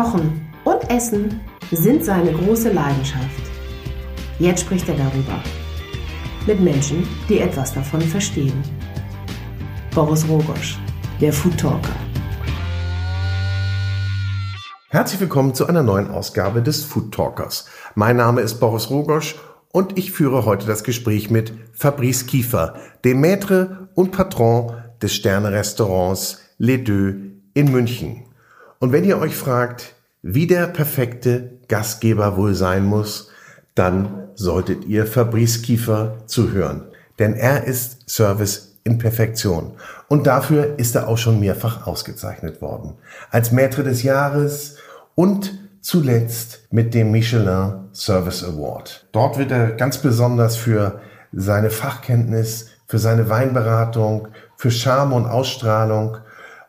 Kochen 0.00 0.40
und 0.64 0.90
Essen 0.90 1.42
sind 1.72 2.02
seine 2.02 2.32
große 2.32 2.72
Leidenschaft. 2.72 3.42
Jetzt 4.38 4.62
spricht 4.62 4.88
er 4.88 4.94
darüber. 4.94 5.42
Mit 6.46 6.58
Menschen, 6.58 7.06
die 7.28 7.40
etwas 7.40 7.74
davon 7.74 8.00
verstehen. 8.00 8.62
Boris 9.94 10.26
Rogosch, 10.26 10.78
der 11.20 11.34
Food 11.34 11.58
Talker. 11.58 11.94
Herzlich 14.88 15.20
willkommen 15.20 15.52
zu 15.52 15.66
einer 15.66 15.82
neuen 15.82 16.10
Ausgabe 16.10 16.62
des 16.62 16.82
Food 16.82 17.12
Talkers. 17.12 17.66
Mein 17.94 18.16
Name 18.16 18.40
ist 18.40 18.58
Boris 18.58 18.88
Rogosch 18.88 19.36
und 19.70 19.98
ich 19.98 20.12
führe 20.12 20.46
heute 20.46 20.66
das 20.66 20.82
Gespräch 20.82 21.28
mit 21.28 21.52
Fabrice 21.74 22.24
Kiefer, 22.24 22.74
dem 23.04 23.22
Maître 23.22 23.88
und 23.94 24.12
Patron 24.12 24.72
des 25.02 25.14
Sterne-Restaurants 25.14 26.38
Les 26.56 26.82
Deux 26.82 27.16
in 27.52 27.70
München. 27.70 28.29
Und 28.80 28.92
wenn 28.92 29.04
ihr 29.04 29.18
euch 29.18 29.36
fragt, 29.36 29.94
wie 30.22 30.46
der 30.46 30.66
perfekte 30.66 31.58
Gastgeber 31.68 32.36
wohl 32.36 32.54
sein 32.54 32.84
muss, 32.84 33.30
dann 33.74 34.28
solltet 34.34 34.86
ihr 34.86 35.06
Fabrice 35.06 35.62
Kiefer 35.62 36.16
zuhören. 36.26 36.86
Denn 37.18 37.34
er 37.34 37.64
ist 37.64 38.08
Service 38.08 38.78
in 38.82 38.96
Perfektion. 38.96 39.72
Und 40.08 40.26
dafür 40.26 40.78
ist 40.78 40.96
er 40.96 41.08
auch 41.08 41.18
schon 41.18 41.40
mehrfach 41.40 41.86
ausgezeichnet 41.86 42.62
worden. 42.62 42.94
Als 43.30 43.52
Maître 43.52 43.82
des 43.82 44.02
Jahres 44.02 44.76
und 45.14 45.52
zuletzt 45.82 46.60
mit 46.70 46.94
dem 46.94 47.10
Michelin 47.10 47.88
Service 47.92 48.42
Award. 48.42 49.06
Dort 49.12 49.36
wird 49.36 49.50
er 49.50 49.72
ganz 49.72 49.98
besonders 49.98 50.56
für 50.56 51.00
seine 51.32 51.70
Fachkenntnis, 51.70 52.68
für 52.86 52.98
seine 52.98 53.28
Weinberatung, 53.28 54.28
für 54.56 54.70
Charme 54.70 55.12
und 55.12 55.26
Ausstrahlung 55.26 56.16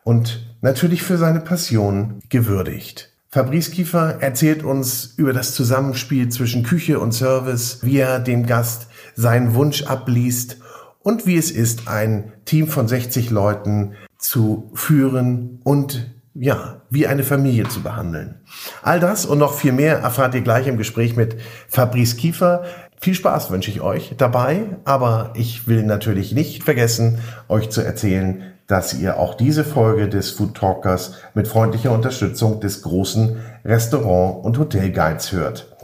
und 0.04 0.51
natürlich 0.62 1.02
für 1.02 1.18
seine 1.18 1.40
Passion 1.40 2.20
gewürdigt. 2.30 3.10
Fabrice 3.28 3.70
Kiefer 3.70 4.20
erzählt 4.20 4.62
uns 4.62 5.14
über 5.16 5.32
das 5.32 5.54
Zusammenspiel 5.54 6.28
zwischen 6.28 6.62
Küche 6.62 6.98
und 6.98 7.12
Service, 7.12 7.80
wie 7.82 7.98
er 7.98 8.20
dem 8.20 8.46
Gast 8.46 8.88
seinen 9.14 9.54
Wunsch 9.54 9.84
abliest 9.84 10.58
und 11.00 11.26
wie 11.26 11.36
es 11.36 11.50
ist, 11.50 11.88
ein 11.88 12.32
Team 12.44 12.68
von 12.68 12.88
60 12.88 13.30
Leuten 13.30 13.94
zu 14.18 14.70
führen 14.74 15.60
und 15.64 16.14
ja, 16.34 16.82
wie 16.90 17.06
eine 17.06 17.24
Familie 17.24 17.68
zu 17.68 17.82
behandeln. 17.82 18.40
All 18.82 19.00
das 19.00 19.26
und 19.26 19.38
noch 19.38 19.54
viel 19.54 19.72
mehr 19.72 19.98
erfahrt 19.98 20.34
ihr 20.34 20.40
gleich 20.40 20.66
im 20.66 20.78
Gespräch 20.78 21.16
mit 21.16 21.36
Fabrice 21.68 22.16
Kiefer. 22.16 22.64
Viel 23.00 23.14
Spaß 23.14 23.50
wünsche 23.50 23.70
ich 23.70 23.80
euch 23.80 24.14
dabei, 24.16 24.76
aber 24.84 25.32
ich 25.34 25.66
will 25.66 25.82
natürlich 25.82 26.32
nicht 26.32 26.62
vergessen, 26.62 27.18
euch 27.48 27.68
zu 27.70 27.80
erzählen, 27.80 28.51
dass 28.72 28.94
ihr 28.94 29.18
auch 29.18 29.34
diese 29.34 29.64
Folge 29.64 30.08
des 30.08 30.30
Food 30.30 30.54
Talkers 30.54 31.12
mit 31.34 31.46
freundlicher 31.46 31.92
Unterstützung 31.92 32.58
des 32.58 32.80
großen 32.80 33.36
Restaurant- 33.66 34.42
und 34.46 34.58
Hotelguides 34.58 35.30
hört. 35.32 35.76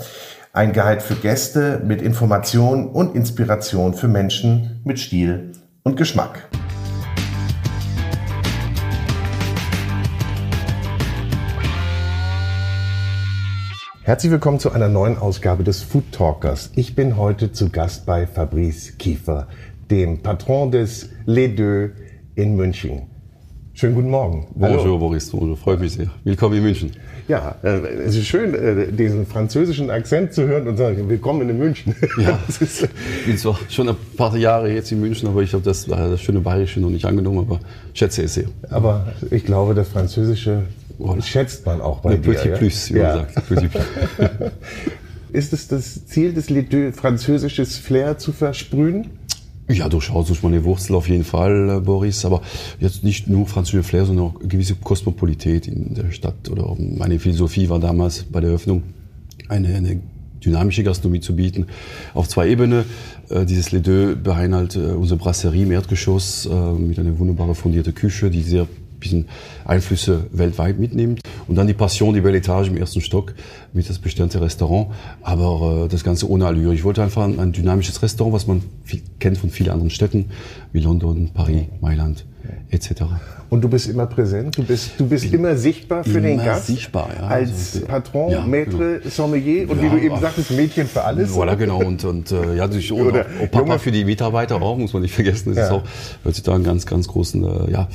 Ein 0.55 0.72
Guide 0.72 1.03
für 1.03 1.17
Gäste 1.17 1.83
mit 1.84 2.00
Information 2.00 2.89
und 2.89 3.14
Inspiration 3.14 3.92
für 3.92 4.08
Menschen 4.08 4.80
mit 4.84 4.98
Stil 4.98 5.53
und 5.83 5.98
Geschmack. 5.98 6.48
Herzlich 14.00 14.33
willkommen 14.33 14.61
zu 14.61 14.73
einer 14.73 14.89
neuen 14.89 15.19
Ausgabe 15.19 15.62
des 15.62 15.83
Food 15.83 16.11
Talkers. 16.11 16.70
Ich 16.75 16.95
bin 16.95 17.19
heute 17.19 17.52
zu 17.52 17.69
Gast 17.69 18.06
bei 18.06 18.27
Fabrice 18.27 18.97
Kiefer, 18.97 19.47
dem 19.91 20.23
Patron 20.23 20.70
des 20.70 21.11
Les 21.27 21.55
Deux 21.55 21.91
in 22.39 22.55
München. 22.55 23.03
Schönen 23.75 23.97
guten 23.97 24.11
Morgen. 24.11 24.47
Bonjour 24.55 24.81
Hallo. 24.81 24.98
Boris, 24.98 25.28
bonjour, 25.31 25.56
freut 25.56 25.81
mich 25.81 25.94
sehr. 25.94 26.08
Willkommen 26.22 26.56
in 26.56 26.62
München. 26.62 26.92
Ja, 27.27 27.56
äh, 27.64 27.78
es 28.06 28.14
ist 28.14 28.28
schön, 28.28 28.55
äh, 28.55 28.92
diesen 28.92 29.27
französischen 29.27 29.91
Akzent 29.91 30.33
zu 30.33 30.47
hören 30.47 30.69
und 30.69 30.77
sagen, 30.77 31.08
willkommen 31.08 31.48
in 31.50 31.58
München. 31.58 31.97
Ja, 32.17 32.39
ist, 32.48 32.63
ich 32.63 33.27
bin 33.27 33.36
zwar 33.39 33.58
schon 33.68 33.89
ein 33.89 33.96
paar 34.17 34.36
Jahre 34.36 34.73
jetzt 34.73 34.92
in 34.92 35.01
München, 35.01 35.29
aber 35.29 35.42
ich 35.42 35.52
habe 35.52 35.64
das, 35.64 35.86
das 35.86 36.20
schöne 36.20 36.39
Bayerische 36.39 36.79
noch 36.79 36.90
nicht 36.90 37.05
angenommen, 37.05 37.40
aber 37.40 37.58
schätze 37.92 38.23
es 38.23 38.35
sehr. 38.35 38.46
Aber 38.70 39.13
ich 39.33 39.45
glaube, 39.45 39.74
das 39.74 39.89
Französische 39.89 40.63
voilà. 41.01 41.23
schätzt 41.23 41.67
man 41.67 41.80
auch 41.80 42.01
bei 42.01 42.13
Le 42.13 42.18
dir. 42.18 42.34
Petit? 42.34 42.55
Plus, 42.55 42.95
wie 42.95 42.98
ja. 42.98 43.17
man 43.17 43.27
sagt. 43.34 43.48
Petit 43.48 43.70
plus. 43.73 43.84
ist 45.33 45.52
es 45.52 45.67
das 45.67 46.07
Ziel 46.07 46.34
des 46.34 46.51
Lied 46.51 46.95
französisches 46.95 47.79
Flair 47.79 48.17
zu 48.17 48.30
versprühen? 48.30 49.17
Ja, 49.70 49.89
durchaus 49.90 50.29
durch 50.29 50.42
meine 50.42 50.64
Wurzel 50.64 50.95
auf 50.95 51.08
jeden 51.08 51.24
Fall, 51.24 51.68
äh, 51.68 51.80
Boris. 51.80 52.24
Aber 52.24 52.40
jetzt 52.80 53.05
nicht 53.05 53.29
nur 53.29 53.46
französische 53.46 53.83
Flair, 53.83 54.06
sondern 54.06 54.27
auch 54.27 54.34
gewisse 54.40 54.74
Kosmopolität 54.74 55.68
in 55.68 55.95
der 55.95 56.11
Stadt. 56.11 56.48
Oder 56.51 56.74
meine 56.79 57.18
Philosophie 57.18 57.68
war 57.68 57.78
damals 57.78 58.23
bei 58.24 58.40
der 58.40 58.51
Eröffnung 58.51 58.83
eine, 59.48 59.68
eine 59.74 60.01
dynamische 60.42 60.83
Gastronomie 60.84 61.20
zu 61.20 61.36
bieten. 61.36 61.67
Auf 62.14 62.28
zwei 62.28 62.48
Ebenen. 62.48 62.84
Äh, 63.28 63.45
dieses 63.45 63.70
Les 63.73 63.83
Deux 63.83 64.17
beinhaltet 64.17 64.83
äh, 64.83 64.95
unsere 64.95 65.18
Brasserie 65.18 65.64
im 65.64 65.73
Erdgeschoss 65.73 66.46
äh, 66.46 66.73
mit 66.73 66.98
einer 66.98 67.18
wunderbaren 67.18 67.55
fundierte 67.55 67.92
Küche, 67.92 68.30
die 68.30 68.42
sehr 68.42 68.67
bisschen 68.98 69.27
Einflüsse 69.64 70.27
weltweit 70.33 70.79
mitnimmt. 70.79 71.20
Und 71.47 71.57
dann 71.57 71.67
die 71.67 71.75
Passion, 71.75 72.14
die 72.14 72.20
Belle 72.20 72.39
Etage 72.39 72.69
im 72.69 72.77
ersten 72.77 73.01
Stock 73.01 73.35
mit 73.73 73.89
das 73.89 73.98
bestimmte 73.98 74.41
Restaurant. 74.41 74.89
Aber 75.23 75.85
äh, 75.85 75.89
das 75.89 76.05
Ganze 76.05 76.29
ohne 76.29 76.47
Allure. 76.47 76.75
Ich 76.75 76.85
wollte 76.85 77.03
einfach 77.03 77.25
ein, 77.25 77.39
ein 77.39 77.53
dynamisches 77.53 78.03
Restaurant, 78.03 78.35
was 78.35 78.47
man 78.47 78.63
viel, 78.85 79.03
kennt 79.19 79.39
von 79.39 79.51
vielen 79.51 79.70
anderen 79.70 79.91
Städten, 79.91 80.27
wie 80.73 80.81
London, 80.81 81.31
Paris, 81.33 81.64
Mailand 81.81 82.25
etc. 82.70 83.05
Und 83.51 83.63
du 83.63 83.69
bist 83.69 83.89
immer 83.89 84.07
präsent, 84.07 84.57
du 84.59 84.63
bist, 84.63 84.92
du 84.98 85.07
bist 85.07 85.33
immer 85.33 85.57
sichtbar 85.57 86.05
für 86.05 86.20
den 86.20 86.39
Gast. 86.39 86.67
sichtbar, 86.67 87.09
ja. 87.19 87.27
Als 87.27 87.77
also, 87.77 87.86
Patron, 87.86 88.31
ja, 88.31 88.45
Maître, 88.45 88.98
genau. 88.98 89.11
Sommelier 89.11 89.70
und 89.70 89.79
ja, 89.79 89.85
wie 89.85 89.89
du 89.89 90.05
eben 90.05 90.20
sagtest, 90.20 90.51
Mädchen 90.51 90.87
für 90.87 91.03
alles. 91.03 91.31
Voilà, 91.31 91.57
genau. 91.57 91.79
Und, 91.79 92.05
und 92.05 92.31
äh, 92.31 92.57
ja, 92.57 92.64
und 92.64 92.92
auch, 92.92 93.19
auch 93.42 93.51
Papa 93.51 93.79
für 93.79 93.91
die 93.91 94.05
Mitarbeiter 94.05 94.61
auch, 94.61 94.77
muss 94.77 94.92
man 94.92 95.03
nicht 95.03 95.14
vergessen. 95.14 95.55
Das 95.55 95.57
ja. 95.57 95.64
ist 95.64 95.73
auch 95.73 95.83
heutzutage 96.25 96.58
ein 96.58 96.64
ganz, 96.64 96.85
ganz 96.85 97.08
großen 97.08 97.42
äh, 97.45 97.70
ja, 97.70 97.89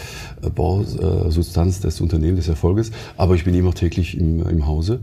Bausubstanz 0.56 1.82
des 1.82 2.02
Unternehmens, 2.02 2.40
des 2.40 2.50
Erfolges. 2.50 2.92
Aber 3.18 3.36
ich 3.36 3.44
bin 3.44 3.54
immer 3.54 3.74
täglich 3.74 4.18
im, 4.18 4.48
im 4.48 4.66
Hause. 4.66 5.00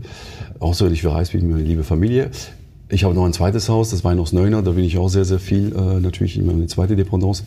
Außer 0.59 0.85
wenn 0.85 0.93
ich 0.93 1.01
verreist 1.01 1.31
bin, 1.31 1.49
meine 1.49 1.63
liebe 1.63 1.83
Familie. 1.83 2.29
Ich 2.89 3.05
habe 3.05 3.15
noch 3.15 3.25
ein 3.25 3.31
zweites 3.31 3.69
Haus, 3.69 3.91
das 3.91 4.03
Weinhaus 4.03 4.33
Neuner, 4.33 4.61
da 4.61 4.71
bin 4.71 4.83
ich 4.83 4.97
auch 4.97 5.07
sehr, 5.07 5.23
sehr 5.23 5.39
viel, 5.39 5.73
äh, 5.73 6.01
natürlich 6.01 6.37
immer 6.37 6.51
eine 6.51 6.67
zweite 6.67 6.97
Dependance. 6.97 7.43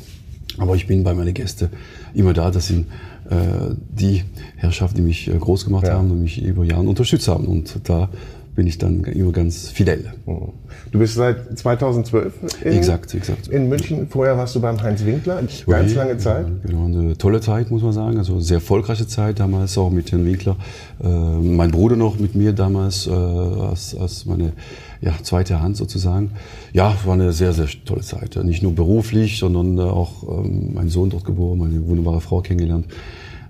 Aber 0.59 0.75
ich 0.77 0.87
bin 0.87 1.05
bei 1.05 1.15
meinen 1.15 1.35
Gästen 1.35 1.69
immer 2.15 2.33
da. 2.33 2.51
Das 2.51 2.69
sind 2.69 2.87
äh, 3.31 3.75
die 3.91 4.25
Herrschaften, 4.57 4.97
die 4.97 5.03
mich 5.03 5.29
äh, 5.29 5.37
groß 5.37 5.65
gemacht 5.65 5.87
ja. 5.87 5.95
haben 5.95 6.11
und 6.11 6.23
mich 6.23 6.43
über 6.43 6.65
Jahre 6.65 6.83
unterstützt 6.83 7.29
haben. 7.29 7.47
Und 7.47 7.81
da 7.85 8.09
bin 8.55 8.67
ich 8.67 8.79
dann 8.79 9.03
immer 9.05 9.33
ganz 9.33 9.69
fidel. 9.69 10.13
Mhm. 10.27 10.53
Du 10.93 10.99
bist 10.99 11.15
seit 11.15 11.59
2012 11.59 12.35
in, 12.63 12.73
exakt, 12.73 13.13
exakt. 13.15 13.49
in 13.49 13.69
München. 13.69 14.07
Vorher 14.09 14.37
warst 14.37 14.55
du 14.55 14.61
beim 14.61 14.81
Heinz 14.81 15.05
Winkler, 15.05 15.37
ganz 15.37 15.65
oui, 15.67 15.95
lange 15.95 16.19
Zeit. 16.19 16.47
Genau, 16.65 16.85
eine 16.85 17.19
tolle 17.19 17.41
Zeit, 17.41 17.71
muss 17.71 17.83
man 17.83 17.93
sagen. 17.93 18.19
Also 18.19 18.39
sehr 18.39 18.57
erfolgreiche 18.57 19.07
Zeit 19.07 19.41
damals, 19.41 19.77
auch 19.77 19.91
mit 19.91 20.13
Herrn 20.13 20.25
Winkler. 20.25 20.57
Äh, 21.03 21.09
mein 21.09 21.71
Bruder 21.73 21.97
noch 21.97 22.19
mit 22.19 22.37
mir 22.37 22.53
damals, 22.53 23.07
äh, 23.07 23.11
als, 23.11 23.97
als 23.97 24.25
meine 24.27 24.53
ja, 25.01 25.13
zweite 25.23 25.61
Hand 25.61 25.77
sozusagen. 25.77 26.33
Ja, 26.73 26.97
war 27.05 27.15
eine 27.15 27.33
sehr, 27.33 27.53
sehr 27.53 27.69
tolle 27.85 28.03
Zeit. 28.03 28.37
Nicht 28.43 28.63
nur 28.63 28.75
beruflich, 28.75 29.39
sondern 29.39 29.79
auch 29.81 30.23
ähm, 30.45 30.75
mein 30.75 30.89
Sohn 30.89 31.11
dort 31.11 31.25
geboren, 31.25 31.59
meine 31.59 31.87
wunderbare 31.87 32.21
Frau 32.21 32.41
kennengelernt. 32.41 32.87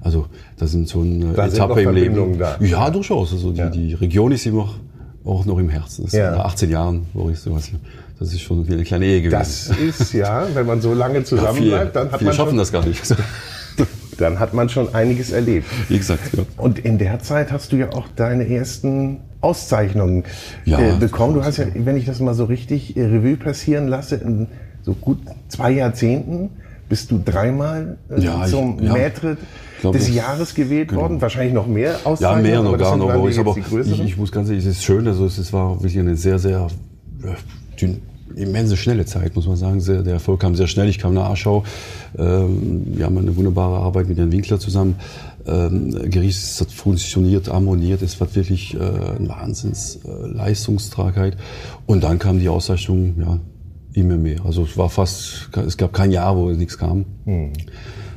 Also 0.00 0.26
da 0.58 0.66
sind 0.66 0.88
so 0.88 1.00
eine 1.00 1.32
da 1.32 1.46
Etappe 1.46 1.80
im 1.80 1.94
Leben. 1.94 2.38
Da. 2.38 2.58
Ja, 2.60 2.90
durchaus. 2.90 3.32
Also 3.32 3.52
die, 3.52 3.58
ja. 3.58 3.70
die 3.70 3.94
Region 3.94 4.32
ist 4.32 4.44
immer 4.46 4.74
auch 5.24 5.46
noch 5.46 5.58
im 5.58 5.70
Herzen. 5.70 6.04
Das 6.04 6.12
ja. 6.12 6.32
Nach 6.32 6.44
18 6.46 6.70
Jahren, 6.70 7.06
Boris, 7.14 7.44
du 7.44 7.54
weißt, 7.54 7.72
das 8.18 8.32
ist 8.32 8.42
schon 8.42 8.68
wie 8.68 8.74
eine 8.74 8.84
kleine 8.84 9.06
Ehe 9.06 9.22
gewesen. 9.22 9.38
Das 9.38 9.70
ist 9.70 10.12
ja, 10.12 10.46
wenn 10.54 10.66
man 10.66 10.80
so 10.80 10.92
lange 10.92 11.24
zusammen 11.24 11.62
ja, 11.62 11.76
bleibt, 11.78 11.96
dann 11.96 12.12
hat 12.12 12.18
viele 12.18 12.28
man 12.28 12.36
schaffen 12.36 12.50
schon, 12.50 12.58
das 12.58 12.72
gar 12.72 12.86
nicht. 12.86 13.02
dann 14.18 14.38
hat 14.38 14.54
man 14.54 14.68
schon 14.68 14.94
einiges 14.94 15.30
erlebt. 15.30 15.66
Exakt. 15.90 16.34
Ja. 16.36 16.44
Und 16.58 16.78
in 16.78 16.98
der 16.98 17.20
Zeit 17.20 17.50
hast 17.50 17.72
du 17.72 17.76
ja 17.76 17.92
auch 17.92 18.06
deine 18.14 18.48
ersten 18.48 19.20
Auszeichnungen 19.44 20.24
ja, 20.64 20.78
äh, 20.78 20.96
bekommen. 20.98 21.34
Du 21.34 21.44
hast 21.44 21.58
ja, 21.58 21.66
wenn 21.74 21.96
ich 21.96 22.06
das 22.06 22.20
mal 22.20 22.34
so 22.34 22.44
richtig 22.44 22.96
äh, 22.96 23.04
Revue 23.04 23.36
passieren 23.36 23.88
lasse, 23.88 24.16
in 24.16 24.48
so 24.82 24.94
gut 24.94 25.18
zwei 25.48 25.70
Jahrzehnten 25.70 26.50
bist 26.88 27.10
du 27.10 27.20
dreimal 27.24 27.98
äh, 28.10 28.20
ja, 28.20 28.44
zum 28.46 28.78
ich, 28.78 28.86
ja, 28.86 28.94
Maître 28.94 29.36
des 29.82 30.14
Jahres 30.14 30.54
gewählt 30.54 30.88
genau. 30.88 31.02
worden. 31.02 31.20
Wahrscheinlich 31.20 31.54
noch 31.54 31.66
mehr 31.66 31.96
Auszeichnungen. 32.04 32.44
Ja, 32.44 32.62
mehr 32.62 32.62
noch 32.62 32.78
gar 32.78 32.96
noch. 32.96 33.10
Aber 33.10 33.28
ich, 33.28 33.38
ich, 33.38 34.00
ich, 34.00 34.16
muss 34.16 34.32
ganz 34.32 34.48
ehrlich, 34.48 34.64
es 34.64 34.78
ist 34.78 34.84
schön. 34.84 35.06
Also 35.06 35.26
es 35.26 35.52
war 35.52 35.74
wirklich 35.74 35.98
eine 35.98 36.16
sehr, 36.16 36.38
sehr 36.38 36.68
äh, 37.22 37.86
immense 38.34 38.76
schnelle 38.76 39.04
Zeit, 39.04 39.36
muss 39.36 39.46
man 39.46 39.56
sagen. 39.56 39.80
Sehr, 39.80 40.02
der 40.02 40.14
Erfolg 40.14 40.40
kam 40.40 40.54
sehr 40.54 40.66
schnell. 40.66 40.88
Ich 40.88 40.98
kam 40.98 41.14
nach 41.14 41.30
Aschau. 41.30 41.64
Ähm, 42.18 42.82
wir 42.86 43.04
haben 43.06 43.18
eine 43.18 43.36
wunderbare 43.36 43.78
Arbeit 43.78 44.08
mit 44.08 44.18
Herrn 44.18 44.32
Winkler 44.32 44.58
zusammen 44.58 44.96
ähm, 45.46 46.10
Gericht 46.10 46.38
es 46.38 46.60
hat 46.60 46.70
funktioniert, 46.70 47.48
harmoniert, 47.48 48.02
es 48.02 48.20
war 48.20 48.34
wirklich 48.34 48.74
äh, 48.74 48.78
eine 48.78 49.28
Wahnsinns 49.28 50.00
äh, 50.04 50.26
Leistungstragheit. 50.26 51.36
Und 51.86 52.04
dann 52.04 52.18
kam 52.18 52.38
die 52.38 52.48
Auszeichnung, 52.48 53.14
ja, 53.18 53.38
immer 53.92 54.16
mehr. 54.16 54.44
Also 54.44 54.62
es 54.62 54.76
war 54.76 54.88
fast, 54.88 55.50
es 55.66 55.76
gab 55.76 55.92
kein 55.92 56.10
Jahr, 56.10 56.36
wo 56.36 56.50
nichts 56.50 56.78
kam. 56.78 57.04
Hm. 57.24 57.52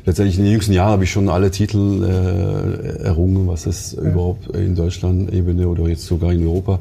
letztendlich 0.06 0.38
in 0.38 0.46
den 0.46 0.54
jüngsten 0.54 0.74
Jahren 0.74 0.92
habe 0.92 1.04
ich 1.04 1.12
schon 1.12 1.30
alle 1.30 1.52
Titel 1.52 2.04
äh, 2.04 3.04
errungen, 3.04 3.48
was 3.48 3.66
es 3.66 3.92
ja. 3.92 4.04
überhaupt 4.04 4.56
in 4.56 4.76
Deutschland 4.76 5.32
Ebene 5.34 5.68
oder 5.68 5.88
jetzt 5.88 6.06
sogar 6.06 6.32
in 6.32 6.46
Europa 6.48 6.80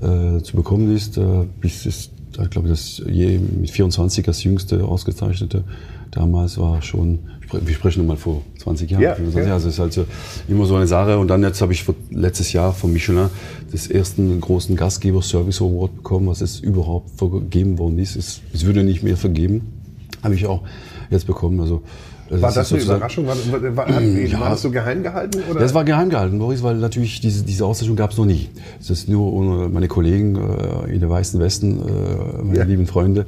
äh, 0.00 0.40
zu 0.42 0.56
bekommen 0.56 0.94
ist. 0.94 1.18
Äh, 1.18 1.46
bis 1.60 1.84
es, 1.86 2.10
ich 2.44 2.50
glaube, 2.50 2.68
das 2.68 3.02
je 3.06 3.38
mit 3.38 3.70
24 3.70 4.24
das 4.24 4.42
jüngste 4.44 4.84
ausgezeichnete 4.84 5.64
damals 6.10 6.58
war 6.58 6.82
schon, 6.82 7.20
wir 7.52 7.74
sprechen 7.74 8.00
nochmal 8.00 8.16
vor 8.16 8.42
20 8.58 8.90
Jahren. 8.90 9.02
Ja, 9.02 9.14
25 9.14 9.48
ja. 9.48 9.54
Also 9.54 9.68
es 9.68 9.74
ist 9.74 9.80
halt 9.80 9.92
so 9.92 10.06
immer 10.48 10.66
so 10.66 10.76
eine 10.76 10.86
Sache. 10.86 11.18
Und 11.18 11.28
dann 11.28 11.42
jetzt 11.42 11.60
habe 11.62 11.72
ich 11.72 11.84
letztes 12.10 12.52
Jahr 12.52 12.72
von 12.72 12.92
Michelin 12.92 13.28
das 13.72 13.86
ersten 13.86 14.40
großen 14.40 14.76
Gastgeber 14.76 15.22
Service 15.22 15.60
Award 15.60 15.96
bekommen, 15.96 16.26
was 16.26 16.40
es 16.40 16.60
überhaupt 16.60 17.10
vergeben 17.16 17.78
worden 17.78 17.98
ist. 17.98 18.16
Es, 18.16 18.40
es 18.52 18.64
würde 18.66 18.82
nicht 18.82 19.02
mehr 19.02 19.16
vergeben. 19.16 19.72
Habe 20.22 20.34
ich 20.34 20.46
auch 20.46 20.62
jetzt 21.10 21.26
bekommen. 21.26 21.60
Also 21.60 21.82
das 22.30 22.42
war 22.42 22.52
das 22.52 22.72
eine 22.72 22.82
Überraschung? 22.82 23.26
War, 23.26 23.36
war, 23.36 23.76
war, 23.76 24.00
ja, 24.00 24.40
war, 24.40 24.50
das 24.50 24.62
so 24.62 24.70
geheim 24.70 25.02
gehalten? 25.02 25.42
Oder? 25.50 25.60
Das 25.60 25.74
war 25.74 25.84
geheim 25.84 26.10
gehalten, 26.10 26.38
Boris, 26.38 26.62
weil 26.62 26.76
natürlich 26.76 27.20
diese, 27.20 27.42
diese 27.42 27.64
Auszeichnung 27.64 27.96
gab 27.96 28.12
es 28.12 28.18
noch 28.18 28.24
nie. 28.24 28.48
Das 28.78 28.90
ist 28.90 29.08
nur 29.08 29.68
meine 29.68 29.88
Kollegen 29.88 30.36
äh, 30.36 30.92
in 30.92 31.00
der 31.00 31.10
Weißen 31.10 31.40
Westen, 31.40 31.80
äh, 31.80 32.42
meine 32.42 32.58
ja. 32.58 32.64
lieben 32.64 32.86
Freunde, 32.86 33.26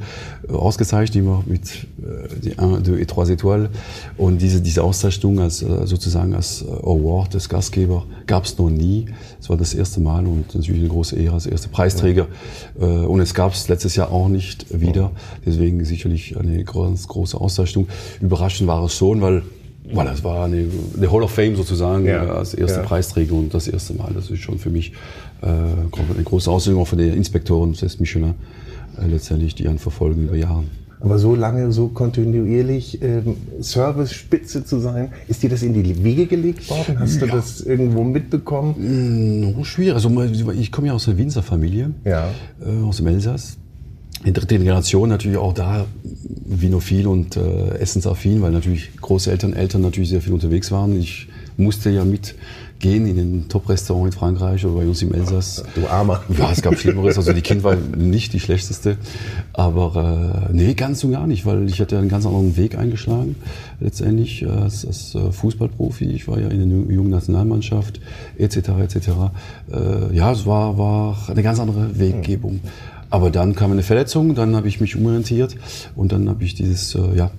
äh, 0.49 0.53
ausgezeichnet, 0.53 1.17
immer 1.17 1.43
mit 1.47 1.63
äh, 1.63 2.29
die 2.41 2.59
1, 2.59 2.85
2 2.87 2.93
et 2.93 3.17
3 3.17 3.23
Étoiles. 3.23 3.69
Und 4.17 4.41
diese, 4.41 4.61
diese 4.61 4.85
Auszeichnung 4.85 5.41
als 5.41 5.63
äh, 5.63 5.87
sozusagen 5.87 6.35
als 6.35 6.63
äh, 6.63 6.67
Award 6.67 7.35
des 7.35 7.49
Gastgeber 7.49 8.05
gab 8.29 8.45
es 8.45 8.57
noch 8.57 8.71
nie. 8.71 9.07
Es 9.41 9.51
war 9.51 9.57
das 9.57 9.75
erste 9.75 10.01
Mal 10.01 10.25
und 10.27 10.55
natürlich 10.55 10.81
eine 10.81 10.91
große 10.91 11.17
Ehre 11.17 11.35
als 11.35 11.47
erster 11.47 11.69
Preisträger. 11.69 12.29
Ja. 12.81 12.87
Und 12.87 13.21
es 13.21 13.35
gab 13.35 13.53
es 13.53 13.69
letztes 13.69 13.97
Jahr 13.97 14.13
auch 14.13 14.29
nicht 14.29 14.67
wieder. 14.81 15.11
Deswegen 15.45 15.85
sicherlich 15.85 16.37
eine 16.39 16.63
ganz 16.65 17.09
große 17.09 17.41
Auszeichnung. 17.41 17.89
Überraschend 18.21 18.69
war 18.69 18.85
es 18.85 18.92
schon, 18.97 19.21
weil 19.21 19.43
weil 19.93 20.07
das 20.07 20.23
war 20.23 20.45
eine, 20.45 20.67
eine 20.97 21.13
Hall 21.13 21.23
of 21.23 21.33
Fame 21.33 21.57
sozusagen 21.57 22.07
ja. 22.07 22.25
Als 22.27 22.55
erste 22.55 22.81
ja. 22.81 22.87
Preisträger 22.87 23.35
und 23.35 23.53
das 23.53 23.69
erste 23.69 23.95
Mal. 23.95 24.13
Das 24.15 24.31
ist 24.31 24.41
schon 24.41 24.59
für 24.59 24.71
mich 24.71 24.93
äh, 25.43 25.47
eine 25.47 26.23
große 26.25 26.51
Auswirkung 26.51 26.83
auch 26.83 26.89
von 26.89 26.99
den 26.99 27.15
Inspektoren 27.15 27.73
des 27.73 27.99
Michelin 27.99 28.35
äh, 28.99 29.07
letztendlich, 29.07 29.55
die 29.55 29.69
einen 29.69 29.79
verfolgen 29.79 30.25
über 30.25 30.37
Jahre. 30.37 30.65
Aber 31.01 31.19
so 31.19 31.35
lange, 31.35 31.73
so 31.73 31.89
kontinuierlich 31.89 33.03
ähm, 33.03 33.37
Service-Spitze 33.61 34.65
zu 34.65 34.79
sein, 34.79 35.11
ist 35.27 35.43
dir 35.43 35.51
das 35.51 35.65
in 35.65 35.75
die 35.75 36.05
Wiege 36.05 36.27
gelegt 36.27 36.71
worden? 36.71 37.01
Hast 37.01 37.21
ja. 37.21 37.27
du 37.27 37.33
das 37.33 37.61
irgendwo 37.61 38.05
mitbekommen? 38.05 39.57
Mm, 39.59 39.65
schwierig. 39.65 39.95
Also 39.95 40.11
ich 40.53 40.71
komme 40.71 40.87
ja 40.87 40.93
aus 40.93 41.09
einer 41.09 41.19
Winzer 41.19 41.43
Familie, 41.43 41.91
ja. 42.05 42.29
äh, 42.65 42.85
aus 42.85 42.99
dem 42.99 43.09
Elsass 43.09 43.59
in 44.25 44.35
dritter 44.35 44.59
Generation 44.59 45.09
natürlich 45.09 45.39
auch 45.39 45.53
da 45.53 45.87
vinophil 46.45 47.07
und 47.07 47.37
äh, 47.37 47.79
essensaffin, 47.79 48.43
weil 48.43 48.53
natürlich 48.53 48.97
Großeltern, 49.01 49.53
Eltern 49.53 49.83
natürlich 49.83 50.11
sehr 50.11 50.21
viel 50.21 50.33
unterwegs 50.33 50.71
waren. 50.71 50.97
Ich 50.99 51.29
musste 51.57 51.91
ja 51.91 52.05
mitgehen 52.05 53.07
in 53.07 53.17
den 53.17 53.49
Top-Restaurant 53.49 54.07
in 54.07 54.13
Frankreich 54.13 54.65
oder 54.65 54.75
bei 54.77 54.87
uns 54.87 55.03
im 55.03 55.13
Elsass. 55.13 55.65
Du 55.75 55.87
Armer. 55.89 56.23
Ja, 56.39 56.53
es 56.53 56.63
gab 56.63 56.79
Schlimmeres. 56.79 57.17
Also 57.17 57.33
die 57.33 57.43
Kind 57.43 57.65
war 57.65 57.77
nicht 57.77 58.33
die 58.33 58.41
schlechteste. 58.41 58.97
Aber 59.53 60.49
äh, 60.51 60.53
nee, 60.53 60.75
ganz 60.75 61.03
und 61.05 61.13
gar 61.13 61.27
nicht, 61.27 61.45
weil 61.45 61.69
ich 61.69 61.81
hatte 61.81 61.99
einen 61.99 62.09
ganz 62.09 62.25
anderen 62.25 62.57
Weg 62.57 62.79
eingeschlagen 62.79 63.37
letztendlich 63.81 64.47
als, 64.49 64.87
als 64.87 65.15
äh, 65.15 65.33
Fußballprofi. 65.33 66.05
Ich 66.05 66.29
war 66.29 66.39
ja 66.39 66.49
in 66.49 66.69
der 66.69 66.95
jungen 66.95 67.11
Nationalmannschaft 67.11 68.01
etc. 68.39 68.57
etc. 68.57 68.97
Äh, 69.73 70.15
ja, 70.15 70.33
es 70.33 70.47
war, 70.47 70.79
war 70.79 71.19
eine 71.29 71.43
ganz 71.43 71.59
andere 71.59 71.99
Weggebung. 71.99 72.61
Aber 73.13 73.31
dann 73.31 73.55
kam 73.55 73.71
eine 73.73 73.83
Verletzung, 73.83 74.35
dann 74.35 74.57
habe 74.57 74.69
ich 74.69 74.81
mich 74.81 74.97
umorientiert 74.97 75.55
und 75.97 76.13
dann 76.13 76.31
habe 76.31 76.43
ich 76.45 76.55
dieses, 76.55 76.95
äh, 76.95 77.15
ja, 77.15 77.31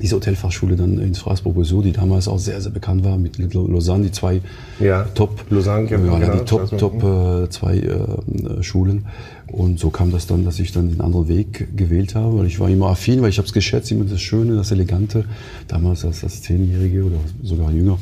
diese 0.00 0.16
Hotelfachschule 0.16 0.76
dann 0.76 0.98
in 0.98 1.14
Straßburg-Besour, 1.14 1.82
die 1.82 1.92
damals 1.92 2.26
auch 2.26 2.38
sehr, 2.38 2.58
sehr 2.58 2.72
bekannt 2.72 3.04
war 3.04 3.18
mit 3.18 3.36
Lausanne, 3.36 4.04
die 4.04 4.12
zwei 4.12 4.40
ja, 4.78 5.02
Top, 5.14 5.44
Lausanne, 5.50 5.90
ja, 5.90 5.98
genau, 5.98 6.18
die 6.18 6.44
Top, 6.46 6.78
Top 6.78 7.04
äh, 7.04 7.50
zwei 7.50 7.76
äh, 7.76 8.62
Schulen. 8.62 9.04
Und 9.52 9.80
so 9.80 9.90
kam 9.90 10.12
das 10.12 10.26
dann, 10.26 10.44
dass 10.44 10.60
ich 10.60 10.72
dann 10.72 10.88
den 10.88 11.00
anderen 11.00 11.28
Weg 11.28 11.76
gewählt 11.76 12.14
habe, 12.14 12.38
weil 12.38 12.46
ich 12.46 12.60
war 12.60 12.68
immer 12.68 12.86
affin, 12.90 13.20
weil 13.20 13.30
ich 13.30 13.38
habe 13.38 13.46
es 13.46 13.52
geschätzt, 13.52 13.90
immer 13.90 14.04
das 14.04 14.20
Schöne, 14.20 14.54
das 14.54 14.70
Elegante. 14.70 15.24
Damals 15.66 16.04
als, 16.04 16.22
als 16.22 16.42
Zehnjährige 16.42 17.04
oder 17.04 17.16
sogar 17.42 17.72
jünger 17.72 17.98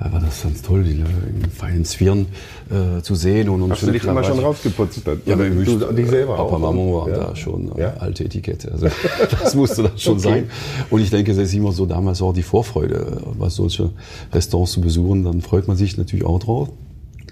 äh, 0.00 0.12
war 0.12 0.20
das 0.20 0.42
ganz 0.42 0.62
toll, 0.62 0.84
die 0.84 0.92
in 0.92 1.50
feinen 1.50 1.84
Sphären 1.84 2.26
äh, 2.70 3.02
zu 3.02 3.14
sehen. 3.14 3.48
Und, 3.48 3.62
und 3.62 3.72
Hast 3.72 3.82
du 3.82 3.90
dich 3.90 4.04
immer 4.04 4.22
schon 4.22 4.38
rausgeputzt? 4.38 5.00
Dann? 5.04 5.20
Ja, 5.26 5.34
du, 5.34 5.50
du 5.50 5.92
dich 5.92 6.08
selber 6.08 6.36
Papa, 6.36 6.56
auch. 6.56 6.58
Mama 6.58 6.80
waren 6.80 7.10
ja. 7.10 7.18
da 7.18 7.36
schon 7.36 7.76
äh, 7.76 7.80
ja? 7.80 7.94
alte 7.98 8.24
Etikette. 8.24 8.70
Also 8.70 8.86
das 9.42 9.54
musste 9.54 9.82
dann 9.82 9.98
schon 9.98 10.14
okay. 10.14 10.22
sein. 10.22 10.50
Und 10.90 11.00
ich 11.00 11.10
denke, 11.10 11.34
das 11.34 11.42
ist 11.42 11.54
immer 11.54 11.72
so 11.72 11.86
damals 11.86 12.22
auch 12.22 12.32
die 12.32 12.42
Vorfreude, 12.42 13.22
was 13.38 13.56
solche 13.56 13.90
Restaurants 14.32 14.72
zu 14.72 14.80
besuchen. 14.80 15.24
Dann 15.24 15.40
freut 15.40 15.66
man 15.66 15.76
sich 15.76 15.96
natürlich 15.96 16.24
auch 16.24 16.38
drauf. 16.38 16.70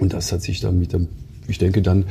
Und 0.01 0.13
das 0.13 0.33
hat 0.33 0.43
sich 0.43 0.61
dann 0.61 0.79
mit 0.79 0.93
dem, 0.93 1.09
ich 1.49 1.59
denke 1.59 1.83
dann, 1.83 2.05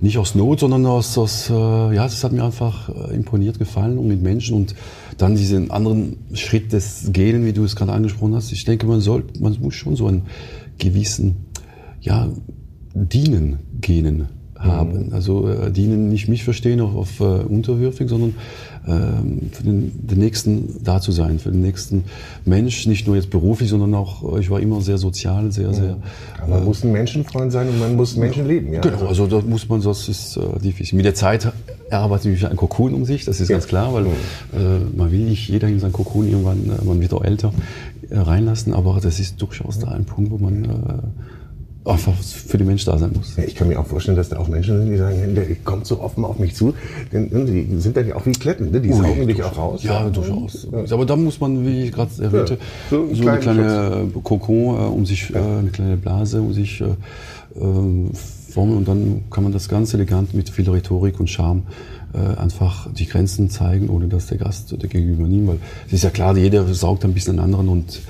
nicht 0.00 0.18
aus 0.18 0.34
Not, 0.34 0.60
sondern 0.60 0.84
aus, 0.86 1.16
aus 1.16 1.48
äh, 1.50 1.52
ja, 1.52 2.04
das 2.04 2.22
hat 2.24 2.32
mir 2.32 2.44
einfach 2.44 2.88
äh, 2.88 3.14
imponiert 3.14 3.58
gefallen 3.58 3.98
und 3.98 4.08
mit 4.08 4.22
Menschen 4.22 4.56
und 4.56 4.74
dann 5.16 5.36
diesen 5.36 5.70
anderen 5.70 6.18
Schritt 6.34 6.72
des 6.72 7.10
Gehen, 7.12 7.46
wie 7.46 7.52
du 7.52 7.64
es 7.64 7.76
gerade 7.76 7.92
angesprochen 7.92 8.34
hast. 8.34 8.52
Ich 8.52 8.64
denke, 8.64 8.86
man 8.86 9.00
soll, 9.00 9.24
man 9.40 9.56
muss 9.60 9.74
schon 9.74 9.96
so 9.96 10.06
einen 10.06 10.22
gewissen, 10.78 11.36
ja, 12.00 12.28
Dienen 12.94 13.58
genen 13.80 14.28
haben. 14.56 15.06
Mhm. 15.06 15.12
Also 15.12 15.48
äh, 15.48 15.70
dienen 15.70 16.08
nicht 16.08 16.28
mich 16.28 16.44
verstehen 16.44 16.80
auf, 16.80 16.94
auf 16.94 17.20
äh, 17.20 17.44
unterwürfig, 17.44 18.08
sondern 18.08 18.34
für 18.86 19.62
den, 19.62 20.06
den 20.06 20.18
Nächsten 20.18 20.84
da 20.84 21.00
zu 21.00 21.10
sein, 21.10 21.38
für 21.38 21.50
den 21.50 21.62
nächsten 21.62 22.04
Mensch, 22.44 22.86
nicht 22.86 23.06
nur 23.06 23.16
jetzt 23.16 23.30
beruflich, 23.30 23.70
sondern 23.70 23.94
auch, 23.94 24.36
ich 24.38 24.50
war 24.50 24.60
immer 24.60 24.82
sehr 24.82 24.98
sozial, 24.98 25.50
sehr, 25.52 25.68
mhm. 25.68 25.74
sehr. 25.74 25.96
Aber 26.42 26.48
man 26.48 26.62
äh, 26.62 26.66
muss 26.66 26.84
ein 26.84 26.92
Menschenfreund 26.92 27.50
sein 27.50 27.68
und 27.68 27.78
man 27.78 27.96
muss 27.96 28.16
Menschen 28.16 28.46
lieben, 28.46 28.74
ja. 28.74 28.80
Genau, 28.82 29.06
also 29.06 29.26
da 29.26 29.40
muss 29.40 29.66
man, 29.68 29.80
das 29.80 30.08
ist 30.08 30.36
äh, 30.36 30.58
diffizil. 30.58 30.96
Mit 30.96 31.06
der 31.06 31.14
Zeit 31.14 31.50
erarbeitet 31.88 32.34
sich 32.34 32.46
ein 32.46 32.56
Kokon 32.56 32.92
um 32.92 33.04
sich, 33.06 33.24
das 33.24 33.40
ist 33.40 33.48
ja. 33.48 33.56
ganz 33.56 33.66
klar, 33.66 33.94
weil 33.94 34.04
mhm. 34.04 34.08
äh, 34.52 34.96
man 34.96 35.10
will 35.10 35.20
nicht 35.20 35.48
jeder 35.48 35.68
in 35.68 35.80
sein 35.80 35.92
Kokon 35.92 36.28
irgendwann, 36.28 36.70
äh, 36.70 36.84
man 36.84 37.00
wird 37.00 37.14
auch 37.14 37.24
älter, 37.24 37.54
äh, 38.10 38.18
reinlassen, 38.18 38.74
aber 38.74 39.00
das 39.00 39.18
ist 39.18 39.40
durchaus 39.40 39.78
da 39.78 39.88
ein 39.88 40.04
Punkt, 40.04 40.30
wo 40.30 40.36
man 40.36 40.64
äh, 40.64 40.68
einfach 41.84 42.14
für 42.14 42.56
die 42.56 42.64
Menschen 42.64 42.90
da 42.90 42.98
sein 42.98 43.12
muss. 43.14 43.36
Ja, 43.36 43.44
ich 43.44 43.54
kann 43.54 43.68
mir 43.68 43.78
auch 43.78 43.86
vorstellen, 43.86 44.16
dass 44.16 44.30
da 44.30 44.38
auch 44.38 44.48
Menschen 44.48 44.78
sind, 44.78 44.90
die 44.90 44.96
sagen, 44.96 45.34
der 45.34 45.44
kommt 45.64 45.86
so 45.86 46.00
offen 46.00 46.24
auf 46.24 46.38
mich 46.38 46.54
zu. 46.54 46.74
Denn 47.12 47.28
ne, 47.30 47.44
die 47.44 47.78
sind 47.78 47.96
dann 47.96 48.08
ja 48.08 48.16
auch 48.16 48.24
wie 48.24 48.32
Kletten, 48.32 48.70
ne? 48.70 48.80
die 48.80 48.90
Ui, 48.90 48.96
saugen 48.96 49.28
dich 49.28 49.42
auch 49.42 49.56
raus. 49.56 49.82
Ja, 49.82 50.08
durchaus. 50.08 50.66
Ja. 50.72 50.94
Aber 50.94 51.04
da 51.04 51.16
muss 51.16 51.40
man, 51.40 51.66
wie 51.66 51.84
ich 51.84 51.92
gerade 51.92 52.10
erwähnte, 52.22 52.58
so, 52.90 53.08
so 53.12 53.28
eine 53.28 53.38
kleine 53.38 54.08
Schutz. 54.12 54.24
Kokon 54.24 54.76
äh, 54.76 54.86
um 54.86 55.04
sich, 55.04 55.34
äh, 55.34 55.38
eine 55.38 55.70
kleine 55.70 55.96
Blase 55.96 56.40
um 56.40 56.54
sich 56.54 56.80
äh, 56.80 56.86
ähm, 57.60 58.12
formen 58.50 58.76
und 58.78 58.88
dann 58.88 59.24
kann 59.30 59.44
man 59.44 59.52
das 59.52 59.68
ganz 59.68 59.92
elegant 59.92 60.32
mit 60.32 60.48
viel 60.48 60.68
Rhetorik 60.70 61.20
und 61.20 61.28
Charme 61.28 61.64
äh, 62.14 62.40
einfach 62.40 62.88
die 62.92 63.06
Grenzen 63.06 63.50
zeigen, 63.50 63.90
ohne 63.90 64.06
dass 64.06 64.28
der 64.28 64.38
Gast 64.38 64.70
der 64.70 64.88
Gegenüber 64.88 65.26
nimmt. 65.26 65.48
Weil 65.48 65.58
es 65.88 65.94
ist 65.94 66.04
ja 66.04 66.10
klar, 66.10 66.36
jeder 66.36 66.72
saugt 66.72 67.04
ein 67.04 67.12
bisschen 67.12 67.36
den 67.36 67.44
anderen 67.44 67.68
und 67.68 68.00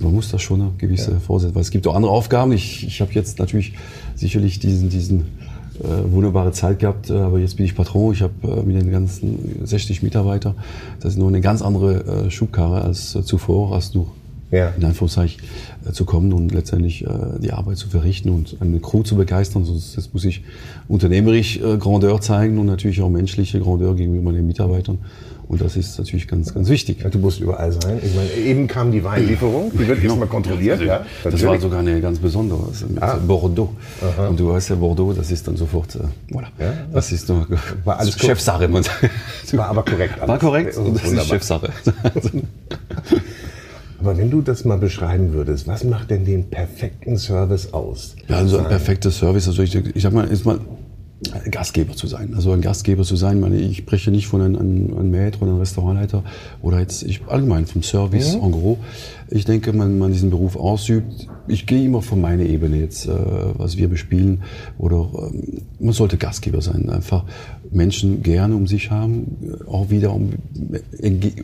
man 0.00 0.14
muss 0.14 0.30
da 0.30 0.38
schon 0.38 0.60
eine 0.60 0.70
gewisse 0.78 1.12
ja. 1.12 1.18
Vorsätze, 1.18 1.54
weil 1.54 1.62
es 1.62 1.70
gibt 1.70 1.86
auch 1.86 1.94
andere 1.94 2.12
Aufgaben. 2.12 2.52
Ich, 2.52 2.86
ich 2.86 3.00
habe 3.00 3.12
jetzt 3.12 3.38
natürlich 3.38 3.74
sicherlich 4.14 4.58
diesen, 4.58 4.88
diesen 4.88 5.24
äh, 5.80 6.12
wunderbare 6.12 6.52
Zeit 6.52 6.78
gehabt, 6.78 7.10
äh, 7.10 7.14
aber 7.14 7.38
jetzt 7.38 7.56
bin 7.56 7.66
ich 7.66 7.74
Patron. 7.74 8.12
Ich 8.12 8.22
habe 8.22 8.34
äh, 8.44 8.62
mit 8.62 8.76
den 8.76 8.90
ganzen 8.90 9.66
60 9.66 10.02
Mitarbeiter, 10.02 10.54
das 11.00 11.14
ist 11.14 11.18
nur 11.18 11.28
eine 11.28 11.40
ganz 11.40 11.62
andere 11.62 12.26
äh, 12.26 12.30
Schubkarre 12.30 12.82
als 12.82 13.14
äh, 13.14 13.24
zuvor, 13.24 13.74
als 13.74 13.90
du 13.90 14.06
ja. 14.54 14.72
in 14.76 14.84
Anführungszeichen 14.84 15.42
äh, 15.86 15.92
zu 15.92 16.04
kommen 16.04 16.32
und 16.32 16.52
letztendlich 16.52 17.04
äh, 17.04 17.08
die 17.38 17.52
Arbeit 17.52 17.78
zu 17.78 17.88
verrichten 17.88 18.30
und 18.30 18.56
eine 18.60 18.78
Crew 18.80 19.02
zu 19.02 19.16
begeistern. 19.16 19.64
Sonst 19.64 19.96
das 19.96 20.12
muss 20.12 20.24
ich 20.24 20.42
unternehmerisch 20.88 21.58
äh, 21.58 21.76
Grandeur 21.76 22.20
zeigen 22.20 22.58
und 22.58 22.66
natürlich 22.66 23.00
auch 23.02 23.10
menschliche 23.10 23.60
Grandeur 23.60 23.94
gegenüber 23.94 24.32
den 24.32 24.46
Mitarbeitern. 24.46 24.98
Und 25.46 25.60
das 25.60 25.76
ist 25.76 25.98
natürlich 25.98 26.26
ganz, 26.26 26.54
ganz 26.54 26.68
wichtig. 26.68 27.02
Ja, 27.02 27.10
du 27.10 27.18
musst 27.18 27.38
überall 27.38 27.70
sein. 27.70 27.98
Ich 28.02 28.14
meine, 28.14 28.30
eben 28.32 28.66
kam 28.66 28.90
die 28.92 29.04
Weinlieferung, 29.04 29.70
die 29.74 29.86
wird 29.86 30.02
jetzt 30.02 30.16
mal 30.16 30.26
kontrolliert. 30.26 30.80
Ja, 30.80 31.04
das 31.22 31.44
war 31.44 31.60
sogar 31.60 31.80
eine 31.80 32.00
ganz 32.00 32.18
besondere, 32.18 32.64
also 32.66 32.86
mit 32.86 33.02
ah. 33.02 33.18
Bordeaux. 33.26 33.68
Aha. 34.00 34.28
Und 34.28 34.40
du 34.40 34.48
weißt 34.48 34.70
ja, 34.70 34.76
Bordeaux, 34.76 35.12
das 35.12 35.30
ist 35.30 35.46
dann 35.46 35.56
sofort, 35.56 35.96
äh, 35.96 36.34
voilà. 36.34 36.46
Ja? 36.58 36.72
Das 36.92 37.12
ist 37.12 37.28
nur 37.28 37.46
war 37.84 37.98
alles 37.98 38.18
Chefsache. 38.18 38.68
Man 38.68 38.84
war 39.52 39.66
aber 39.68 39.84
korrekt. 39.84 40.14
Alles. 40.14 40.28
War 40.28 40.38
korrekt 40.38 40.76
und 40.78 40.94
das 40.94 41.12
ist 41.12 41.26
Chefsache. 41.26 41.70
Aber 44.04 44.18
wenn 44.18 44.30
du 44.30 44.42
das 44.42 44.66
mal 44.66 44.76
beschreiben 44.76 45.32
würdest, 45.32 45.66
was 45.66 45.82
macht 45.82 46.10
denn 46.10 46.26
den 46.26 46.50
perfekten 46.50 47.16
Service 47.16 47.72
aus? 47.72 48.14
Ja, 48.28 48.36
also 48.36 48.58
ein 48.58 48.68
perfekter 48.68 49.10
Service, 49.10 49.48
also 49.48 49.62
ich, 49.62 49.74
ich 49.74 50.02
sag 50.02 50.12
mal, 50.12 50.26
ist 50.26 50.44
mal 50.44 50.60
Gastgeber 51.50 51.94
zu 51.94 52.06
sein. 52.06 52.34
Also 52.34 52.52
ein 52.52 52.60
Gastgeber 52.60 53.02
zu 53.04 53.16
sein, 53.16 53.40
meine, 53.40 53.58
ich 53.58 53.78
spreche 53.78 54.10
nicht 54.10 54.26
von 54.26 54.40
einem, 54.40 54.56
einem, 54.56 54.98
einem 54.98 55.14
Maître 55.14 55.36
oder 55.40 55.52
einem 55.52 55.60
Restaurantleiter 55.60 56.22
oder 56.62 56.80
jetzt 56.80 57.02
ich, 57.02 57.22
allgemein 57.26 57.66
vom 57.66 57.82
Service 57.82 58.36
mhm. 58.36 58.44
en 58.44 58.52
gros. 58.52 58.78
Ich 59.30 59.44
denke, 59.44 59.76
wenn 59.78 59.98
man 59.98 60.12
diesen 60.12 60.30
Beruf 60.30 60.56
ausübt, 60.56 61.28
ich 61.48 61.66
gehe 61.66 61.84
immer 61.84 62.02
von 62.02 62.20
meiner 62.20 62.44
Ebene 62.44 62.78
jetzt, 62.78 63.06
äh, 63.06 63.12
was 63.56 63.76
wir 63.76 63.88
bespielen, 63.88 64.42
oder 64.78 65.08
ähm, 65.18 65.62
man 65.78 65.92
sollte 65.92 66.16
Gastgeber 66.16 66.62
sein, 66.62 66.88
einfach 66.88 67.24
Menschen 67.70 68.22
gerne 68.22 68.54
um 68.54 68.66
sich 68.66 68.90
haben, 68.90 69.36
auch 69.66 69.90
wieder 69.90 70.12
um 70.12 70.30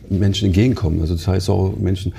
Menschen 0.09 0.47
entgegenkommen. 0.47 1.01
Also 1.01 1.15
das 1.15 1.27
heißt 1.27 1.49
auch 1.49 1.75
Menschen 1.77 2.13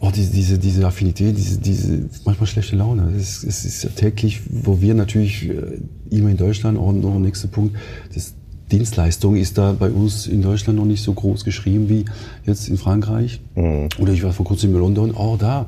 auch 0.00 0.12
diese, 0.12 0.30
diese, 0.30 0.58
diese 0.58 0.86
Affinität, 0.86 1.36
diese, 1.36 1.58
diese 1.58 2.08
manchmal 2.24 2.46
schlechte 2.46 2.76
Laune. 2.76 3.14
Es 3.16 3.42
ist, 3.42 3.64
ist 3.64 3.84
ja 3.84 3.90
täglich, 3.90 4.42
wo 4.48 4.80
wir 4.80 4.94
natürlich 4.94 5.48
äh, 5.48 5.80
immer 6.10 6.30
in 6.30 6.36
Deutschland, 6.36 6.78
auch 6.78 6.92
noch 6.92 7.12
der 7.12 7.20
nächste 7.20 7.48
Punkt, 7.48 7.76
das 8.14 8.34
Dienstleistung 8.72 9.36
ist 9.36 9.58
da 9.58 9.72
bei 9.78 9.90
uns 9.90 10.26
in 10.26 10.42
Deutschland 10.42 10.78
noch 10.78 10.86
nicht 10.86 11.02
so 11.02 11.12
groß 11.12 11.44
geschrieben 11.44 11.88
wie 11.88 12.04
jetzt 12.44 12.68
in 12.68 12.76
Frankreich. 12.76 13.40
Mhm. 13.54 13.88
Oder 13.98 14.12
ich 14.12 14.24
war 14.24 14.32
vor 14.32 14.44
kurzem 14.44 14.74
in 14.74 14.80
London, 14.80 15.14
auch 15.14 15.38
da 15.38 15.66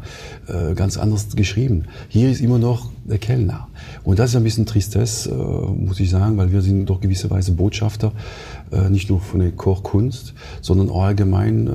äh, 0.48 0.74
ganz 0.74 0.96
anders 0.96 1.36
geschrieben. 1.36 1.84
Hier 2.08 2.28
ist 2.28 2.40
immer 2.40 2.58
noch 2.58 2.90
der 3.04 3.18
Kellner. 3.18 3.68
Und 4.02 4.18
das 4.18 4.30
ist 4.30 4.36
ein 4.36 4.42
bisschen 4.42 4.66
Tristesse, 4.66 5.30
äh, 5.30 5.34
muss 5.34 6.00
ich 6.00 6.10
sagen, 6.10 6.36
weil 6.38 6.50
wir 6.50 6.60
sind 6.60 6.86
doch 6.86 7.00
gewisserweise 7.00 7.52
Botschafter, 7.52 8.12
äh, 8.72 8.90
nicht 8.90 9.10
nur 9.10 9.20
von 9.20 9.40
der 9.40 9.52
Kochkunst, 9.52 10.34
sondern 10.60 10.90
allgemein, 10.90 11.68
äh, 11.68 11.70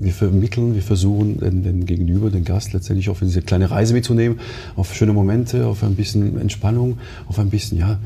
wir 0.00 0.12
vermitteln, 0.12 0.74
wir 0.74 0.82
versuchen 0.82 1.38
den, 1.38 1.62
den 1.62 1.86
Gegenüber, 1.86 2.28
den 2.30 2.44
Gast 2.44 2.72
letztendlich 2.72 3.08
auf 3.08 3.20
diese 3.20 3.40
kleine 3.42 3.70
Reise 3.70 3.94
mitzunehmen, 3.94 4.40
auf 4.74 4.94
schöne 4.94 5.12
Momente, 5.12 5.66
auf 5.66 5.84
ein 5.84 5.94
bisschen 5.94 6.40
Entspannung, 6.40 6.98
auf 7.28 7.38
ein 7.38 7.50
bisschen, 7.50 7.78
ja, 7.78 8.00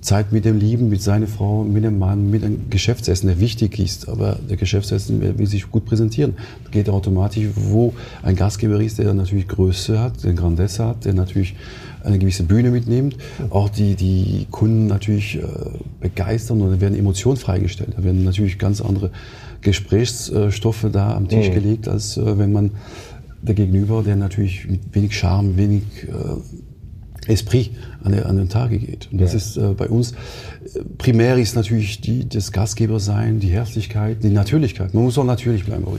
Zeit 0.00 0.32
mit 0.32 0.44
dem 0.44 0.58
Lieben, 0.58 0.88
mit 0.88 1.02
seiner 1.02 1.26
Frau, 1.26 1.64
mit 1.64 1.84
dem 1.84 1.98
Mann, 1.98 2.30
mit 2.30 2.44
einem 2.44 2.70
Geschäftsessen, 2.70 3.28
der 3.28 3.40
wichtig 3.40 3.78
ist. 3.78 4.08
Aber 4.08 4.38
der 4.48 4.56
Geschäftsessen 4.56 5.38
will 5.38 5.46
sich 5.46 5.70
gut 5.70 5.84
präsentieren. 5.84 6.34
Geht 6.70 6.88
automatisch, 6.88 7.48
wo 7.54 7.94
ein 8.22 8.36
Gastgeber 8.36 8.80
ist, 8.80 8.98
der 8.98 9.12
natürlich 9.14 9.48
Größe 9.48 9.98
hat, 9.98 10.22
der 10.22 10.34
Grandesse 10.34 10.84
hat, 10.84 11.04
der 11.04 11.14
natürlich 11.14 11.54
eine 12.04 12.18
gewisse 12.18 12.44
Bühne 12.44 12.70
mitnimmt. 12.70 13.16
Auch 13.50 13.68
die, 13.68 13.94
die 13.94 14.46
Kunden 14.50 14.86
natürlich 14.86 15.36
äh, 15.36 15.42
begeistern 16.00 16.62
und 16.62 16.80
werden 16.80 16.98
Emotionen 16.98 17.36
freigestellt. 17.36 17.94
Da 17.96 18.04
werden 18.04 18.24
natürlich 18.24 18.58
ganz 18.58 18.80
andere 18.80 19.10
Gesprächsstoffe 19.60 20.86
da 20.92 21.14
am 21.14 21.28
Tisch 21.28 21.48
mhm. 21.48 21.54
gelegt, 21.54 21.88
als 21.88 22.16
äh, 22.16 22.38
wenn 22.38 22.52
man 22.52 22.70
der 23.42 23.54
Gegenüber, 23.54 24.02
der 24.02 24.16
natürlich 24.16 24.68
mit 24.68 24.80
wenig 24.92 25.16
Charme, 25.16 25.56
wenig 25.56 25.82
äh, 26.06 26.12
Esprit 27.26 27.70
an, 28.02 28.14
an 28.14 28.36
den 28.36 28.48
Tage 28.48 28.78
geht. 28.78 29.08
Und 29.12 29.20
das 29.20 29.32
ja. 29.32 29.36
ist 29.38 29.56
äh, 29.56 29.74
bei 29.76 29.88
uns, 29.88 30.12
äh, 30.12 30.80
primär 30.98 31.36
ist 31.36 31.54
natürlich 31.54 32.00
die, 32.00 32.28
das 32.28 32.52
Gastgebersein, 32.52 33.40
die 33.40 33.48
Herzlichkeit, 33.48 34.22
die 34.22 34.30
Natürlichkeit. 34.30 34.94
Man 34.94 35.04
muss 35.04 35.18
auch 35.18 35.24
natürlich 35.24 35.64
bleiben. 35.64 35.84
Mhm. 35.84 35.98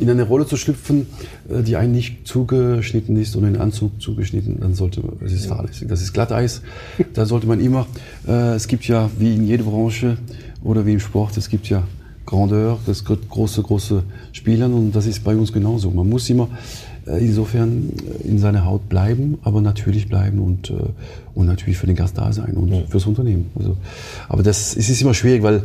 In 0.00 0.10
eine 0.10 0.22
Rolle 0.22 0.46
zu 0.46 0.56
schlüpfen, 0.56 1.06
äh, 1.48 1.62
die 1.62 1.76
einem 1.76 1.92
nicht 1.92 2.26
zugeschnitten 2.26 3.16
ist 3.16 3.34
und 3.36 3.44
in 3.44 3.56
Anzug 3.56 4.00
zugeschnitten, 4.00 4.58
dann 4.60 4.74
sollte 4.74 5.00
man, 5.00 5.16
das 5.20 5.32
ist 5.32 5.46
fahrlässig. 5.46 5.88
Das 5.88 6.00
ist 6.00 6.12
Glatteis. 6.12 6.62
da 7.14 7.26
sollte 7.26 7.46
man 7.46 7.60
immer, 7.60 7.86
äh, 8.26 8.54
es 8.54 8.68
gibt 8.68 8.86
ja, 8.86 9.10
wie 9.18 9.34
in 9.34 9.46
jeder 9.46 9.64
Branche 9.64 10.16
oder 10.62 10.86
wie 10.86 10.92
im 10.92 11.00
Sport, 11.00 11.36
es 11.36 11.48
gibt 11.48 11.68
ja 11.68 11.82
Grandeur, 12.24 12.78
das 12.86 13.04
große, 13.04 13.62
große 13.62 14.04
Spielern 14.32 14.72
und 14.72 14.92
das 14.92 15.06
ist 15.06 15.24
bei 15.24 15.36
uns 15.36 15.52
genauso. 15.52 15.90
Man 15.90 16.08
muss 16.08 16.30
immer 16.30 16.48
insofern 17.06 17.90
äh, 18.22 18.28
in 18.28 18.38
seiner 18.38 18.64
Haut 18.64 18.88
bleiben, 18.88 19.38
aber 19.42 19.60
natürlich 19.60 20.08
bleiben 20.08 20.38
und, 20.38 20.70
äh, 20.70 20.74
und 21.34 21.46
natürlich 21.46 21.78
für 21.78 21.86
den 21.86 21.96
Gast 21.96 22.18
da 22.18 22.32
sein 22.32 22.54
und 22.54 22.68
ja. 22.72 22.82
fürs 22.88 23.06
Unternehmen. 23.06 23.50
Also, 23.54 23.76
aber 24.28 24.42
das 24.42 24.76
es 24.76 24.88
ist 24.88 25.02
immer 25.02 25.14
schwierig, 25.14 25.42
weil 25.42 25.62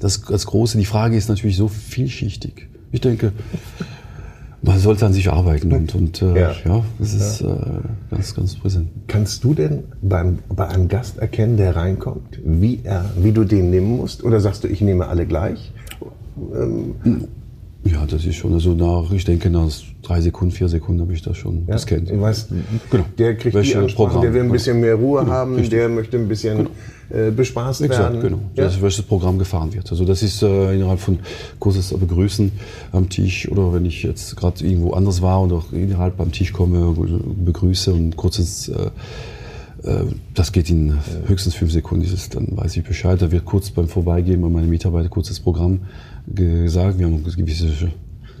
das, 0.00 0.22
das 0.22 0.46
Große, 0.46 0.78
die 0.78 0.84
Frage 0.84 1.16
ist 1.16 1.28
natürlich 1.28 1.56
so 1.56 1.68
vielschichtig. 1.68 2.68
Ich 2.92 3.00
denke, 3.00 3.32
man 4.62 4.78
sollte 4.78 5.06
an 5.06 5.12
sich 5.12 5.30
arbeiten 5.30 5.72
und, 5.72 5.94
und 5.94 6.22
äh, 6.22 6.40
ja. 6.40 6.52
ja, 6.64 6.84
das 6.98 7.14
ist 7.14 7.40
ja. 7.40 7.54
Äh, 7.54 7.80
ganz, 8.10 8.34
ganz 8.34 8.54
präsent. 8.56 8.88
Kannst 9.06 9.44
du 9.44 9.54
denn 9.54 9.84
beim, 10.02 10.40
bei 10.48 10.66
einem 10.68 10.88
Gast 10.88 11.18
erkennen, 11.18 11.56
der 11.56 11.76
reinkommt, 11.76 12.40
wie, 12.44 12.80
er, 12.82 13.04
wie 13.16 13.32
du 13.32 13.44
den 13.44 13.70
nehmen 13.70 13.96
musst? 13.96 14.24
Oder 14.24 14.40
sagst 14.40 14.64
du, 14.64 14.68
ich 14.68 14.80
nehme 14.80 15.06
alle 15.06 15.26
gleich? 15.26 15.72
Ähm, 16.54 16.94
ja, 17.84 18.04
das 18.06 18.24
ist 18.24 18.36
schon, 18.36 18.52
also 18.52 18.74
nach, 18.74 19.10
ich 19.12 19.24
denke, 19.24 19.50
nach 19.50 19.70
drei 20.02 20.20
Sekunden, 20.20 20.52
vier 20.52 20.68
Sekunden 20.68 21.00
habe 21.00 21.12
ich 21.12 21.22
das 21.22 21.36
schon 21.36 21.64
ja, 21.66 21.74
gescannt. 21.74 22.10
Ich 22.10 22.20
weiß, 22.20 22.48
genau. 22.90 23.04
der 23.16 23.36
kriegt 23.36 23.54
Welche 23.54 23.72
die 23.72 23.78
Ansprache, 23.78 24.08
Programm, 24.08 24.22
der 24.22 24.34
will 24.34 24.42
ein 24.42 24.52
bisschen 24.52 24.80
mehr 24.80 24.96
Ruhe 24.96 25.20
genau, 25.20 25.32
haben, 25.32 25.54
richtig. 25.54 25.70
der 25.70 25.88
möchte 25.88 26.16
ein 26.16 26.28
bisschen 26.28 26.68
genau. 27.10 27.28
äh, 27.28 27.30
bespaßt 27.30 27.82
Exakt, 27.82 28.14
werden. 28.14 28.20
genau. 28.20 28.40
Ja? 28.56 28.64
Das, 28.64 28.82
welches 28.82 29.04
Programm 29.04 29.38
gefahren 29.38 29.72
wird. 29.72 29.90
Also 29.90 30.04
das 30.04 30.22
ist 30.22 30.42
äh, 30.42 30.74
innerhalb 30.74 30.98
von 30.98 31.20
kurzes 31.60 31.96
Begrüßen 31.96 32.50
am 32.92 33.08
Tisch 33.08 33.48
oder 33.48 33.72
wenn 33.72 33.84
ich 33.84 34.02
jetzt 34.02 34.36
gerade 34.36 34.64
irgendwo 34.64 34.92
anders 34.92 35.22
war 35.22 35.40
und 35.40 35.52
auch 35.52 35.72
innerhalb 35.72 36.20
am 36.20 36.32
Tisch 36.32 36.52
komme, 36.52 36.94
begrüße 37.44 37.92
und 37.92 38.16
kurzes 38.16 38.68
äh, 38.68 38.90
äh 39.88 40.04
das 40.34 40.50
geht 40.50 40.68
in 40.68 40.98
höchstens 41.26 41.54
fünf 41.54 41.72
Sekunden, 41.72 42.02
dieses, 42.02 42.28
dann 42.28 42.56
weiß 42.56 42.76
ich 42.76 42.84
Bescheid. 42.84 43.22
Da 43.22 43.30
wird 43.30 43.44
kurz 43.44 43.70
beim 43.70 43.88
Vorbeigehen 43.88 44.42
an 44.44 44.52
meine 44.52 44.66
Mitarbeiter 44.66 45.08
kurzes 45.08 45.38
Programm 45.38 45.80
gesagt. 46.34 46.98
Wir 46.98 47.06
haben 47.06 47.22
gewisse 47.24 47.68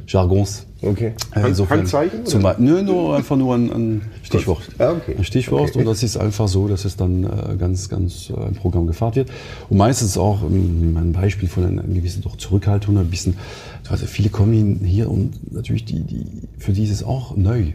Jargons. 0.08 0.66
Okay. 0.80 1.12
Äh, 1.34 1.48
insofern, 1.48 1.80
Handzeichen? 1.80 2.24
Zum 2.24 2.46
nö, 2.58 2.82
nur 2.82 3.16
einfach 3.16 3.36
nur 3.36 3.54
ein, 3.54 3.70
ein 3.70 4.02
Stichwort. 4.22 4.62
Ah, 4.78 4.92
okay. 4.92 5.16
Ein 5.18 5.24
Stichwort 5.24 5.70
okay. 5.70 5.80
und 5.80 5.84
das 5.84 6.02
ist 6.02 6.16
einfach 6.16 6.48
so, 6.48 6.68
dass 6.68 6.84
es 6.84 6.96
dann 6.96 7.24
äh, 7.24 7.56
ganz, 7.58 7.88
ganz 7.88 8.30
äh, 8.30 8.40
ein 8.40 8.54
Programm 8.54 8.86
gefahren 8.86 9.16
wird. 9.16 9.30
Und 9.68 9.76
meistens 9.76 10.16
auch 10.16 10.42
ähm, 10.42 10.96
ein 10.96 11.12
Beispiel 11.12 11.48
von 11.48 11.64
einer, 11.64 11.82
gewissen 11.82 12.22
doch 12.22 12.36
Zurückhaltung, 12.36 12.96
ein 12.96 13.10
bisschen, 13.10 13.36
also 13.90 14.06
viele 14.06 14.30
kommen 14.30 14.80
hier 14.84 15.10
und 15.10 15.52
natürlich 15.52 15.84
die, 15.84 16.00
die, 16.00 16.26
für 16.58 16.72
die 16.72 16.84
ist 16.84 16.90
es 16.90 17.02
auch 17.02 17.36
neu. 17.36 17.72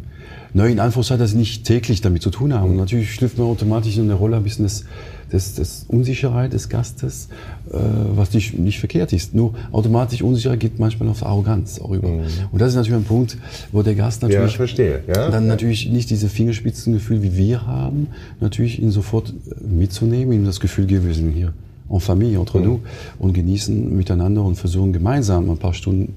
Neu 0.54 0.72
in 0.72 0.80
Anführungszeichen, 0.80 1.20
dass 1.20 1.32
sie 1.32 1.38
nicht 1.38 1.66
täglich 1.66 2.02
damit 2.02 2.22
zu 2.22 2.30
tun 2.30 2.54
haben. 2.54 2.72
Und 2.72 2.78
natürlich 2.78 3.14
schlüpft 3.14 3.38
man 3.38 3.48
automatisch 3.48 3.98
in 3.98 4.04
eine 4.04 4.14
Rolle 4.14 4.38
ein 4.38 4.44
bisschen 4.44 4.64
des, 4.64 4.86
des, 5.32 5.56
des 5.56 5.86
Unsicherheit 5.88 6.54
des 6.54 6.70
Gastes, 6.70 7.30
äh, 7.72 7.78
was 8.16 8.34
nicht, 8.34 8.58
nicht 8.58 8.80
verkehrt 8.80 9.14
ist. 9.14 9.34
Nur 9.34 9.54
automatisch 9.72 10.22
Unsicherheit 10.22 10.60
geht 10.60 10.80
manchmal 10.80 11.10
auf 11.10 11.26
Arroganz 11.26 11.80
auch 11.80 11.92
über. 11.92 12.10
Mhm. 12.10 12.24
Und 12.52 12.62
das 12.62 12.70
ist 12.70 12.76
natürlich 12.76 13.00
ein 13.00 13.06
Punkt, 13.06 13.38
wo 13.72 13.82
der 13.82 13.96
Gast 13.96 14.22
natürlich 14.22 14.52
ja, 14.52 14.58
verstehe. 14.58 15.04
Ja? 15.08 15.30
dann 15.30 15.48
natürlich 15.48 15.90
nicht 15.90 16.10
diese 16.10 16.30
Fingerspitzengefühl, 16.30 17.24
wie 17.24 17.36
wir 17.38 17.66
haben, 17.66 18.08
natürlich 18.40 18.82
ihn 18.82 18.92
sofort 18.92 19.34
mitzunehmen, 19.62 20.34
ihm 20.34 20.46
das 20.46 20.60
Gefühl 20.60 20.86
geben, 20.86 21.08
wir 21.08 21.14
sind 21.14 21.32
hier 21.32 21.54
en 21.90 22.00
Familie, 22.00 22.40
entre 22.40 22.60
mhm. 22.60 22.66
nous 22.66 22.80
und 23.20 23.34
genießen 23.34 23.96
miteinander 23.96 24.44
und 24.44 24.56
versuchen 24.56 24.94
gemeinsam 24.94 25.50
ein 25.50 25.58
paar 25.58 25.74
Stunden 25.74 26.14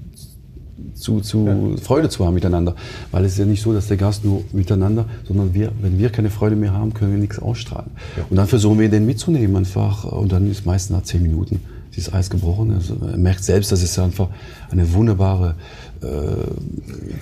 zu, 0.93 1.21
zu 1.21 1.45
ja. 1.45 1.77
Freude 1.81 2.09
zu 2.09 2.25
haben 2.25 2.33
miteinander. 2.33 2.75
Weil 3.11 3.25
es 3.25 3.33
ist 3.33 3.39
ja 3.39 3.45
nicht 3.45 3.61
so, 3.61 3.73
dass 3.73 3.87
der 3.87 3.97
Gast 3.97 4.25
nur 4.25 4.43
miteinander, 4.51 5.05
sondern 5.27 5.53
wir, 5.53 5.71
wenn 5.81 5.97
wir 5.99 6.09
keine 6.09 6.29
Freude 6.29 6.55
mehr 6.55 6.73
haben, 6.73 6.93
können 6.93 7.11
wir 7.11 7.19
nichts 7.19 7.39
ausstrahlen. 7.39 7.91
Ja. 8.15 8.23
Und 8.29 8.35
dann 8.37 8.47
versuchen 8.47 8.79
wir 8.79 8.89
den 8.89 9.05
mitzunehmen 9.05 9.55
einfach. 9.55 10.05
Und 10.05 10.31
dann 10.31 10.49
ist 10.49 10.65
meistens 10.65 10.95
nach 10.95 11.03
zehn 11.03 11.21
Minuten 11.21 11.61
dieses 11.95 12.13
Eis 12.13 12.29
gebrochen. 12.29 12.71
Also 12.71 12.95
er 13.01 13.17
merkt 13.17 13.43
selbst, 13.43 13.71
dass 13.71 13.81
es 13.81 13.97
einfach 13.99 14.29
eine 14.69 14.93
wunderbare 14.93 15.55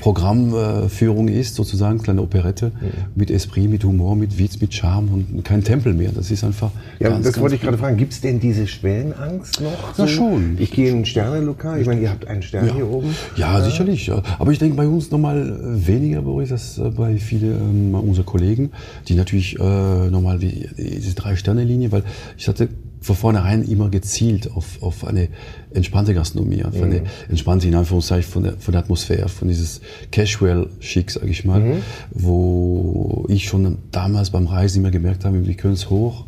Programmführung 0.01 1.27
ist, 1.27 1.55
sozusagen, 1.55 2.01
kleine 2.01 2.22
Operette, 2.22 2.67
mhm. 2.67 2.89
mit 3.15 3.32
Esprit, 3.32 3.70
mit 3.70 3.84
Humor, 3.84 4.15
mit 4.15 4.38
Witz, 4.38 4.60
mit 4.62 4.74
Charme 4.74 5.25
und 5.34 5.44
kein 5.44 5.63
Tempel 5.63 5.94
mehr. 5.94 6.12
Das 6.13 6.32
ist 6.32 6.44
einfach. 6.44 6.72
Ja, 7.00 7.10
ganz, 7.10 7.25
das 7.25 7.39
wollte 7.39 7.55
ich 7.55 7.62
gerade 7.62 7.77
fragen. 7.77 7.98
Gibt 7.98 8.13
es 8.13 8.22
denn 8.22 8.39
diese 8.39 8.67
Schwellenangst 8.67 9.62
noch? 9.62 9.98
Ja, 9.98 10.08
schon. 10.08 10.58
Ich 10.60 10.72
gehe 10.72 10.89
in 10.89 11.00
ein 11.00 11.05
Sternenlokal. 11.05 11.79
Ich 11.82 11.88
meine, 11.88 12.01
ihr 12.01 12.10
habt 12.10 12.27
einen 12.27 12.41
Stern 12.41 12.67
ja. 12.67 12.75
hier 12.75 12.89
oben. 12.89 13.15
Ja, 13.36 13.62
sicherlich. 13.63 14.08
Ja. 14.08 14.22
Aber 14.39 14.51
ich 14.51 14.60
denke 14.60 14.75
bei 14.75 14.88
uns 14.88 15.12
nochmal 15.12 15.58
weniger, 15.62 16.22
Boris, 16.22 16.51
als 16.51 16.77
äh, 16.77 16.89
bei 16.89 17.17
vielen 17.17 17.94
ähm, 17.94 17.96
unserer 17.96 18.25
Kollegen, 18.25 18.72
die 19.08 19.15
natürlich 19.15 19.60
äh, 19.60 20.10
nochmal 20.10 20.39
diese 20.39 21.15
Drei-Sterne-Linie, 21.15 21.91
weil 21.91 22.03
ich 22.38 22.48
hatte 22.48 22.70
von 23.05 23.15
vornherein 23.15 23.62
immer 23.62 23.89
gezielt 23.89 24.51
auf, 24.51 24.81
auf 24.81 25.05
eine 25.05 25.27
entspannte 25.71 26.15
Gastronomie, 26.15 26.65
auf 26.65 26.74
eine 26.75 27.01
mhm. 27.01 27.05
entspannte, 27.29 27.67
in 27.67 27.75
Anführungszeichen, 27.75 28.31
von 28.31 28.43
der, 28.43 28.53
von 28.53 28.71
der 28.71 28.81
Atmosphäre, 28.81 29.29
von 29.29 29.47
dieses 29.47 29.81
Casual-Schick, 30.12 31.12
sage 31.12 31.29
ich 31.29 31.45
mal, 31.45 31.59
mhm. 31.59 31.81
wo 32.09 33.27
ich 33.29 33.47
schon 33.47 33.77
damals 33.91 34.31
beim 34.31 34.47
Reisen 34.47 34.79
immer 34.79 34.89
gemerkt 34.89 35.24
habe, 35.24 35.45
wir 35.45 35.53
können 35.53 35.75
es 35.75 35.91
hoch 35.91 36.25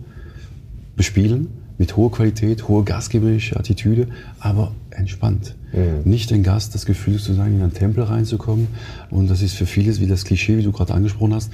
bespielen, 0.96 1.48
mit 1.80 1.98
hoher 1.98 2.12
Qualität, 2.12 2.68
hoher 2.68 2.86
gastgeberische 2.86 3.58
Attitüde, 3.58 4.10
aber 4.40 4.72
entspannt. 4.92 5.56
Mhm. 5.74 6.08
Nicht 6.08 6.30
den 6.30 6.44
Gast 6.44 6.76
das 6.76 6.86
Gefühl 6.86 7.18
zu 7.18 7.34
sein, 7.34 7.56
in 7.56 7.62
einen 7.64 7.74
Tempel 7.74 8.04
reinzukommen. 8.04 8.68
Und 9.10 9.32
das 9.32 9.42
ist 9.42 9.56
für 9.56 9.66
vieles, 9.66 10.00
wie 10.00 10.06
das 10.06 10.26
Klischee, 10.26 10.58
wie 10.58 10.64
du 10.64 10.72
gerade 10.72 10.94
angesprochen 10.94 11.34
hast, 11.34 11.52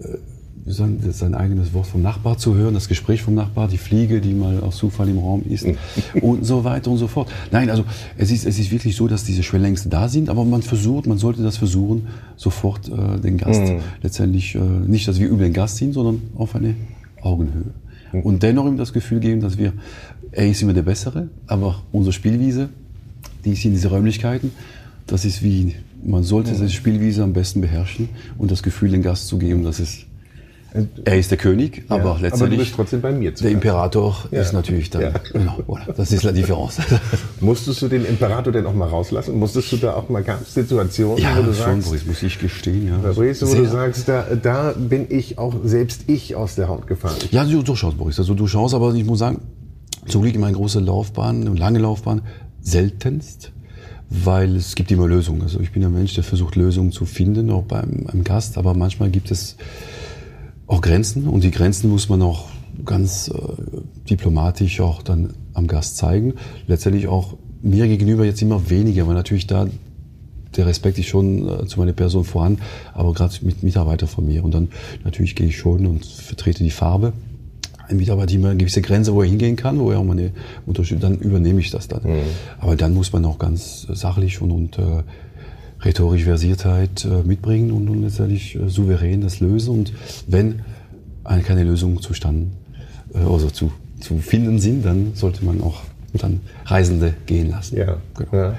äh, 0.00 0.18
sein, 0.66 0.98
sein 1.12 1.34
eigenes 1.34 1.72
Wort 1.72 1.86
vom 1.86 2.02
Nachbar 2.02 2.38
zu 2.38 2.54
hören, 2.54 2.74
das 2.74 2.88
Gespräch 2.88 3.22
vom 3.22 3.34
Nachbar, 3.34 3.68
die 3.68 3.78
Fliege, 3.78 4.20
die 4.20 4.34
mal 4.34 4.60
aus 4.60 4.76
Zufall 4.76 5.08
im 5.08 5.18
Raum 5.18 5.42
ist 5.48 5.66
und 6.20 6.44
so 6.44 6.64
weiter 6.64 6.90
und 6.90 6.98
so 6.98 7.06
fort. 7.06 7.30
Nein, 7.52 7.70
also 7.70 7.84
es 8.16 8.30
ist, 8.30 8.44
es 8.44 8.58
ist 8.58 8.70
wirklich 8.72 8.96
so, 8.96 9.06
dass 9.06 9.24
diese 9.24 9.42
Schwellenlängste 9.42 9.88
da 9.88 10.08
sind, 10.08 10.28
aber 10.28 10.44
man 10.44 10.62
versucht, 10.62 11.06
man 11.06 11.18
sollte 11.18 11.42
das 11.42 11.56
versuchen, 11.56 12.08
sofort 12.36 12.88
äh, 12.88 13.20
den 13.20 13.36
Gast 13.38 13.62
mhm. 13.62 13.78
letztendlich, 14.02 14.54
äh, 14.56 14.58
nicht, 14.58 15.06
dass 15.06 15.20
wir 15.20 15.28
über 15.28 15.44
den 15.44 15.52
Gast 15.52 15.76
sind, 15.76 15.92
sondern 15.92 16.22
auf 16.36 16.56
eine 16.56 16.74
Augenhöhe. 17.22 17.72
Mhm. 18.12 18.20
Und 18.22 18.42
dennoch 18.42 18.66
ihm 18.66 18.76
das 18.76 18.92
Gefühl 18.92 19.20
geben, 19.20 19.40
dass 19.40 19.58
wir, 19.58 19.72
er 20.32 20.48
ist 20.48 20.62
immer 20.62 20.74
der 20.74 20.82
Bessere, 20.82 21.28
aber 21.46 21.82
unsere 21.92 22.12
Spielwiese, 22.12 22.70
die 23.44 23.52
ist 23.52 23.64
in 23.64 23.72
diese 23.72 23.88
Räumlichkeiten, 23.88 24.50
das 25.06 25.24
ist 25.24 25.44
wie, 25.44 25.76
man 26.04 26.24
sollte 26.24 26.50
mhm. 26.50 26.54
diese 26.54 26.70
Spielwiese 26.70 27.22
am 27.22 27.32
besten 27.32 27.60
beherrschen 27.60 28.08
und 28.36 28.50
das 28.50 28.64
Gefühl 28.64 28.90
den 28.90 29.02
Gast 29.02 29.28
zu 29.28 29.38
geben, 29.38 29.62
dass 29.62 29.78
es 29.78 30.06
Er 31.04 31.18
ist 31.18 31.30
der 31.30 31.38
König, 31.38 31.84
aber 31.88 31.98
Ja, 31.98 32.04
aber 32.10 32.16
du 32.18 32.22
letztendlich 32.22 32.58
bist 32.60 32.74
trotzdem 32.74 33.00
bei 33.00 33.12
mir 33.12 33.34
zu 33.34 33.44
der. 33.44 33.52
Imperator 33.52 34.16
Ja. 34.30 34.40
ist 34.42 34.52
natürlich 34.52 34.90
dann. 34.90 35.02
Ja. 35.02 35.10
Genau, 35.32 35.58
voilà, 35.66 35.92
das 35.92 36.12
ist 36.12 36.22
la 36.22 36.32
Difference. 36.32 36.78
Musstest 37.40 37.82
du 37.82 37.88
den 37.88 38.04
Imperator 38.04 38.52
denn 38.52 38.66
auch 38.66 38.74
mal 38.74 38.88
rauslassen? 38.88 39.38
Musstest 39.38 39.72
du 39.72 39.76
da 39.76 39.94
auch 39.94 40.08
mal, 40.08 40.22
gab 40.22 40.42
es 40.42 40.54
Situationen, 40.54 41.18
ja, 41.22 41.36
wo 41.36 41.42
du 41.42 41.54
schon, 41.54 41.66
sagst, 41.82 41.86
Boris, 41.88 42.06
muss 42.06 42.22
ich 42.22 42.38
gestehen. 42.38 42.88
Ja. 42.88 42.98
Fabrice, 43.00 43.42
wo 43.42 43.46
Sehr. 43.46 43.62
du 43.62 43.68
sagst, 43.68 44.08
da, 44.08 44.24
da 44.42 44.72
bin 44.72 45.06
ich 45.08 45.38
auch, 45.38 45.54
selbst 45.64 46.02
ich 46.08 46.34
aus 46.36 46.54
der 46.54 46.68
Haut 46.68 46.86
gefahren. 46.86 47.16
Ja, 47.30 47.44
du- 47.44 47.62
durchaus, 47.62 47.94
Boris. 47.94 48.18
Also 48.18 48.34
durchaus, 48.34 48.74
aber 48.74 48.94
ich 48.94 49.04
muss 49.04 49.18
sagen, 49.20 49.40
zum 50.06 50.22
Glück 50.22 50.34
in 50.34 50.40
meiner 50.40 50.56
großen 50.56 50.84
Laufbahn, 50.84 51.46
eine 51.46 51.58
lange 51.58 51.78
Laufbahn, 51.80 52.22
seltenst, 52.60 53.52
weil 54.08 54.54
es 54.56 54.74
gibt 54.76 54.90
immer 54.92 55.08
Lösungen. 55.08 55.42
Also 55.42 55.58
ich 55.60 55.72
bin 55.72 55.84
ein 55.84 55.92
Mensch, 55.92 56.14
der 56.14 56.22
versucht 56.24 56.54
Lösungen 56.56 56.92
zu 56.92 57.06
finden, 57.06 57.50
auch 57.50 57.64
beim, 57.64 58.04
beim 58.06 58.22
Gast, 58.24 58.56
aber 58.56 58.74
manchmal 58.74 59.10
gibt 59.10 59.30
es 59.32 59.56
auch 60.66 60.80
Grenzen 60.80 61.28
und 61.28 61.44
die 61.44 61.50
Grenzen 61.50 61.90
muss 61.90 62.08
man 62.08 62.22
auch 62.22 62.46
ganz 62.84 63.28
äh, 63.28 63.32
diplomatisch 64.08 64.80
auch 64.80 65.02
dann 65.02 65.34
am 65.54 65.66
Gast 65.66 65.96
zeigen. 65.96 66.34
Letztendlich 66.66 67.08
auch 67.08 67.36
mir 67.62 67.86
gegenüber 67.88 68.24
jetzt 68.24 68.42
immer 68.42 68.68
weniger, 68.68 69.06
weil 69.06 69.14
natürlich 69.14 69.46
da 69.46 69.66
der 70.56 70.66
Respekt 70.66 70.98
ist 70.98 71.06
schon 71.06 71.48
äh, 71.48 71.66
zu 71.66 71.78
meiner 71.78 71.92
Person 71.92 72.24
voran, 72.24 72.58
aber 72.94 73.12
gerade 73.12 73.34
mit 73.42 73.62
Mitarbeitern 73.62 74.08
von 74.08 74.26
mir. 74.26 74.44
Und 74.44 74.54
dann 74.54 74.68
natürlich 75.04 75.34
gehe 75.34 75.48
ich 75.48 75.56
schon 75.56 75.86
und 75.86 76.04
vertrete 76.04 76.64
die 76.64 76.70
Farbe. 76.70 77.12
Ein 77.88 77.98
Mitarbeiter 77.98 78.34
immer 78.34 78.48
eine 78.48 78.58
gewisse 78.58 78.82
Grenze, 78.82 79.14
wo 79.14 79.22
er 79.22 79.28
hingehen 79.28 79.54
kann, 79.54 79.78
wo 79.78 79.90
er 79.92 80.00
auch 80.00 80.04
meine 80.04 80.32
Unterstützung, 80.66 81.00
dann 81.02 81.18
übernehme 81.20 81.60
ich 81.60 81.70
das 81.70 81.86
dann. 81.86 82.02
Aber 82.58 82.74
dann 82.74 82.94
muss 82.94 83.12
man 83.12 83.24
auch 83.24 83.38
ganz 83.38 83.86
sachlich 83.88 84.40
und, 84.40 84.50
und 84.50 84.78
äh, 84.78 85.04
rhetorisch 85.82 86.24
Versiertheit 86.24 87.04
äh, 87.04 87.26
mitbringen 87.26 87.70
und, 87.70 88.02
letztendlich 88.02 88.54
äh, 88.56 88.68
souverän 88.68 89.20
das 89.20 89.40
lösen. 89.40 89.70
Und 89.74 89.92
wenn 90.26 90.60
eine, 91.24 91.42
keine 91.42 91.64
Lösung 91.64 92.00
zustande, 92.00 92.48
äh, 93.14 93.18
also 93.18 93.50
zu, 93.50 93.70
zu 94.00 94.18
finden 94.18 94.58
sind, 94.58 94.84
dann 94.84 95.12
sollte 95.14 95.44
man 95.44 95.60
auch 95.60 95.82
dann 96.14 96.40
Reisende 96.64 97.14
gehen 97.26 97.50
lassen. 97.50 97.76
Ja, 97.76 97.96
Genau. 98.16 98.32
ja. 98.42 98.54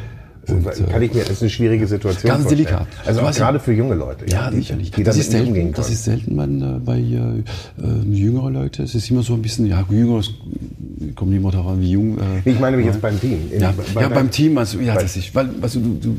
Und, 0.50 0.64
Kann 0.90 1.02
ich 1.02 1.14
mir, 1.14 1.22
das 1.24 1.32
ist 1.32 1.42
eine 1.42 1.50
schwierige 1.50 1.86
Situation 1.88 2.30
Ganz 2.30 2.44
vorstellen. 2.44 2.68
delikat. 2.68 2.88
Also 3.06 3.20
gerade 3.22 3.60
für 3.60 3.74
junge 3.74 3.96
Leute. 3.96 4.24
Ja, 4.32 4.50
die, 4.50 4.58
sicherlich. 4.58 4.92
Die 4.92 5.04
das, 5.04 5.18
ist 5.18 5.32
selten, 5.32 5.74
das 5.74 5.90
ist 5.90 6.06
selten 6.06 6.36
man, 6.38 6.82
bei 6.86 7.00
äh, 7.00 7.44
jüngeren 8.10 8.54
Leuten. 8.54 8.84
Es 8.84 8.96
ist 8.96 9.12
immer 9.12 9.24
so 9.24 9.34
ein 9.34 9.42
bisschen, 9.42 9.66
ja, 9.66 9.86
jünger, 9.90 10.22
kommt 11.16 11.34
immer 11.34 11.52
darauf 11.52 11.74
an, 11.74 11.82
wie 11.82 11.92
jung. 11.92 12.18
Äh, 12.18 12.50
Ich 12.50 12.58
meine 12.62 12.78
mich 12.78 12.86
jetzt 12.86 13.02
beim 13.02 13.20
Team. 13.20 13.40
In- 13.52 13.60
ja, 13.60 13.74
bei 13.94 14.02
ja 14.02 14.08
beim 14.08 14.32
Team, 14.32 14.58
also, 14.58 14.80
ja, 14.80 14.94
das 14.96 15.18
ist, 15.18 15.36
weil, 15.36 15.50
weißt 15.62 15.76
du, 15.76 15.80
du, 16.02 16.16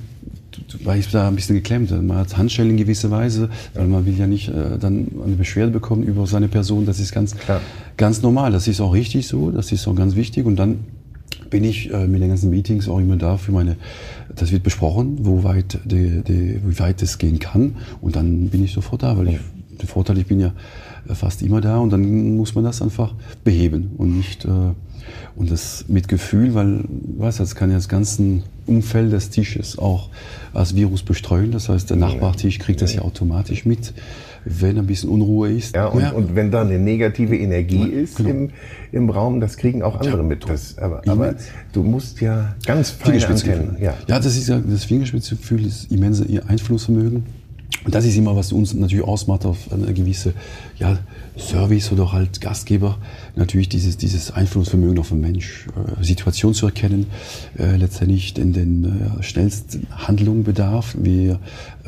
du 0.69 0.85
warst 0.85 1.15
da 1.15 1.29
ein 1.29 1.35
bisschen 1.35 1.57
geklemmt. 1.57 1.91
Man 1.91 2.17
hat 2.17 2.37
Handschellen 2.37 2.73
in 2.73 2.77
gewisser 2.77 3.11
Weise, 3.11 3.49
weil 3.75 3.87
man 3.87 4.07
will 4.07 4.17
ja 4.19 4.27
nicht 4.27 4.49
äh, 4.49 4.79
dann 4.79 5.09
eine 5.25 5.37
Beschwerde 5.37 5.73
bekommen 5.73 6.03
über 6.03 6.27
seine 6.27 6.49
Person. 6.49 6.87
Das 6.87 7.01
ist 7.01 7.13
ganz, 7.13 7.37
Klar. 7.37 7.61
ganz 7.97 8.23
normal. 8.23 8.53
Das 8.53 8.69
ist 8.69 8.81
auch 8.81 8.93
richtig 8.93 9.27
so. 9.27 9.51
Das 9.51 9.73
ist 9.73 9.87
auch 9.89 9.95
ganz 9.95 10.15
wichtig. 10.15 10.47
Und 10.47 10.57
dann 10.57 10.81
bin 11.51 11.65
ich 11.65 11.93
äh, 11.93 12.07
mit 12.07 12.21
den 12.21 12.29
ganzen 12.29 12.51
Meetings 12.51 12.89
auch 12.89 12.99
immer 12.99 13.17
da 13.17 13.37
für 13.39 13.53
meine, 13.53 13.77
das 14.35 14.53
wird 14.53 14.63
besprochen, 14.63 15.19
wo 15.23 15.43
weit, 15.45 15.79
die, 15.85 16.23
die, 16.23 16.61
wie 16.65 16.79
weit 16.79 17.03
es 17.03 17.19
gehen 17.19 17.39
kann. 17.39 17.77
Und 18.01 18.17
dann 18.17 18.49
bin 18.49 18.63
ich 18.63 18.73
sofort 18.73 19.03
da, 19.03 19.17
weil 19.17 19.29
ich, 19.29 19.39
der 19.81 19.89
Vorteil, 19.89 20.19
ich 20.19 20.27
bin 20.27 20.41
ja 20.41 20.53
äh, 21.09 21.15
fast 21.15 21.43
immer 21.43 21.61
da 21.61 21.79
und 21.79 21.91
dann 21.91 22.37
muss 22.37 22.55
man 22.55 22.65
das 22.65 22.83
einfach 22.83 23.15
beheben 23.45 23.93
und 23.99 24.17
nicht, 24.17 24.45
äh, 24.45 24.49
und 25.37 25.51
das 25.51 25.85
mit 25.89 26.09
Gefühl, 26.09 26.55
weil, 26.55 26.85
du, 26.89 27.19
das 27.19 27.55
kann 27.55 27.71
ja 27.71 27.77
das 27.77 27.89
ganze 27.89 28.43
Umfeld 28.67 29.13
des 29.13 29.31
Tisches 29.31 29.79
auch 29.79 30.11
als 30.53 30.75
Virus 30.75 31.03
bestreuen. 31.03 31.53
Das 31.53 31.69
heißt, 31.69 31.91
der 31.91 31.97
Nachbartisch 31.97 32.59
kriegt 32.59 32.83
das 32.83 32.95
ja 32.95 33.03
automatisch 33.03 33.65
mit, 33.65 33.95
wenn 34.45 34.79
ein 34.79 34.87
bisschen 34.87 35.09
Unruhe 35.11 35.51
ist. 35.51 35.75
Ja, 35.75 35.87
und, 35.87 36.13
und 36.13 36.35
wenn 36.35 36.51
da 36.51 36.63
eine 36.63 36.79
negative 36.79 37.37
Energie 37.37 37.85
ist 37.85 38.21
im, 38.21 38.51
im 38.93 39.11
Raum, 39.11 39.41
das 39.41 39.57
kriegen 39.57 39.83
auch 39.83 40.01
andere 40.01 40.23
mit. 40.23 40.49
Das, 40.49 40.77
aber, 40.79 41.03
aber 41.07 41.35
du 41.73 41.83
musst 41.83 42.21
ja 42.21 42.55
ganz 42.67 42.91
feine. 42.91 43.27
Antennen. 43.27 43.77
Ja. 43.81 43.95
ja, 44.07 44.19
das 44.21 44.37
ist 44.37 44.49
ja 44.49 44.61
das 44.61 44.85
Fingerspitzengefühl 44.85 45.67
ist 45.67 45.91
immense 45.91 46.25
ihr 46.25 46.49
Einflussvermögen. 46.49 47.25
Und 47.85 47.95
das 47.95 48.05
ist 48.05 48.17
immer, 48.17 48.35
was 48.35 48.53
uns 48.53 48.75
natürlich 48.75 49.05
ausmacht 49.05 49.47
auf 49.47 49.73
eine 49.73 49.93
gewisse 49.95 50.35
ja, 50.79 50.99
Service 51.37 51.93
oder 51.93 52.13
halt 52.13 52.41
Gastgeber. 52.41 52.99
Natürlich 53.37 53.69
dieses, 53.69 53.97
dieses 53.97 54.31
Einflussvermögen 54.31 54.99
auf 54.99 55.11
den 55.11 55.21
Mensch, 55.21 55.67
äh, 56.01 56.05
Situation 56.05 56.55
zu 56.55 56.67
erkennen, 56.67 57.07
äh, 57.57 57.77
letztendlich 57.77 58.35
den, 58.35 58.53
den 58.53 58.85
äh, 58.85 59.23
schnellsten 59.23 59.87
Handlungsbedarf, 59.91 60.97
wie 60.99 61.29
äh, 61.29 61.37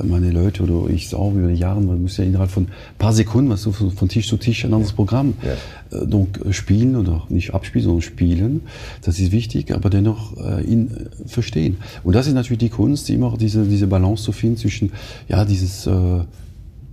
meine 0.04 0.30
Leute 0.30 0.62
oder 0.62 0.90
ich 0.90 1.14
auch 1.14 1.32
über 1.32 1.48
die 1.48 1.54
Jahre, 1.54 1.80
man 1.80 2.02
muss 2.02 2.16
ja 2.16 2.24
innerhalb 2.24 2.50
von 2.50 2.64
ein 2.64 2.98
paar 2.98 3.12
Sekunden, 3.12 3.50
was 3.50 3.62
du 3.62 3.72
von 3.72 3.90
von 3.90 4.08
Tisch 4.08 4.28
zu 4.28 4.36
Tisch 4.36 4.64
ein 4.64 4.72
anderes 4.72 4.92
Programm 4.92 5.34
äh, 5.90 6.06
donc, 6.06 6.40
äh, 6.44 6.52
spielen 6.52 6.96
oder 6.96 7.24
nicht 7.28 7.54
abspielen, 7.54 7.84
sondern 7.84 8.02
spielen. 8.02 8.62
Das 9.02 9.18
ist 9.18 9.32
wichtig, 9.32 9.74
aber 9.74 9.90
dennoch 9.90 10.36
äh, 10.36 10.62
ihn 10.62 10.90
äh, 10.90 11.28
verstehen. 11.28 11.78
Und 12.04 12.14
das 12.14 12.26
ist 12.26 12.34
natürlich 12.34 12.58
die 12.58 12.68
Kunst, 12.68 13.10
immer 13.10 13.36
diese, 13.36 13.64
diese 13.64 13.86
Balance 13.86 14.24
zu 14.24 14.32
finden 14.32 14.56
zwischen 14.56 14.92
ja, 15.28 15.44
dieses 15.44 15.86
äh, 15.86 16.20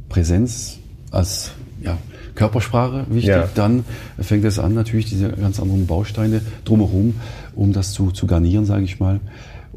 Präsenz 0.10 0.80
als 1.12 1.52
ja, 1.82 1.98
Körpersprache 2.36 3.06
wichtig. 3.10 3.30
Ja. 3.30 3.50
Dann 3.54 3.84
fängt 4.20 4.46
es 4.46 4.60
an, 4.60 4.74
natürlich 4.74 5.08
diese 5.08 5.30
ganz 5.30 5.60
anderen 5.60 5.88
Bausteine 5.88 6.42
drumherum, 6.66 7.16
um 7.56 7.74
das 7.74 7.94
zu, 7.94 8.12
zu 8.12 8.28
garnieren, 8.28 8.66
sage 8.66 8.84
ich 8.84 9.00
mal. 9.00 9.20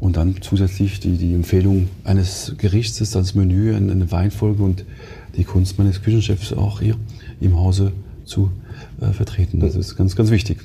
Und 0.01 0.17
dann 0.17 0.41
zusätzlich 0.41 0.99
die, 0.99 1.15
die 1.15 1.33
Empfehlung 1.33 1.87
eines 2.03 2.55
Gerichts 2.57 3.15
als 3.15 3.35
Menü, 3.35 3.73
eine 3.73 3.91
eine 3.91 4.11
Weinfolge 4.11 4.63
und 4.63 4.83
die 5.37 5.43
Kunst 5.45 5.77
meines 5.77 6.01
Küchenchefs 6.01 6.51
auch 6.51 6.81
hier 6.81 6.97
im 7.39 7.55
Hause 7.55 7.93
zu 8.25 8.51
äh, 8.99 9.13
vertreten. 9.13 9.59
Das 9.59 9.75
ist 9.75 9.95
ganz, 9.95 10.15
ganz 10.15 10.31
wichtig. 10.31 10.57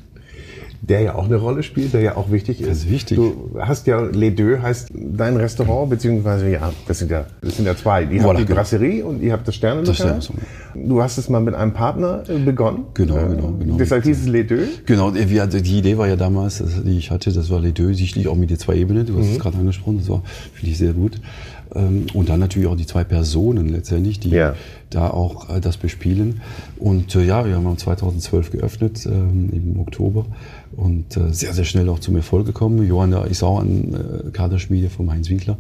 Der 0.82 1.00
ja 1.00 1.14
auch 1.14 1.24
eine 1.24 1.36
Rolle 1.36 1.62
spielt, 1.62 1.94
der 1.94 2.00
ja 2.02 2.16
auch 2.16 2.30
wichtig 2.30 2.60
ist. 2.60 2.68
Das 2.70 2.78
ist 2.78 2.90
wichtig. 2.90 3.16
Du 3.16 3.56
hast 3.58 3.86
ja 3.86 4.00
Les 4.00 4.34
Deux 4.34 4.60
heißt 4.60 4.90
dein 4.94 5.36
Restaurant, 5.36 5.90
beziehungsweise 5.90 6.48
ja, 6.50 6.72
das 6.86 6.98
sind 6.98 7.10
ja, 7.10 7.26
das 7.40 7.56
sind 7.56 7.66
ja 7.66 7.74
zwei. 7.76 8.04
Die 8.04 8.20
Voilà, 8.20 8.24
habt 8.28 8.38
die 8.40 8.44
genau. 8.44 8.56
Brasserie 8.56 9.02
und 9.04 9.22
ihr 9.22 9.32
habt 9.32 9.48
das 9.48 9.54
Sterne. 9.54 9.82
Das 9.82 9.96
Sternenlokal. 9.96 10.36
Du 10.74 11.02
hast 11.02 11.18
es 11.18 11.28
mal 11.28 11.40
mit 11.40 11.54
einem 11.54 11.72
Partner 11.72 12.22
äh, 12.28 12.38
begonnen. 12.38 12.84
Genau, 12.94 13.16
Äh, 13.16 13.28
genau, 13.34 13.52
genau. 13.58 13.76
Deshalb 13.76 14.04
hieß 14.04 14.20
es 14.20 14.26
Les 14.28 14.46
Deux. 14.46 14.68
Genau, 14.86 15.10
die 15.10 15.28
wir- 15.30 15.46
die 15.46 15.78
Idee 15.78 15.96
war 15.98 16.06
ja 16.08 16.16
damals, 16.16 16.60
also 16.60 16.82
die 16.82 16.98
ich 16.98 17.10
hatte, 17.10 17.32
das 17.32 17.50
war 17.50 17.60
Les 17.60 17.74
Deux, 17.74 17.96
sicherlich 17.96 18.28
auch 18.28 18.36
mit 18.36 18.50
den 18.50 18.58
zwei 18.58 18.76
Ebenen, 18.76 19.06
du 19.06 19.18
hast 19.18 19.28
es 19.30 19.38
gerade 19.38 19.56
angesprochen, 19.58 19.98
das 19.98 20.08
war, 20.08 20.22
finde 20.52 20.70
ich, 20.70 20.78
sehr 20.78 20.92
gut. 20.92 21.20
Ähm, 21.74 22.06
Und 22.14 22.28
dann 22.28 22.38
natürlich 22.40 22.68
auch 22.68 22.76
die 22.76 22.86
zwei 22.86 23.02
Personen 23.04 23.68
letztendlich, 23.68 24.20
die 24.20 24.30
Ja. 24.30 24.54
da 24.90 25.10
auch 25.10 25.50
äh, 25.54 25.60
das 25.60 25.76
bespielen. 25.76 26.40
Und 26.78 27.14
äh, 27.16 27.24
ja, 27.24 27.44
wir 27.44 27.56
haben 27.56 27.76
2012 27.76 28.50
geöffnet, 28.52 29.04
ähm, 29.06 29.50
im 29.52 29.80
Oktober, 29.80 30.26
und 30.76 31.16
äh, 31.16 31.32
sehr, 31.32 31.52
sehr 31.54 31.64
schnell 31.64 31.88
auch 31.88 31.98
zum 31.98 32.16
Erfolg 32.16 32.46
gekommen. 32.46 32.86
Johann 32.86 33.12
ist 33.30 33.42
auch 33.42 33.60
ein 33.60 33.94
äh, 33.94 34.30
Kaderschmiede 34.30 34.90
vom 34.90 35.10
Heinz 35.10 35.30
Winkler 35.30 35.56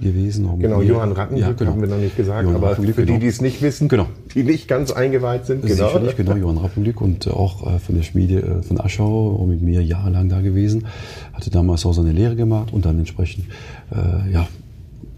gewesen. 0.00 0.46
auch 0.46 0.52
mit 0.56 0.62
Genau, 0.62 0.78
mir. 0.78 0.84
Johann 0.84 1.12
Rattenglück 1.12 1.46
ja, 1.46 1.52
genau. 1.52 1.72
haben 1.72 1.80
wir 1.82 1.88
noch 1.88 1.98
nicht 1.98 2.16
gesagt, 2.16 2.42
Johann 2.42 2.56
aber 2.56 2.70
Rattenglück, 2.70 2.94
für 2.96 3.02
die, 3.02 3.06
genau. 3.12 3.20
die 3.20 3.26
es 3.26 3.40
nicht 3.40 3.60
wissen, 3.62 3.88
Genau. 3.88 4.06
die 4.34 4.42
nicht 4.44 4.66
ganz 4.68 4.90
eingeweiht 4.92 5.46
sind, 5.46 5.62
genau. 5.62 5.86
Sicherlich, 5.88 6.16
genau, 6.16 6.36
Johann 6.36 6.58
Rappenglück 6.58 7.00
und 7.00 7.26
äh, 7.26 7.30
auch 7.30 7.66
äh, 7.66 7.78
von 7.78 7.94
der 7.96 8.02
Schmiede 8.02 8.40
äh, 8.40 8.62
von 8.62 8.80
Aschau, 8.80 9.38
auch 9.40 9.46
mit 9.46 9.62
mir 9.62 9.82
jahrelang 9.82 10.28
da 10.28 10.40
gewesen. 10.40 10.86
Hatte 11.32 11.50
damals 11.50 11.84
auch 11.86 11.92
seine 11.92 12.12
Lehre 12.12 12.36
gemacht 12.36 12.72
und 12.72 12.84
dann 12.84 12.98
entsprechend, 12.98 13.44
äh, 13.92 14.32
ja, 14.32 14.46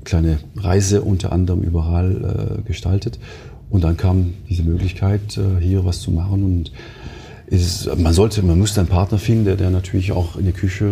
kleine 0.05 0.39
Reise 0.57 1.03
unter 1.03 1.33
anderem 1.33 1.61
überall 1.63 2.59
äh, 2.61 2.63
gestaltet. 2.67 3.19
Und 3.71 3.85
dann 3.85 3.97
kam 3.99 4.33
diese 4.49 4.63
Möglichkeit, 4.63 5.37
äh, 5.37 5.63
hier 5.63 5.85
was 5.85 6.01
zu 6.01 6.11
machen 6.11 6.43
und 6.45 6.73
ist, 7.51 7.89
man 7.97 8.13
sollte, 8.13 8.43
man 8.43 8.59
müsste 8.59 8.81
einen 8.81 8.89
Partner 8.89 9.19
finden, 9.19 9.45
der, 9.47 9.57
der 9.57 9.71
natürlich 9.71 10.13
auch 10.13 10.37
in 10.37 10.45
der 10.45 10.53
Küche 10.55 10.85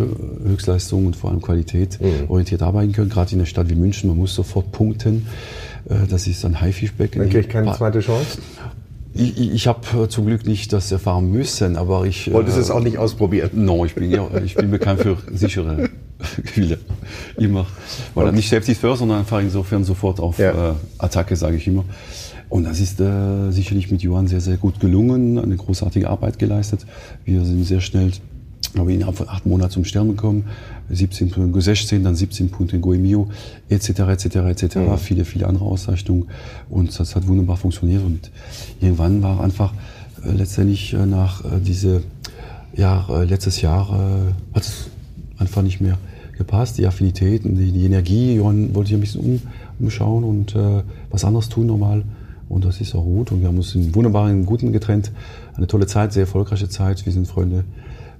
äh, 0.45 0.49
Höchstleistung 0.49 1.07
und 1.07 1.17
vor 1.17 1.31
allem 1.31 1.43
Qualität 1.43 1.99
orientiert 2.29 2.63
arbeiten 2.63 2.93
kann. 2.93 3.09
Gerade 3.09 3.33
in 3.33 3.39
einer 3.39 3.47
Stadt 3.47 3.69
wie 3.69 3.75
München, 3.75 4.09
man 4.09 4.17
muss 4.19 4.35
sofort 4.35 4.73
punkten. 4.73 5.27
Äh, 5.89 6.07
Das 6.09 6.27
ist 6.27 6.45
ein 6.45 6.61
Haifischbecken. 6.61 7.21
Dann 7.21 7.29
kriege 7.31 7.41
ich 7.41 7.49
keine 7.49 7.75
zweite 7.75 8.01
Chance. 8.01 8.39
ich, 9.15 9.39
ich, 9.39 9.53
ich 9.53 9.67
habe 9.67 10.09
zum 10.09 10.27
Glück 10.27 10.47
nicht 10.47 10.73
das 10.73 10.91
erfahren 10.93 11.31
müssen, 11.31 11.77
aber 11.77 12.05
ich. 12.07 12.33
Wolltest 12.33 12.57
äh, 12.57 12.61
es 12.61 12.71
auch 12.71 12.81
nicht 12.81 12.97
ausprobieren. 12.99 13.51
No, 13.55 13.85
ich 13.85 13.95
bin, 13.95 14.11
ja, 14.11 14.27
ich 14.45 14.55
bin 14.55 14.71
bekannt 14.71 15.01
für 15.03 15.19
sichere 15.35 15.91
Spiele. 16.49 16.79
Immer. 17.37 17.67
Weil 18.15 18.33
nicht 18.33 18.49
Safety 18.49 18.75
first, 18.75 19.01
sondern 19.01 19.19
einfach 19.19 19.41
insofern 19.41 19.85
sofort 19.85 20.21
auf 20.21 20.39
Ja. 20.39 20.71
äh, 20.71 20.75
Attacke, 20.99 21.37
sage 21.37 21.57
ich 21.59 21.67
immer. 21.67 21.85
Und 22.49 22.65
das 22.65 22.81
ist 22.81 23.01
äh, 23.01 23.51
sicherlich 23.51 23.91
mit 23.91 24.03
Johann 24.03 24.29
sehr, 24.29 24.41
sehr 24.41 24.57
gut 24.57 24.81
gelungen, 24.81 25.39
eine 25.39 25.57
großartige 25.57 26.09
Arbeit 26.09 26.39
geleistet. 26.39 26.87
Wir 27.25 27.45
sind 27.45 27.65
sehr 27.65 27.81
schnell, 27.81 28.13
glaube 28.73 28.91
ich, 28.91 28.97
innerhalb 28.97 29.17
von 29.17 29.29
acht 29.29 29.47
Monaten 29.47 29.73
zum 29.73 29.85
Stern 29.85 30.09
gekommen. 30.09 30.45
17 30.91 31.31
Punkte, 31.31 31.61
16, 31.61 32.05
dann 32.05 32.15
17 32.15 32.51
Punkte 32.51 32.77
in 32.77 32.83
Goemio, 32.83 33.29
etc., 33.69 33.89
etc., 34.01 34.37
etc., 34.37 34.77
viele, 34.99 35.25
viele 35.25 35.49
andere 35.49 35.65
Auszeichnungen. 35.65 36.27
Und 36.71 36.99
das 36.99 37.17
hat 37.17 37.27
wunderbar 37.27 37.57
funktioniert. 37.57 38.05
Und 38.05 38.31
irgendwann 38.81 39.23
war 39.23 39.41
einfach 39.41 39.73
äh, 40.25 40.31
letztendlich 40.31 40.95
äh, 40.95 41.05
nach 41.05 41.45
äh, 41.45 41.61
diese, 41.61 42.03
ja, 42.75 43.07
äh, 43.11 43.25
letztes 43.25 43.61
Jahr 43.61 43.89
äh, 43.91 44.55
hat 44.55 44.63
es 44.63 44.89
einfach 45.39 45.63
nicht 45.63 45.81
mehr 45.81 45.99
gepasst, 46.39 46.79
die 46.79 46.87
Affinitäten, 46.87 47.57
die, 47.57 47.73
die 47.73 47.85
Energie. 47.85 48.35
Johann 48.35 48.75
wollte 48.75 48.89
sich 48.89 48.97
ein 48.97 49.01
bisschen 49.01 49.21
um, 49.21 49.41
umschauen 49.81 50.25
und 50.25 50.55
äh, 50.55 50.83
was 51.11 51.25
anderes 51.25 51.49
tun 51.49 51.67
nochmal. 51.67 52.05
Und 52.49 52.65
das 52.65 52.81
ist 52.81 52.95
auch 52.95 53.05
gut. 53.05 53.33
Und 53.33 53.41
wir 53.41 53.49
haben 53.49 53.57
uns 53.57 53.75
im 53.75 53.95
wunderbaren 53.95 54.47
Guten 54.47 54.73
getrennt. 54.73 55.13
Eine 55.55 55.67
tolle 55.67 55.87
Zeit, 55.87 56.13
sehr 56.13 56.23
erfolgreiche 56.23 56.69
Zeit. 56.69 57.05
Wir 57.05 57.13
sind 57.13 57.27
Freunde 57.27 57.65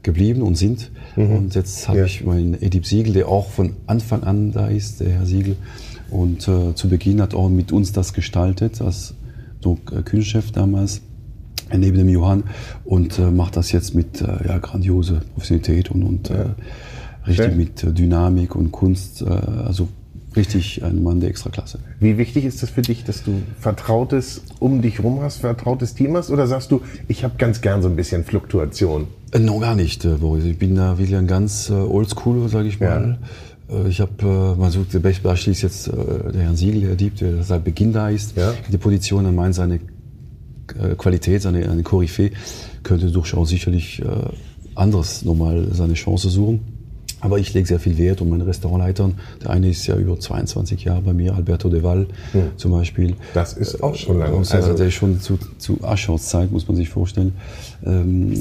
geblieben 0.03 0.43
und 0.43 0.57
sind. 0.57 0.91
Mhm. 1.17 1.37
Und 1.37 1.55
jetzt 1.55 1.89
habe 1.89 1.99
ja. 1.99 2.05
ich 2.05 2.25
meinen 2.25 2.61
Edip 2.61 2.87
Siegel, 2.87 3.13
der 3.13 3.29
auch 3.29 3.51
von 3.51 3.75
Anfang 3.87 4.23
an 4.23 4.53
da 4.53 4.69
ist, 4.69 5.01
der 5.01 5.11
Herr 5.11 5.27
Siegel. 5.27 5.57
Und 6.11 6.47
äh, 6.49 6.75
zu 6.75 6.89
Beginn 6.89 7.21
hat 7.21 7.35
auch 7.35 7.49
mit 7.49 7.73
uns 7.73 7.93
das 7.93 8.13
gestaltet, 8.13 8.81
als 8.81 9.15
so, 9.61 9.79
äh, 9.91 10.03
Küchenchef 10.03 10.53
damals 10.53 11.01
neben 11.77 11.97
dem 11.97 12.09
Johann 12.09 12.45
und 12.85 13.19
äh, 13.19 13.31
macht 13.31 13.57
das 13.57 13.73
jetzt 13.73 13.95
mit 13.95 14.21
äh, 14.21 14.47
ja, 14.47 14.59
grandiose 14.59 15.23
Professionalität 15.35 15.91
und, 15.91 16.05
und 16.05 16.29
ja. 16.29 16.37
äh, 16.37 16.47
richtig 17.27 17.47
Schön. 17.47 17.57
mit 17.57 17.83
äh, 17.83 17.93
Dynamik 17.93 18.55
und 18.55 18.71
Kunst. 18.71 19.23
Äh, 19.23 19.27
also 19.27 19.89
richtig 20.37 20.85
ein 20.85 21.03
Mann 21.03 21.21
der 21.21 21.31
Extraklasse. 21.31 21.79
Wie 22.01 22.19
wichtig 22.19 22.45
ist 22.45 22.63
das 22.63 22.71
für 22.71 22.83
dich, 22.83 23.05
dass 23.05 23.25
du 23.25 23.43
Vertrautes 23.59 24.43
um 24.59 24.83
dich 24.83 25.03
rum 25.03 25.21
hast, 25.23 25.39
vertrautes 25.39 25.95
Team 25.95 26.17
hast? 26.17 26.31
Oder 26.31 26.47
sagst 26.47 26.71
du, 26.71 26.83
ich 27.09 27.25
habe 27.25 27.35
ganz 27.39 27.61
gern 27.61 27.83
so 27.83 27.89
ein 27.89 27.97
bisschen 27.97 28.25
Fluktuation? 28.25 29.09
Äh, 29.33 29.39
no, 29.39 29.59
gar 29.59 29.75
nicht, 29.75 30.05
äh, 30.05 30.15
Boris. 30.15 30.45
Ich 30.45 30.59
bin 30.59 30.75
da 30.75 30.99
wirklich 30.99 31.17
ein 31.17 31.27
ganz 31.27 31.71
äh, 31.71 31.73
oldschool, 31.73 32.49
sage 32.49 32.69
ich 32.69 32.81
mal. 32.81 33.19
Ja. 33.69 33.79
Äh, 33.79 33.89
ich 33.89 34.01
habe, 34.01 34.13
äh, 34.23 34.59
man 34.59 34.71
sucht, 34.71 34.95
der 34.95 35.01
beste 35.01 35.23
Beispiel 35.23 35.53
ist 35.53 35.63
jetzt 35.63 35.89
äh, 35.89 35.93
der 36.33 36.43
Herrn 36.43 36.57
Siegel, 36.57 36.83
der 36.83 36.97
Dieb, 36.97 37.17
der 37.17 37.43
seit 37.43 37.65
Beginn 37.65 37.93
da 37.93 38.09
ist. 38.09 38.37
Ja. 38.37 38.55
Die 38.71 38.79
Position, 38.79 39.27
an 39.27 39.35
meint 39.35 39.55
seine 39.55 39.81
Qualität, 40.99 41.43
seine 41.43 41.71
eine 41.71 41.85
Koryphäe, 41.85 42.33
könnte 42.83 43.13
durchaus 43.13 43.51
sicherlich 43.51 44.03
anderes 44.75 45.25
nochmal 45.25 45.69
seine 45.71 45.95
Chance 45.95 46.29
suchen. 46.29 46.76
Aber 47.21 47.39
ich 47.39 47.55
lege 47.55 47.67
sehr 47.67 47.81
viel 47.81 47.97
Wert 47.97 48.21
um 48.21 48.29
meine 48.29 48.47
Restaurantleitern. 48.47 49.15
Der 49.43 49.51
eine 49.51 49.71
ist 49.71 49.87
ja 49.87 49.97
über 49.97 50.21
22 50.21 50.85
Jahre 50.85 51.01
bei 51.01 51.15
mir, 51.15 51.35
Alberto 51.35 51.71
de 51.71 51.83
Val 51.83 52.07
hm. 52.33 52.43
zum 52.57 52.73
Beispiel. 52.73 53.15
Das 53.33 53.55
ist 53.55 53.83
auch 53.83 53.95
schon 53.95 54.19
lange. 54.19 54.37
Also, 54.37 54.57
also 54.57 54.75
der 54.75 54.89
ist 54.89 54.95
schon 54.95 55.19
zu, 55.21 55.39
zu 55.57 55.83
Aschers 55.83 56.29
Zeit, 56.29 56.53
muss 56.53 56.69
man 56.69 56.77
sich 56.77 56.91
vorstellen. 56.91 57.33
Ähm, 57.85 58.35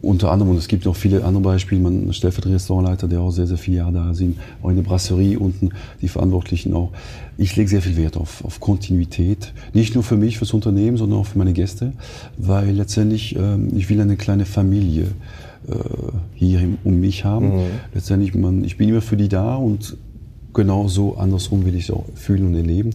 unter 0.00 0.30
anderem, 0.30 0.52
und 0.52 0.58
es 0.58 0.68
gibt 0.68 0.84
noch 0.84 0.94
viele 0.94 1.24
andere 1.24 1.42
Beispiele, 1.42 1.80
man 1.80 2.12
stellvertretender 2.12 2.56
Restaurantleiter, 2.56 3.08
der 3.08 3.20
auch 3.20 3.32
sehr, 3.32 3.48
sehr 3.48 3.58
viele 3.58 3.78
Jahre 3.78 3.92
da 3.92 4.14
sind, 4.14 4.38
auch 4.62 4.68
in 4.68 4.76
der 4.76 4.84
Brasserie 4.84 5.38
unten, 5.38 5.70
die 6.00 6.08
Verantwortlichen 6.08 6.72
auch. 6.72 6.92
Ich 7.36 7.56
lege 7.56 7.68
sehr 7.68 7.82
viel 7.82 7.96
Wert 7.96 8.16
auf, 8.16 8.44
auf 8.44 8.60
Kontinuität. 8.60 9.52
Nicht 9.72 9.94
nur 9.94 10.04
für 10.04 10.16
mich, 10.16 10.38
fürs 10.38 10.54
Unternehmen, 10.54 10.96
sondern 10.96 11.18
auch 11.18 11.26
für 11.26 11.38
meine 11.38 11.52
Gäste, 11.52 11.92
weil 12.38 12.70
letztendlich 12.70 13.34
ähm, 13.34 13.76
ich 13.76 13.90
will 13.90 14.00
eine 14.00 14.16
kleine 14.16 14.46
Familie 14.46 15.02
äh, 15.04 15.53
hier 16.34 16.60
um 16.84 17.00
mich 17.00 17.24
haben. 17.24 17.56
Mhm. 17.56 17.62
Letztendlich, 17.94 18.34
man, 18.34 18.64
ich 18.64 18.76
bin 18.76 18.88
immer 18.88 19.00
für 19.00 19.16
die 19.16 19.28
da 19.28 19.56
und 19.56 19.96
genauso 20.52 21.16
andersrum 21.16 21.64
will 21.64 21.74
ich 21.74 21.84
es 21.84 21.90
auch 21.90 22.04
fühlen 22.14 22.46
und 22.46 22.54
erleben. 22.54 22.90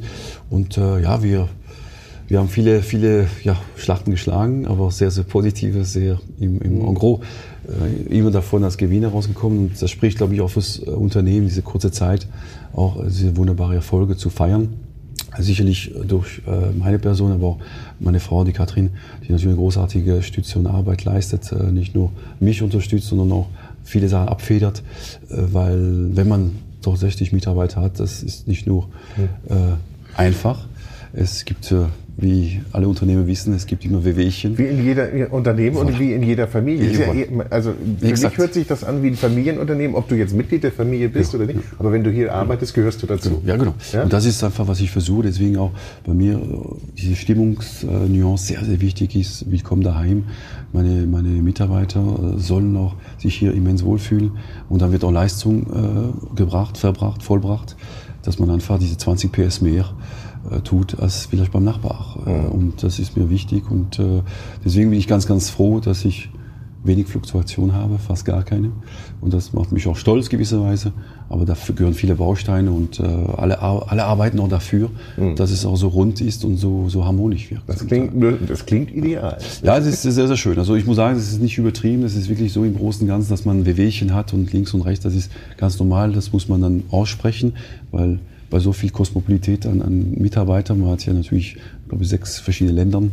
Und 0.50 0.78
äh, 0.78 1.02
ja, 1.02 1.22
wir, 1.24 1.50
wir 2.28 2.40
haben 2.40 2.48
viele, 2.48 2.82
viele 2.82 3.28
ja, 3.44 3.58
Schlachten 3.76 4.12
geschlagen, 4.12 4.66
aber 4.66 4.92
sehr, 4.92 5.12
sehr 5.12 5.24
positive, 5.24 5.84
sehr 5.84 6.20
im, 6.40 6.62
im 6.62 6.80
mhm. 6.80 6.96
Gros 6.96 7.22
äh, 7.68 8.18
immer 8.18 8.32
davon 8.32 8.64
als 8.64 8.78
Gewinner 8.78 9.10
rausgekommen. 9.10 9.60
Und 9.60 9.82
das 9.82 9.92
spricht, 9.92 10.18
glaube 10.18 10.34
ich, 10.34 10.42
auch 10.42 10.50
fürs 10.50 10.80
äh, 10.80 10.90
Unternehmen, 10.90 11.48
diese 11.48 11.62
kurze 11.62 11.92
Zeit 11.92 12.28
auch 12.74 13.04
diese 13.04 13.36
wunderbare 13.36 13.76
Erfolge 13.76 14.16
zu 14.16 14.30
feiern 14.30 14.76
sicherlich 15.38 15.92
durch 16.08 16.42
äh, 16.48 16.72
meine 16.78 17.00
Person, 17.00 17.32
aber 17.32 17.48
auch 17.48 17.58
meine 18.00 18.20
Frau, 18.20 18.44
die 18.44 18.54
Katrin, 18.54 18.92
die 19.24 19.32
natürlich 19.32 19.48
eine 19.48 19.56
großartige 19.56 20.22
Stütze 20.22 20.60
und 20.60 20.68
Arbeit 20.68 21.04
leistet, 21.04 21.52
äh, 21.52 21.72
nicht 21.72 21.96
nur 21.96 22.12
mich 22.40 22.62
unterstützt, 22.62 23.08
sondern 23.08 23.32
auch 23.32 23.48
viele 23.84 24.10
Sachen 24.10 24.30
abfedert, 24.30 24.84
äh, 25.30 25.36
weil 25.38 26.16
wenn 26.16 26.28
man 26.28 26.52
doch 26.82 26.96
60 26.96 27.34
Mitarbeiter 27.34 27.82
hat, 27.82 28.00
das 28.00 28.24
ist 28.24 28.48
nicht 28.48 28.66
nur 28.66 28.88
einfach. 30.16 30.66
Es 31.12 31.44
gibt 31.44 31.76
wie 32.22 32.62
alle 32.72 32.88
Unternehmen 32.88 33.28
wissen, 33.28 33.54
es 33.54 33.66
gibt 33.66 33.86
immer 33.86 34.04
Wehwehchen. 34.04 34.58
Wie 34.58 34.66
in 34.66 34.84
jeder 34.84 35.32
Unternehmen 35.32 35.78
und 35.78 36.00
wie 36.00 36.14
in 36.14 36.24
jeder 36.24 36.48
Familie. 36.48 36.92
Ja, 36.92 37.14
eh, 37.14 37.28
also 37.50 37.74
für 38.00 38.06
Exakt. 38.06 38.34
mich 38.34 38.38
hört 38.40 38.54
sich 38.54 38.68
das 38.68 38.84
an 38.84 39.02
wie 39.04 39.08
ein 39.08 39.16
Familienunternehmen, 39.16 39.96
ob 39.96 40.08
du 40.08 40.16
jetzt 40.16 40.36
Mitglied 40.36 40.64
der 40.64 40.72
Familie 40.72 41.10
bist 41.10 41.34
ja. 41.34 41.40
oder 41.40 41.48
nicht. 41.48 41.60
Aber 41.78 41.92
wenn 41.92 42.04
du 42.04 42.12
hier 42.12 42.34
arbeitest, 42.34 42.74
gehörst 42.74 43.02
du 43.02 43.08
dazu. 43.08 43.42
Ja, 43.46 43.56
genau. 43.56 43.74
Ja? 43.94 44.04
Und 44.04 44.14
das 44.14 44.26
ist 44.26 44.44
einfach, 44.44 44.68
was 44.68 44.80
ich 44.82 44.92
versuche. 44.92 45.24
Deswegen 45.24 45.58
auch 45.58 45.72
bei 46.06 46.14
mir 46.14 46.34
äh, 46.34 46.40
diese 46.98 47.16
Stimmungsnuance 47.16 48.46
sehr, 48.46 48.64
sehr 48.64 48.82
wichtig 48.82 49.16
ist. 49.16 49.50
Willkommen 49.50 49.84
daheim. 49.84 50.26
Meine, 50.74 51.08
meine 51.08 51.30
Mitarbeiter 51.30 52.00
äh, 52.02 52.40
sollen 52.40 52.76
auch 52.76 52.96
sich 53.18 53.36
hier 53.36 53.54
immens 53.54 53.84
wohlfühlen. 53.84 54.32
Und 54.68 54.82
dann 54.82 54.92
wird 54.92 55.04
auch 55.04 55.12
Leistung 55.12 55.64
äh, 55.64 56.36
gebracht, 56.36 56.78
verbracht, 56.78 57.24
vollbracht, 57.24 57.76
dass 58.24 58.40
man 58.40 58.50
einfach 58.50 58.78
diese 58.78 58.98
20 58.98 59.32
PS 59.32 59.62
mehr 59.62 59.86
tut 60.64 61.00
als 61.00 61.26
vielleicht 61.28 61.52
beim 61.52 61.64
Nachbar. 61.64 62.18
Mhm. 62.26 62.46
Und 62.52 62.84
das 62.84 63.00
ist 63.00 63.18
mir 63.18 63.30
wichtig 63.30 63.70
und 63.70 64.00
äh, 64.00 64.22
deswegen 64.64 64.90
bin 64.90 65.00
ich 65.00 65.08
ganz, 65.08 65.28
ganz 65.28 65.50
froh, 65.50 65.80
dass 65.80 66.06
ich 66.06 66.30
wenig 66.84 67.08
Fluktuation 67.08 67.74
habe, 67.74 67.98
fast 67.98 68.26
gar 68.26 68.44
keine. 68.44 68.72
Und 69.22 69.34
das 69.34 69.54
macht 69.54 69.72
mich 69.72 69.88
auch 69.88 69.98
stolz 69.98 70.30
gewisserweise. 70.30 70.94
Aber 71.28 71.46
dafür 71.46 71.76
gehören 71.76 71.94
viele 71.94 72.16
Bausteine 72.16 72.72
und 72.72 73.00
äh, 73.00 73.04
alle, 73.04 73.62
alle 73.62 74.06
arbeiten 74.06 74.40
auch 74.40 74.48
dafür, 74.48 74.90
mhm. 75.18 75.36
dass 75.36 75.52
es 75.52 75.66
auch 75.66 75.76
so 75.76 75.90
rund 75.90 76.22
ist 76.22 76.44
und 76.44 76.58
so, 76.58 76.90
so 76.90 77.06
harmonisch 77.06 77.52
wird. 77.52 77.62
Das 77.68 77.86
klingt, 77.86 78.14
das 78.48 78.66
klingt 78.66 78.92
ideal. 78.92 79.38
Ja, 79.62 79.78
es 79.78 79.86
ist 79.86 80.02
sehr, 80.02 80.28
sehr 80.28 80.38
schön. 80.38 80.58
Also 80.58 80.76
ich 80.76 80.86
muss 80.86 80.96
sagen, 80.96 81.18
es 81.18 81.32
ist 81.32 81.42
nicht 81.42 81.58
übertrieben. 81.58 82.04
Es 82.04 82.16
ist 82.16 82.30
wirklich 82.30 82.52
so 82.52 82.64
im 82.64 82.76
Großen 82.76 83.02
und 83.04 83.08
Ganzen, 83.10 83.30
dass 83.30 83.46
man 83.46 83.66
Wehwehchen 83.66 84.14
hat 84.14 84.34
und 84.34 84.52
links 84.54 84.74
und 84.74 84.82
rechts. 84.82 85.04
Das 85.04 85.14
ist 85.14 85.32
ganz 85.58 85.78
normal. 85.78 86.14
Das 86.14 86.34
muss 86.34 86.48
man 86.48 86.62
dann 86.62 86.84
aussprechen, 86.90 87.54
weil 87.92 88.20
bei 88.50 88.60
so 88.60 88.74
viel 88.74 88.90
Kosmopolität 88.90 89.66
an, 89.66 89.82
an 89.82 90.12
Mitarbeitern. 90.16 90.80
Man 90.80 90.92
hat 90.92 91.06
ja 91.06 91.14
natürlich, 91.14 91.58
glaube 91.88 92.04
ich, 92.04 92.10
sechs 92.10 92.40
verschiedene 92.40 92.76
Länder, 92.76 93.04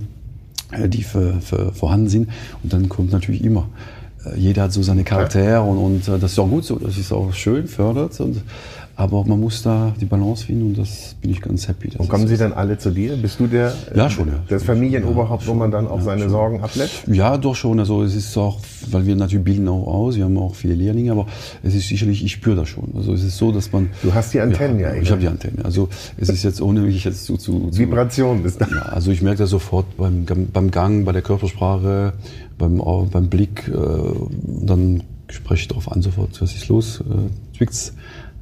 äh, 0.73 0.89
die 0.89 1.03
für, 1.03 1.41
für 1.41 1.73
vorhanden 1.73 2.09
sind. 2.09 2.29
Und 2.63 2.73
dann 2.73 2.89
kommt 2.89 3.13
natürlich 3.13 3.45
immer 3.45 3.69
äh, 4.25 4.39
jeder 4.39 4.65
hat 4.65 4.73
so 4.73 4.83
seine 4.83 5.05
Charaktere 5.05 5.63
und, 5.63 5.79
und 5.79 6.09
äh, 6.09 6.19
das 6.19 6.33
ist 6.33 6.39
auch 6.39 6.49
gut 6.49 6.65
so, 6.65 6.79
das 6.79 6.99
ist 6.99 7.13
auch 7.13 7.33
schön, 7.33 7.69
fördert. 7.69 8.19
Und, 8.21 8.43
aber 8.99 9.25
man 9.25 9.39
muss 9.39 9.63
da 9.63 9.95
die 10.01 10.07
Balance 10.07 10.47
finden 10.47 10.69
und 10.69 10.79
das 10.79 11.17
bin 11.21 11.31
ich 11.31 11.43
ganz 11.43 11.69
happy. 11.69 11.91
und 11.99 12.09
kommen 12.09 12.27
Sie 12.27 12.39
dann 12.39 12.55
alle 12.55 12.79
zu 12.79 12.91
dir? 12.91 13.15
Bist 13.17 13.39
du 13.39 13.47
der, 13.47 13.75
ja, 13.95 14.09
schon, 14.09 14.29
ja. 14.29 14.35
das 14.49 14.63
Familienoberhaupt, 14.63 15.43
ja, 15.43 15.49
wo 15.49 15.55
man 15.55 15.71
dann 15.71 15.87
auch 15.87 15.99
ja, 15.99 16.05
seine 16.05 16.23
schon. 16.23 16.31
Sorgen 16.31 16.61
ablässt? 16.63 17.07
Ja, 17.07 17.37
doch 17.37 17.55
schon. 17.55 17.79
Also 17.79 18.03
es 18.03 18.15
ist 18.15 18.37
auch, 18.39 18.59
weil 18.91 19.05
wir 19.05 19.15
natürlich 19.15 19.45
bilden 19.45 19.69
auch 19.69 19.87
aus, 19.87 20.17
wir 20.17 20.25
haben 20.25 20.39
auch 20.39 20.55
viele 20.55 20.75
Lehrlinge, 20.75 21.13
aber 21.13 21.27
es 21.63 21.75
ist 21.75 21.89
sicherlich, 21.89 22.25
ich 22.25 22.33
spüre 22.33 22.57
das 22.57 22.71
schon. 22.71 22.95
Also 22.97 23.13
es 23.13 23.23
ist 23.23 23.37
so, 23.37 23.53
dass 23.53 23.71
man... 23.71 23.91
Du 24.03 24.15
hast 24.15 24.33
die 24.33 24.41
Antennen 24.41 24.81
ja. 24.81 24.95
ja 24.95 25.03
ich 25.03 25.11
habe 25.11 25.21
die 25.21 25.29
Antennen. 25.29 25.63
Also 25.63 25.91
es 26.17 26.31
ist 26.31 26.43
jetzt 26.43 26.63
ohne 26.63 26.81
mich 26.81 27.05
jetzt 27.05 27.27
zu... 27.27 27.37
zu, 27.37 27.69
zu 27.69 27.79
Vibration 27.79 28.47
ist 28.47 28.63
da. 28.63 28.67
Ja, 28.67 28.83
also 28.83 29.11
ich 29.11 29.21
merke 29.21 29.41
das 29.41 29.51
sofort 29.51 29.95
beim, 29.99 30.25
beim 30.25 30.71
Gang, 30.71 31.05
bei 31.05 31.13
der 31.13 31.23
Körpersprache, 31.23 32.15
beim, 32.57 32.81
beim 33.13 33.29
Blick, 33.29 33.69
äh, 33.69 33.73
dann 34.45 35.03
spreche 35.29 35.63
ich 35.63 35.69
darauf 35.69 35.91
an 35.91 36.03
sofort, 36.03 36.41
was 36.41 36.55
ist 36.55 36.69
los, 36.69 37.01
äh, 37.01 37.57
zwickt's, 37.57 37.95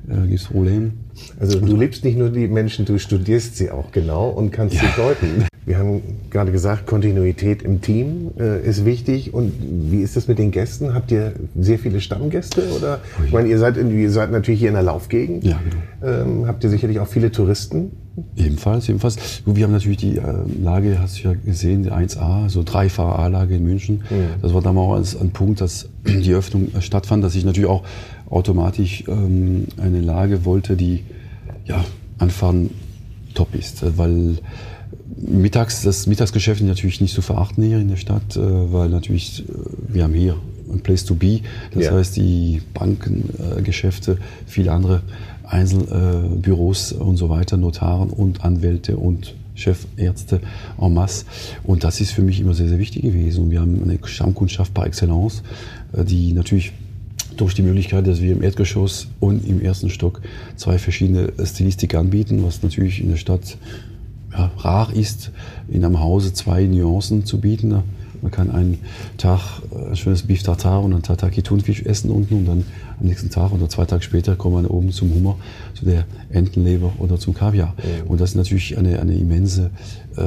äh, 0.09 0.29
gibt's 0.29 0.45
Probleme. 0.45 0.93
Also 1.39 1.61
du 1.61 1.77
liebst 1.77 2.05
nicht 2.05 2.19
nur 2.19 2.31
die 2.31 2.49
Menschen, 2.49 2.85
du 2.85 2.99
studierst 2.99 3.57
sie 3.57 3.71
auch 3.71 3.93
genau 3.93 4.29
und 4.29 4.51
kannst 4.51 4.75
ja. 4.77 4.83
sie 4.83 5.01
deuten. 5.01 5.47
Wir 5.67 5.79
haben 5.79 6.03
gerade 6.31 6.53
gesagt, 6.53 6.87
Kontinuität 6.87 7.63
im 7.63 7.81
Team 7.81 8.33
äh, 8.39 8.63
ist 8.69 8.85
wichtig. 8.85 9.33
Und 9.33 9.53
wie 9.61 10.03
ist 10.03 10.15
das 10.15 10.29
mit 10.29 10.39
den 10.39 10.51
Gästen? 10.51 10.93
Habt 10.93 11.11
ihr 11.11 11.33
sehr 11.59 11.79
viele 11.79 12.01
Stammgäste? 12.01 12.71
Oder 12.77 13.01
ich 13.25 13.33
meine, 13.33 13.49
ihr 13.49 13.59
seid, 13.59 13.77
ihr 13.79 14.11
seid 14.11 14.31
natürlich 14.31 14.61
hier 14.61 14.69
in 14.69 14.75
der 14.75 14.83
Laufgegend. 14.83 15.45
Ja, 15.45 15.59
genau. 16.03 16.21
Ähm, 16.21 16.47
habt 16.47 16.63
ihr 16.65 16.71
sicherlich 16.71 17.01
auch 17.01 17.09
viele 17.09 17.33
Touristen? 17.33 17.93
Ebenfalls, 18.37 18.89
ebenfalls. 18.89 19.43
Wir 19.47 19.65
haben 19.65 19.73
natürlich 19.73 19.97
die 19.97 20.19
äh, 20.19 20.23
Lage, 20.63 20.99
hast 21.01 21.19
du 21.19 21.29
ja 21.29 21.35
gesehen, 21.35 21.83
die 21.83 21.91
1A, 21.91 22.49
so 22.49 22.63
dreifach 22.63 23.19
A-Lage 23.19 23.57
in 23.57 23.65
München. 23.65 24.05
Mhm. 24.11 24.41
Das 24.43 24.53
war 24.53 24.61
damals 24.61 25.19
ein 25.19 25.31
Punkt, 25.31 25.61
dass 25.61 25.89
die 26.07 26.35
Öffnung 26.35 26.69
stattfand, 26.81 27.25
dass 27.25 27.35
ich 27.35 27.45
natürlich 27.45 27.71
auch 27.71 27.85
automatisch 28.29 29.05
ähm, 29.09 29.67
eine 29.77 30.01
Lage 30.01 30.45
wollte, 30.45 30.77
die 30.77 31.05
ja, 31.65 31.85
Anfahren 32.19 32.71
top 33.35 33.55
ist, 33.55 33.85
weil 33.99 34.39
mittags, 35.17 35.83
das 35.83 36.07
Mittagsgeschäft 36.07 36.61
ist 36.61 36.67
natürlich 36.67 37.01
nicht 37.01 37.15
zu 37.15 37.23
verachten 37.23 37.63
hier 37.63 37.79
in 37.79 37.89
der 37.89 37.97
Stadt, 37.97 38.37
äh, 38.37 38.73
weil 38.73 38.89
natürlich, 38.89 39.45
äh, 39.49 39.53
wir 39.89 40.05
haben 40.05 40.15
hier 40.15 40.37
ein 40.73 40.81
Place 40.81 41.05
to 41.05 41.15
be, 41.15 41.41
das 41.73 41.85
ja. 41.85 41.93
heißt 41.93 42.17
die 42.17 42.63
Bankengeschäfte, 42.73 44.13
äh, 44.13 44.17
viele 44.47 44.73
andere 44.73 45.03
Einzelbüros 45.45 46.93
und 46.93 47.17
so 47.17 47.29
weiter, 47.29 47.57
Notaren 47.57 48.11
und 48.11 48.45
Anwälte 48.45 48.97
und 48.97 49.35
Chefärzte 49.55 50.41
en 50.81 50.95
masse. 50.95 51.27
Und 51.63 51.85
das 51.85 52.01
ist 52.01 52.13
für 52.13 52.23
mich 52.23 52.41
immer 52.41 52.55
sehr, 52.55 52.69
sehr 52.69 52.79
wichtig 52.79 53.03
gewesen. 53.03 53.45
Und 53.45 53.51
wir 53.51 53.61
haben 53.61 53.81
eine 53.83 53.99
Stammkundschaft 54.03 54.73
par 54.73 54.87
excellence, 54.87 55.43
die 55.93 56.33
natürlich 56.33 56.73
durch 57.37 57.55
die 57.55 57.63
Möglichkeit, 57.63 58.07
dass 58.07 58.21
wir 58.21 58.33
im 58.33 58.43
Erdgeschoss 58.43 59.09
und 59.21 59.47
im 59.47 59.61
ersten 59.61 59.91
Stock 59.91 60.21
zwei 60.57 60.79
verschiedene 60.79 61.33
Stilistik 61.45 61.95
anbieten, 61.95 62.43
was 62.45 62.63
natürlich 62.63 63.01
in 63.01 63.11
der 63.11 63.17
Stadt 63.17 63.59
ja, 64.33 64.51
rar 64.59 64.93
ist, 64.95 65.31
in 65.69 65.85
einem 65.85 66.01
Hause 66.01 66.33
zwei 66.33 66.65
Nuancen 66.65 67.25
zu 67.25 67.41
bieten. 67.41 67.83
Man 68.25 68.31
kann 68.31 68.51
einen 68.51 68.79
Tag 69.19 69.41
ein 69.71 69.97
schönes 69.97 70.23
Beef 70.23 70.43
Tartar 70.43 70.83
und 70.83 70.95
ein 70.95 71.03
Tataki 71.03 71.43
Thunfisch 71.43 71.83
essen 71.83 72.11
unten 72.11 72.37
und 72.37 72.47
dann 72.47 72.65
am 72.99 73.07
nächsten 73.07 73.29
Tag 73.29 73.53
oder 73.53 73.69
zwei 73.69 73.85
Tage 73.85 74.03
später 74.03 74.35
kommen 74.35 74.63
wir 74.63 74.71
oben 74.71 74.93
zum 74.93 75.13
Hummer, 75.15 75.37
zu 75.75 75.85
der 75.85 76.07
Entenleber 76.31 76.95
oder 77.01 77.19
zum 77.19 77.35
Kaviar. 77.35 77.75
Mhm. 77.77 78.11
Und 78.11 78.23
das 78.23 78.31
ist 78.31 78.37
natürlich 78.37 78.79
eine, 78.79 78.99
eine 78.99 79.15
immense 79.15 79.71
äh, 80.17 80.23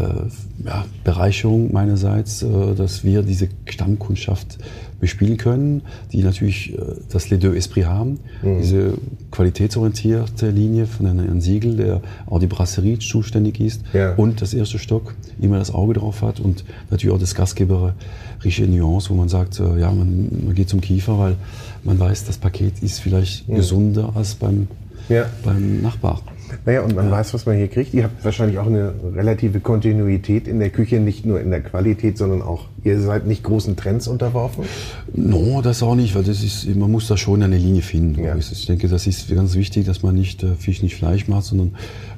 ja, 0.63 0.85
Bereicherung 1.03 1.73
meinerseits, 1.73 2.43
äh, 2.43 2.75
dass 2.75 3.03
wir 3.03 3.23
diese 3.23 3.49
Stammkundschaft 3.65 4.59
bespielen 4.99 5.37
können, 5.37 5.83
die 6.11 6.23
natürlich 6.23 6.73
äh, 6.73 6.81
das 7.09 7.29
Les 7.29 7.39
Deux 7.39 7.55
Esprit 7.55 7.85
haben, 7.85 8.19
mhm. 8.41 8.59
diese 8.59 8.93
qualitätsorientierte 9.31 10.49
Linie 10.49 10.87
von 10.87 11.05
einem 11.05 11.41
Siegel, 11.41 11.75
der 11.75 12.01
auch 12.25 12.39
die 12.39 12.47
Brasserie 12.47 12.99
zuständig 12.99 13.59
ist 13.59 13.81
ja. 13.93 14.15
und 14.15 14.41
das 14.41 14.53
erste 14.53 14.79
Stock 14.79 15.15
immer 15.39 15.59
das 15.59 15.73
Auge 15.73 15.93
drauf 15.93 16.21
hat 16.21 16.39
und 16.39 16.63
natürlich 16.89 17.15
auch 17.15 17.19
das 17.19 17.35
gastgeberische 17.35 18.63
Nuance, 18.67 19.09
wo 19.09 19.15
man 19.15 19.29
sagt, 19.29 19.59
äh, 19.59 19.79
ja, 19.79 19.91
man, 19.91 20.29
man 20.45 20.55
geht 20.55 20.69
zum 20.69 20.81
Kiefer, 20.81 21.19
weil 21.19 21.35
man 21.83 21.99
weiß, 21.99 22.25
das 22.25 22.37
Paket 22.37 22.81
ist 22.81 22.99
vielleicht 22.99 23.47
mhm. 23.47 23.55
gesunder 23.55 24.11
als 24.15 24.35
beim, 24.35 24.67
ja. 25.09 25.25
beim 25.43 25.81
Nachbar. 25.81 26.21
Naja, 26.65 26.81
und 26.81 26.95
man 26.95 27.09
weiß, 27.09 27.33
was 27.33 27.45
man 27.45 27.57
hier 27.57 27.67
kriegt. 27.67 27.93
Ihr 27.93 28.05
habt 28.05 28.23
wahrscheinlich 28.23 28.57
auch 28.57 28.67
eine 28.67 28.93
relative 29.15 29.59
Kontinuität 29.59 30.47
in 30.47 30.59
der 30.59 30.69
Küche, 30.69 30.99
nicht 30.99 31.25
nur 31.25 31.39
in 31.41 31.49
der 31.49 31.61
Qualität, 31.61 32.17
sondern 32.17 32.41
auch, 32.41 32.65
ihr 32.83 32.99
seid 32.99 33.27
nicht 33.27 33.43
großen 33.43 33.75
Trends 33.75 34.07
unterworfen? 34.07 34.65
No, 35.13 35.61
das 35.61 35.83
auch 35.83 35.95
nicht, 35.95 36.15
weil 36.15 36.23
das 36.23 36.43
ist, 36.43 36.73
man 36.75 36.91
muss 36.91 37.07
da 37.07 37.17
schon 37.17 37.43
eine 37.43 37.57
Linie 37.57 37.81
finden. 37.81 38.23
Ja. 38.23 38.35
Ich 38.35 38.65
denke, 38.65 38.87
das 38.87 39.07
ist 39.07 39.33
ganz 39.33 39.55
wichtig, 39.55 39.85
dass 39.85 40.03
man 40.03 40.15
nicht 40.15 40.43
äh, 40.43 40.55
Fisch, 40.55 40.81
nicht 40.81 40.95
Fleisch 40.95 41.27
macht, 41.27 41.45
sondern 41.45 41.75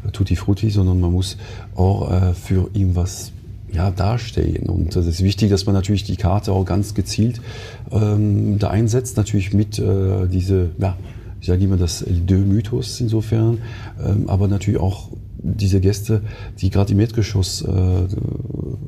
äh, 0.08 0.12
Tutti 0.12 0.36
Frutti, 0.36 0.70
sondern 0.70 1.00
man 1.00 1.12
muss 1.12 1.38
auch 1.76 2.12
äh, 2.12 2.34
für 2.34 2.70
irgendwas 2.74 3.32
ja, 3.72 3.92
dastehen. 3.92 4.68
Und 4.68 4.96
es 4.96 5.06
ist 5.06 5.24
wichtig, 5.24 5.50
dass 5.50 5.66
man 5.66 5.76
natürlich 5.76 6.04
die 6.04 6.16
Karte 6.16 6.52
auch 6.52 6.66
ganz 6.66 6.94
gezielt 6.94 7.42
ähm, 7.92 8.58
da 8.60 8.70
einsetzt, 8.70 9.18
natürlich 9.18 9.54
mit 9.54 9.80
äh, 9.80 10.28
diese, 10.28 10.70
ja, 10.80 10.98
ich 11.42 11.48
sage 11.48 11.64
immer 11.64 11.78
das 11.78 12.04
Deux-Mythos 12.08 13.00
insofern, 13.02 13.60
ähm, 14.04 14.30
aber 14.30 14.48
natürlich 14.48 14.80
auch 14.80 15.10
diese 15.42 15.80
Gäste, 15.80 16.22
die 16.60 16.70
gerade 16.70 16.92
im 16.92 17.00
Erdgeschoss 17.00 17.62
äh, 17.62 17.68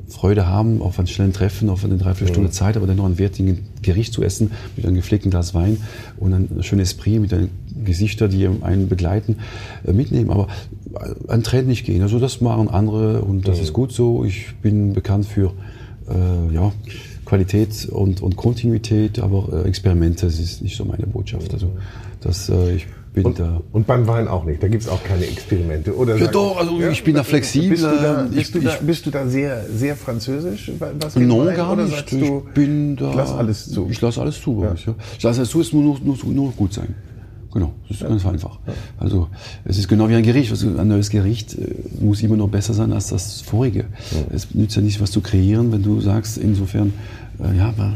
Freude 0.10 0.48
haben 0.48 0.82
auf 0.82 1.00
ein 1.00 1.08
schnellen 1.08 1.32
Treffen, 1.32 1.70
auf 1.70 1.86
eine 1.86 1.98
Dreiviertelstunde 1.98 2.50
ja. 2.50 2.54
Zeit, 2.54 2.76
aber 2.76 2.88
dann 2.88 2.98
noch 2.98 3.06
ein 3.06 3.18
wertiges 3.18 3.58
Gericht 3.82 4.14
zu 4.14 4.22
essen 4.22 4.52
mit 4.76 4.86
einem 4.86 4.96
gepflegten 4.96 5.32
Glas 5.32 5.54
Wein 5.54 5.78
und 6.18 6.34
ein 6.34 6.64
schönes 6.64 6.90
Esprit 6.90 7.22
mit 7.22 7.32
den 7.32 7.50
Gesichter, 7.86 8.28
die 8.28 8.48
einen 8.48 8.90
begleiten, 8.90 9.38
äh, 9.86 9.94
mitnehmen. 9.94 10.30
Aber 10.30 10.48
äh, 10.94 11.32
ein 11.32 11.44
Trend 11.44 11.68
nicht 11.68 11.86
gehen. 11.86 12.02
Also 12.02 12.20
das 12.20 12.42
machen 12.42 12.68
andere 12.68 13.22
und 13.22 13.48
das 13.48 13.58
ja. 13.58 13.64
ist 13.64 13.74
gut 13.74 13.94
so. 13.94 14.26
Ich 14.26 14.54
bin 14.62 14.94
bekannt 14.94 15.26
für 15.26 15.54
äh, 16.10 16.54
ja, 16.54 16.74
Qualität 17.32 17.88
und, 17.90 18.22
und 18.22 18.36
Kontinuität, 18.36 19.20
aber 19.20 19.64
äh, 19.64 19.70
Experimente, 19.70 20.26
das 20.26 20.38
ist 20.38 20.62
nicht 20.62 20.76
so 20.76 20.84
meine 20.84 21.08
Botschaft. 21.08 21.54
Also 21.54 21.72
das, 22.20 22.50
äh, 22.50 22.76
ich 22.76 22.88
bin 23.14 23.24
und, 23.24 23.40
da. 23.40 23.62
Und 23.72 23.88
beim 23.88 24.06
Wein 24.06 24.28
auch 24.28 24.44
nicht. 24.44 24.62
Da 24.62 24.68
gibt 24.68 24.84
es 24.84 24.90
auch 24.90 25.02
keine 25.02 25.26
Experimente, 25.28 25.96
oder? 25.96 26.18
Ja, 26.18 26.28
doch, 26.28 26.58
also 26.58 26.78
ja, 26.82 26.90
ich 26.90 27.06
bin 27.06 27.16
da 27.16 27.24
flexibel. 27.24 27.70
Bist 27.70 27.84
du 27.84 27.88
da, 27.88 28.28
bist, 28.30 28.38
ich, 28.38 28.52
du 28.52 28.60
da, 28.60 28.78
bist 28.82 29.06
du 29.06 29.12
da 29.12 29.28
sehr, 29.28 29.64
sehr 29.74 29.96
französisch? 29.96 30.74
Was 30.78 31.16
no, 31.16 31.46
Wein, 31.46 31.56
gar 31.56 31.78
nicht. 31.78 32.12
ich 32.12 32.32
bin 32.54 32.98
da. 32.98 33.12
Ich 33.12 33.16
lasse 33.16 33.36
alles 33.36 33.70
zu. 33.70 33.88
Ich 33.90 34.02
lasse 34.02 34.20
alles 34.20 34.42
zu. 34.42 34.64
Ja. 34.64 34.74
Ich, 34.74 34.86
ja. 34.86 34.96
Ich 35.18 35.24
lasse 35.24 35.40
alles 35.40 35.52
zu, 35.52 35.62
es 35.62 35.72
muss 35.72 35.84
nur, 35.86 36.00
nur, 36.04 36.34
nur 36.34 36.52
gut 36.52 36.74
sein. 36.74 36.94
Genau, 37.52 37.74
das 37.88 37.98
ist 37.98 38.04
ja. 38.04 38.08
ganz 38.08 38.26
einfach. 38.26 38.60
Also 38.98 39.28
es 39.66 39.78
ist 39.78 39.88
genau 39.88 40.08
wie 40.08 40.16
ein 40.16 40.24
Gericht. 40.24 40.52
Also 40.52 40.68
ein 40.70 40.88
neues 40.88 41.10
Gericht 41.10 41.56
äh, 41.56 41.76
muss 42.00 42.22
immer 42.22 42.38
noch 42.38 42.48
besser 42.48 42.74
sein 42.74 42.94
als 42.94 43.08
das 43.08 43.42
vorige. 43.42 43.86
Es 44.34 44.54
nützt 44.54 44.76
ja 44.76 44.82
nicht, 44.82 45.02
was 45.02 45.12
zu 45.12 45.22
kreieren, 45.22 45.72
wenn 45.72 45.84
du 45.84 46.00
sagst, 46.00 46.38
insofern, 46.38 46.94
äh, 47.44 47.58
ja, 47.58 47.70
aber 47.70 47.94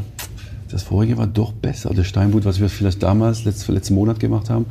das 0.68 0.82
vorige 0.82 1.16
war 1.16 1.26
doch 1.26 1.52
besser. 1.52 1.92
Das 1.94 2.06
Steinbutt, 2.06 2.44
was 2.44 2.60
wir 2.60 2.68
vielleicht 2.68 3.02
damals, 3.02 3.44
letzten, 3.44 3.72
letzten 3.72 3.94
Monat 3.94 4.20
gemacht 4.20 4.50
haben, 4.50 4.66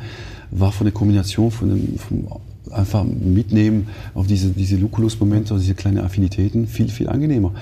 war 0.51 0.71
von 0.71 0.85
der 0.85 0.93
Kombination 0.93 1.49
von 1.51 1.69
dem, 1.69 1.97
vom 1.97 2.27
einfach 2.71 3.03
mitnehmen 3.03 3.87
auf 4.13 4.27
diese, 4.27 4.49
diese 4.49 4.75
Luculus-Momente, 4.77 5.53
auf 5.53 5.59
diese 5.59 5.75
kleinen 5.75 5.99
Affinitäten 5.99 6.67
viel, 6.67 6.89
viel 6.89 7.07
angenehmer. 7.07 7.53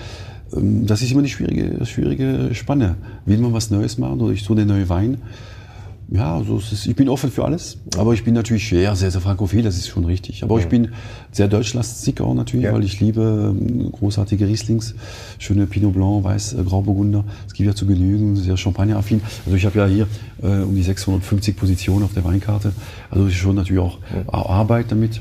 Ähm, 0.55 0.85
das 0.85 1.01
ist 1.01 1.11
immer 1.11 1.21
die 1.21 1.29
schwierige, 1.29 1.85
schwierige 1.85 2.49
Spanne. 2.53 2.95
Will 3.25 3.37
man 3.37 3.53
was 3.53 3.69
Neues 3.69 3.97
machen 3.97 4.19
oder 4.21 4.33
ich 4.33 4.43
so 4.43 4.55
der 4.55 4.65
neue 4.65 4.89
Wein? 4.89 5.17
Ja, 6.13 6.35
also 6.35 6.59
ist, 6.59 6.85
ich 6.85 6.95
bin 6.95 7.09
offen 7.09 7.31
für 7.31 7.43
alles, 7.43 7.79
aber 7.97 8.13
ich 8.13 8.23
bin 8.23 8.35
natürlich 8.35 8.69
sehr, 8.69 8.95
sehr, 8.95 9.09
sehr 9.09 9.19
frankophil, 9.19 9.63
das 9.63 9.77
ist 9.77 9.87
schon 9.87 10.05
richtig. 10.05 10.43
Aber 10.43 10.57
ja. 10.57 10.61
ich 10.61 10.69
bin 10.69 10.89
sehr 11.31 11.47
deutschlastig 11.47 12.21
auch 12.21 12.35
natürlich, 12.35 12.65
ja. 12.65 12.73
weil 12.73 12.83
ich 12.83 12.99
liebe 12.99 13.51
ähm, 13.51 13.91
großartige 13.91 14.47
Rieslings, 14.47 14.93
schöne 15.39 15.65
Pinot 15.65 15.93
Blanc, 15.95 16.23
Weiß, 16.23 16.53
äh, 16.53 16.63
Grauburgunder. 16.63 17.25
Es 17.47 17.53
gibt 17.53 17.65
ja 17.65 17.73
zu 17.73 17.87
genügen, 17.87 18.35
sehr 18.35 18.57
Champagner-affin. 18.57 19.21
Also 19.47 19.57
ich 19.57 19.65
habe 19.65 19.79
ja 19.79 19.87
hier 19.87 20.07
äh, 20.43 20.61
um 20.61 20.75
die 20.75 20.83
650 20.83 21.57
Positionen 21.57 22.03
auf 22.03 22.13
der 22.13 22.23
Weinkarte. 22.23 22.73
Also 23.09 23.25
es 23.25 23.31
ist 23.31 23.39
schon 23.39 23.55
natürlich 23.55 23.81
auch 23.81 23.97
ja. 24.13 24.31
Arbeit 24.31 24.91
damit. 24.91 25.19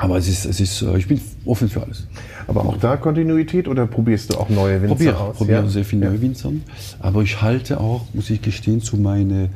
Aber 0.00 0.16
es 0.16 0.28
ist, 0.28 0.46
es 0.46 0.60
ist, 0.60 0.82
äh, 0.82 0.96
ich 0.96 1.06
bin 1.06 1.20
offen 1.44 1.68
für 1.68 1.82
alles. 1.82 2.06
Aber 2.46 2.64
auch 2.64 2.78
da 2.78 2.96
Kontinuität 2.96 3.68
oder 3.68 3.86
probierst 3.86 4.32
du 4.32 4.38
auch 4.38 4.48
neue 4.48 4.80
Winzer 4.80 4.94
Probier, 4.94 5.20
aus? 5.20 5.36
Probiere 5.36 5.62
ja? 5.62 5.68
sehr 5.68 5.84
viele 5.84 6.06
neue 6.06 6.20
Winzer. 6.22 6.50
Aber 6.98 7.22
ich 7.22 7.42
halte 7.42 7.78
auch, 7.78 8.06
muss 8.14 8.30
ich 8.30 8.40
gestehen, 8.40 8.80
zu 8.80 8.96
meine 8.96 9.50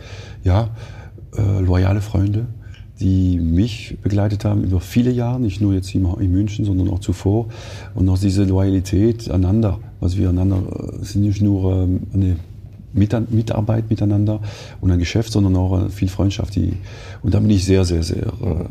ja, 0.45 0.69
äh, 1.37 1.61
loyale 1.61 2.03
Freunde, 2.03 2.47
die 3.01 3.39
mich 3.39 3.97
begleitet 4.03 4.45
haben 4.45 4.63
über 4.63 4.81
viele 4.81 5.11
Jahre, 5.11 5.41
nicht 5.41 5.63
nur 5.63 5.73
jetzt 5.73 5.95
in, 5.95 6.05
in 6.21 6.31
München, 6.31 6.67
sondern 6.67 6.91
auch 6.91 7.01
zuvor. 7.01 7.49
Und 7.95 8.09
auch 8.11 8.19
diese 8.19 8.45
Loyalität 8.45 9.31
einander, 9.31 9.81
was 10.01 10.19
wir 10.19 10.29
einander, 10.29 10.59
äh, 10.59 11.05
sind 11.05 11.23
nicht 11.23 11.41
nur 11.41 11.73
ähm, 11.73 12.01
eine 12.13 12.37
Mitarbeit 12.93 13.91
miteinander 13.91 14.41
und 14.81 14.91
ein 14.91 14.99
Geschäft, 14.99 15.33
sondern 15.33 15.57
auch 15.57 15.87
äh, 15.87 15.89
viel 15.89 16.09
Freundschaft. 16.09 16.55
Die, 16.55 16.75
und 17.23 17.35
da 17.35 17.41
bin 17.41 17.51
ich 17.51 17.65
sehr, 17.65 17.85
sehr, 17.85 18.03
sehr, 18.03 18.27
äh, 18.27 18.67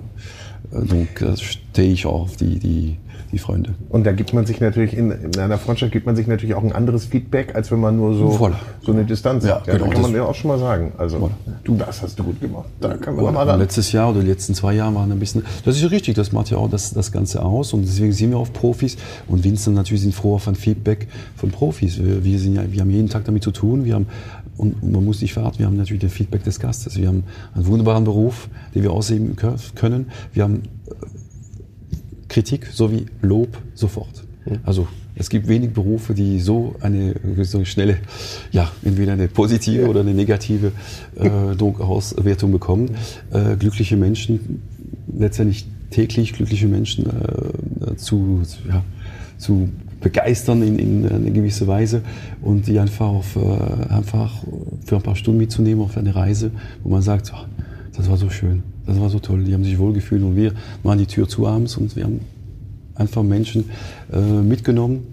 äh 0.74 0.86
donc, 0.86 1.38
stehe 1.38 1.92
ich 1.92 2.06
auch 2.06 2.22
auf 2.22 2.36
die, 2.36 2.60
die, 2.60 2.98
die 3.32 3.40
Freunde. 3.40 3.74
Und 3.90 4.06
da 4.06 4.12
gibt 4.12 4.34
man 4.34 4.46
sich 4.46 4.60
natürlich, 4.62 4.96
in, 4.96 5.12
in, 5.12 5.40
einer 5.40 5.58
Freundschaft 5.58 5.92
gibt 5.92 6.06
man 6.06 6.16
sich 6.16 6.28
natürlich 6.28 6.56
auch 6.56 6.64
ein 6.64 6.72
anderes 6.72 7.06
Feedback, 7.06 7.56
als 7.56 7.72
wenn 7.72 7.80
man 7.80 7.98
nur 7.98 8.14
so, 8.16 8.30
voilà. 8.30 8.56
so 8.82 8.92
eine 8.92 9.04
Distanz 9.04 9.44
ja, 9.44 9.56
hat. 9.56 9.68
Ja, 9.68 9.74
genau, 9.74 9.90
kann 9.90 10.02
man 10.04 10.14
ja 10.14 10.24
auch 10.24 10.36
schon 10.36 10.50
mal 10.50 10.60
sagen. 10.60 10.94
Also, 10.98 11.18
voilà. 11.18 11.32
du, 11.64 11.76
das 11.76 12.02
hast 12.02 12.18
du 12.20 12.24
gut 12.24 12.40
gemacht. 12.40 12.68
Da 12.80 12.96
kann 12.96 13.16
man 13.16 13.34
mal 13.34 13.48
ran. 13.48 13.60
Letztes 13.60 13.92
Jahr 13.92 14.12
oder 14.12 14.22
die 14.22 14.28
letzten 14.28 14.54
zwei 14.54 14.74
Jahre 14.74 14.94
waren 14.96 15.12
ein 15.12 15.20
bisschen, 15.20 15.44
das 15.66 15.76
ist 15.78 15.92
richtig, 15.92 16.16
das 16.16 16.32
macht 16.32 16.52
ja 16.52 16.58
auch 16.58 16.70
das, 16.70 16.94
das 16.94 17.12
Ganze 17.12 17.44
aus 17.44 17.74
und 17.74 17.82
deswegen 17.82 18.14
sind 18.14 18.30
wir 18.30 18.38
auf 18.38 18.54
Profis 18.54 18.98
und 19.28 19.44
Vincent 19.44 19.76
natürlich 19.76 20.04
sind 20.04 20.14
froh 20.14 20.36
auf 20.36 20.48
ein 20.48 20.56
Feedback 20.56 21.08
von 21.36 21.50
Profis. 21.50 22.04
Wir, 22.04 22.24
wir, 22.24 22.40
sind 22.40 22.56
ja, 22.56 22.64
wir 22.72 22.82
haben 22.82 22.92
jeden 22.92 23.10
Tag 23.10 23.26
damit 23.26 23.44
zu 23.44 23.52
tun, 23.52 23.86
wir 23.86 23.96
haben 23.96 24.08
und 24.58 24.84
man 24.84 25.04
muss 25.04 25.22
nicht 25.22 25.34
verraten, 25.34 25.60
wir 25.60 25.66
haben 25.66 25.78
natürlich 25.78 26.02
den 26.02 26.10
Feedback 26.10 26.44
des 26.44 26.60
Gastes. 26.60 26.98
Wir 26.98 27.08
haben 27.08 27.24
einen 27.54 27.66
wunderbaren 27.66 28.04
Beruf, 28.04 28.50
den 28.76 28.84
wir 28.84 28.92
ausüben 28.92 29.36
können. 29.36 30.08
Wir 30.34 30.44
haben 30.44 30.64
Kritik 32.28 32.68
sowie 32.68 33.06
Lob 33.22 33.58
sofort. 33.74 34.24
Also 34.64 34.88
es 35.16 35.30
gibt 35.30 35.48
wenig 35.48 35.74
Berufe, 35.74 36.14
die 36.14 36.40
so 36.40 36.76
eine 36.82 37.16
so 37.44 37.64
schnelle, 37.66 37.98
ja, 38.52 38.72
entweder 38.84 39.14
eine 39.14 39.28
positive 39.28 39.88
oder 39.88 40.02
eine 40.02 40.14
negative 40.14 40.72
äh, 41.16 41.30
Auswertung 41.30 42.52
bekommen. 42.52 42.92
Äh, 43.32 43.56
glückliche 43.58 43.96
Menschen, 43.96 44.62
letztendlich 45.16 45.68
täglich 45.92 46.34
glückliche 46.34 46.68
Menschen 46.68 47.06
äh, 47.06 47.96
zu, 47.96 48.42
ja, 48.68 48.84
zu 49.38 49.70
begeistern 50.04 50.62
in, 50.62 50.78
in 50.78 51.10
eine 51.10 51.32
gewisse 51.32 51.66
Weise 51.66 52.02
und 52.42 52.68
die 52.68 52.78
einfach, 52.78 53.08
auf, 53.08 53.36
äh, 53.36 53.92
einfach 53.92 54.44
für 54.86 54.98
ein 54.98 55.02
paar 55.02 55.16
Stunden 55.16 55.40
mitzunehmen 55.40 55.84
auf 55.84 55.98
eine 55.98 56.14
Reise, 56.14 56.52
wo 56.84 56.90
man 56.90 57.02
sagt, 57.02 57.34
oh, 57.34 57.46
das 57.96 58.10
war 58.10 58.18
so 58.18 58.30
schön. 58.30 58.62
Das 58.86 59.00
war 59.00 59.10
so 59.10 59.20
toll, 59.20 59.46
die 59.46 59.54
haben 59.54 59.64
sich 59.64 59.80
wohlgefühlt 59.80 60.22
und 60.22 60.36
wir 60.36 60.52
machen 60.84 61.00
die 61.00 61.06
Tür 61.06 61.28
zu 61.28 61.48
abends 61.48 61.78
und 61.78 61.96
wir 61.96 62.04
haben 62.04 62.20
einfach 62.96 63.24
Menschen 63.24 63.70
äh, 64.12 64.20
mitgenommen. 64.20 65.08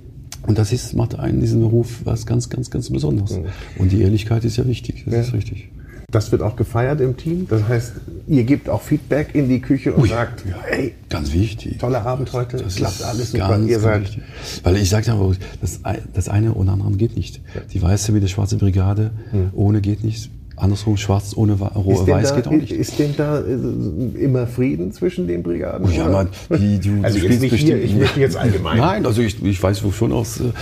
Und 0.47 0.59
das 0.59 0.73
ist, 0.73 0.95
macht 0.95 1.19
einen 1.19 1.41
diesen 1.41 1.61
Beruf 1.61 2.01
was 2.05 2.27
ganz, 2.27 2.49
ganz, 2.49 2.71
ganz 2.71 2.91
Besonderes. 2.91 3.39
Mhm. 3.39 3.45
Und 3.79 3.93
die 3.93 4.01
Ehrlichkeit 4.01 4.45
ist 4.45 4.57
ja 4.57 4.67
wichtig, 4.67 5.05
das 5.05 5.15
ja. 5.15 5.21
ist 5.21 5.33
richtig. 5.35 5.69
Das 6.11 6.33
wird 6.33 6.43
auch 6.43 6.57
gefeiert 6.57 7.01
im 7.01 7.17
Team. 7.17 7.47
Das 7.49 7.67
heißt, 7.69 7.93
ihr 8.27 8.45
gebt 8.45 8.69
auch 8.69 8.83
Feedback 8.83 9.35
in 9.35 9.49
die 9.49 9.61
Küche 9.61 9.93
und 9.93 10.03
Ui, 10.03 10.09
sagt, 10.09 10.45
ja, 10.49 10.57
hey, 10.65 10.95
ganz 11.09 11.33
wichtig. 11.33 11.79
Toller 11.79 12.05
Abend 12.05 12.33
heute, 12.33 12.57
das 12.57 12.77
klappt 12.77 13.03
alles 13.03 13.33
super. 13.33 13.49
Ganz, 13.49 13.69
ihr 13.69 13.81
seid 13.81 14.03
wichtig. 14.03 14.23
Weil 14.63 14.77
ich 14.77 14.91
sage 14.91 15.07
ja, 15.07 15.31
das, 15.61 15.81
das 16.13 16.29
eine 16.29 16.55
oder 16.55 16.73
andere 16.73 16.93
geht 16.93 17.17
nicht. 17.17 17.41
Die 17.73 17.81
weiße 17.81 18.15
wie 18.15 18.21
die 18.21 18.29
schwarze 18.29 18.57
Brigade, 18.57 19.11
hm. 19.31 19.51
ohne 19.53 19.81
geht 19.81 20.03
nicht 20.03 20.31
andersrum 20.63 20.97
schwarz 20.97 21.33
ohne 21.37 21.55
rohe 21.55 22.07
Weiß 22.07 22.31
da, 22.31 22.37
geht 22.37 22.47
auch 22.47 22.53
nicht. 22.53 22.73
Ist 22.73 22.99
denn 22.99 23.15
da 23.17 23.41
äh, 23.41 24.23
immer 24.23 24.47
Frieden 24.47 24.93
zwischen 24.93 25.27
den 25.27 25.43
Brigaden? 25.43 25.87
Oh 25.87 25.91
ja, 25.91 26.09
man, 26.09 26.29
die, 26.51 26.79
du, 26.79 27.03
also 27.03 27.19
du 27.19 27.27
jetzt 27.27 27.41
nicht 27.41 27.55
hier, 27.55 27.83
ich 27.83 27.95
möchte 27.95 28.21
jetzt 28.21 28.37
allgemein. 28.37 28.79
Nein, 28.79 29.07
also 29.07 29.23
ich, 29.23 29.43
ich 29.43 29.63
weiß 29.63 29.83
schon 29.93 30.13
aus, 30.13 30.41
äh, 30.41 30.53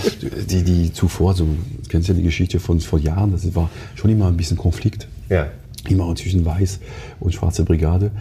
die, 0.49 0.63
die 0.63 0.93
zuvor, 0.93 1.33
so, 1.33 1.45
du 1.45 1.89
kennst 1.89 2.07
ja 2.07 2.13
die 2.13 2.23
Geschichte 2.23 2.59
von 2.59 2.79
vor 2.79 2.99
Jahren, 2.99 3.31
das 3.31 3.55
war 3.55 3.69
schon 3.95 4.11
immer 4.11 4.27
ein 4.27 4.37
bisschen 4.37 4.57
Konflikt. 4.57 5.07
Ja. 5.29 5.47
Immer 5.87 6.13
zwischen 6.15 6.45
Weiß 6.45 6.79
und 7.21 7.33
Schwarze 7.33 7.63
Brigade, 7.63 8.11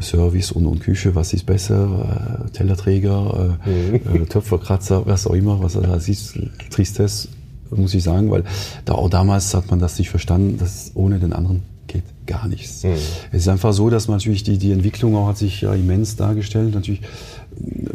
Service 0.00 0.52
und, 0.52 0.66
und 0.66 0.80
Küche, 0.80 1.14
was 1.16 1.32
ist 1.32 1.46
besser, 1.46 2.46
äh, 2.46 2.50
Tellerträger, 2.50 3.58
äh, 3.66 4.18
mhm. 4.18 4.28
Töpferkratzer, 4.28 5.04
was 5.04 5.26
auch 5.26 5.34
immer, 5.34 5.60
was 5.60 5.72
das 5.72 6.08
ist, 6.08 6.38
Tristesse, 6.70 7.28
muss 7.70 7.94
ich 7.94 8.02
sagen, 8.02 8.30
weil 8.30 8.44
da 8.84 8.94
auch 8.94 9.10
damals 9.10 9.54
hat 9.54 9.70
man 9.70 9.78
das 9.78 9.98
nicht 9.98 10.10
verstanden, 10.10 10.58
dass 10.58 10.92
ohne 10.94 11.18
den 11.18 11.32
anderen 11.32 11.62
geht 11.88 12.04
gar 12.26 12.46
nichts. 12.46 12.84
Mhm. 12.84 12.92
Es 13.32 13.42
ist 13.42 13.48
einfach 13.48 13.72
so, 13.72 13.90
dass 13.90 14.06
man 14.06 14.18
natürlich 14.18 14.44
die, 14.44 14.58
die 14.58 14.70
Entwicklung 14.70 15.16
auch 15.16 15.28
hat 15.28 15.38
sich 15.38 15.62
ja 15.62 15.74
immens 15.74 16.16
dargestellt. 16.16 16.74
Natürlich, 16.74 17.00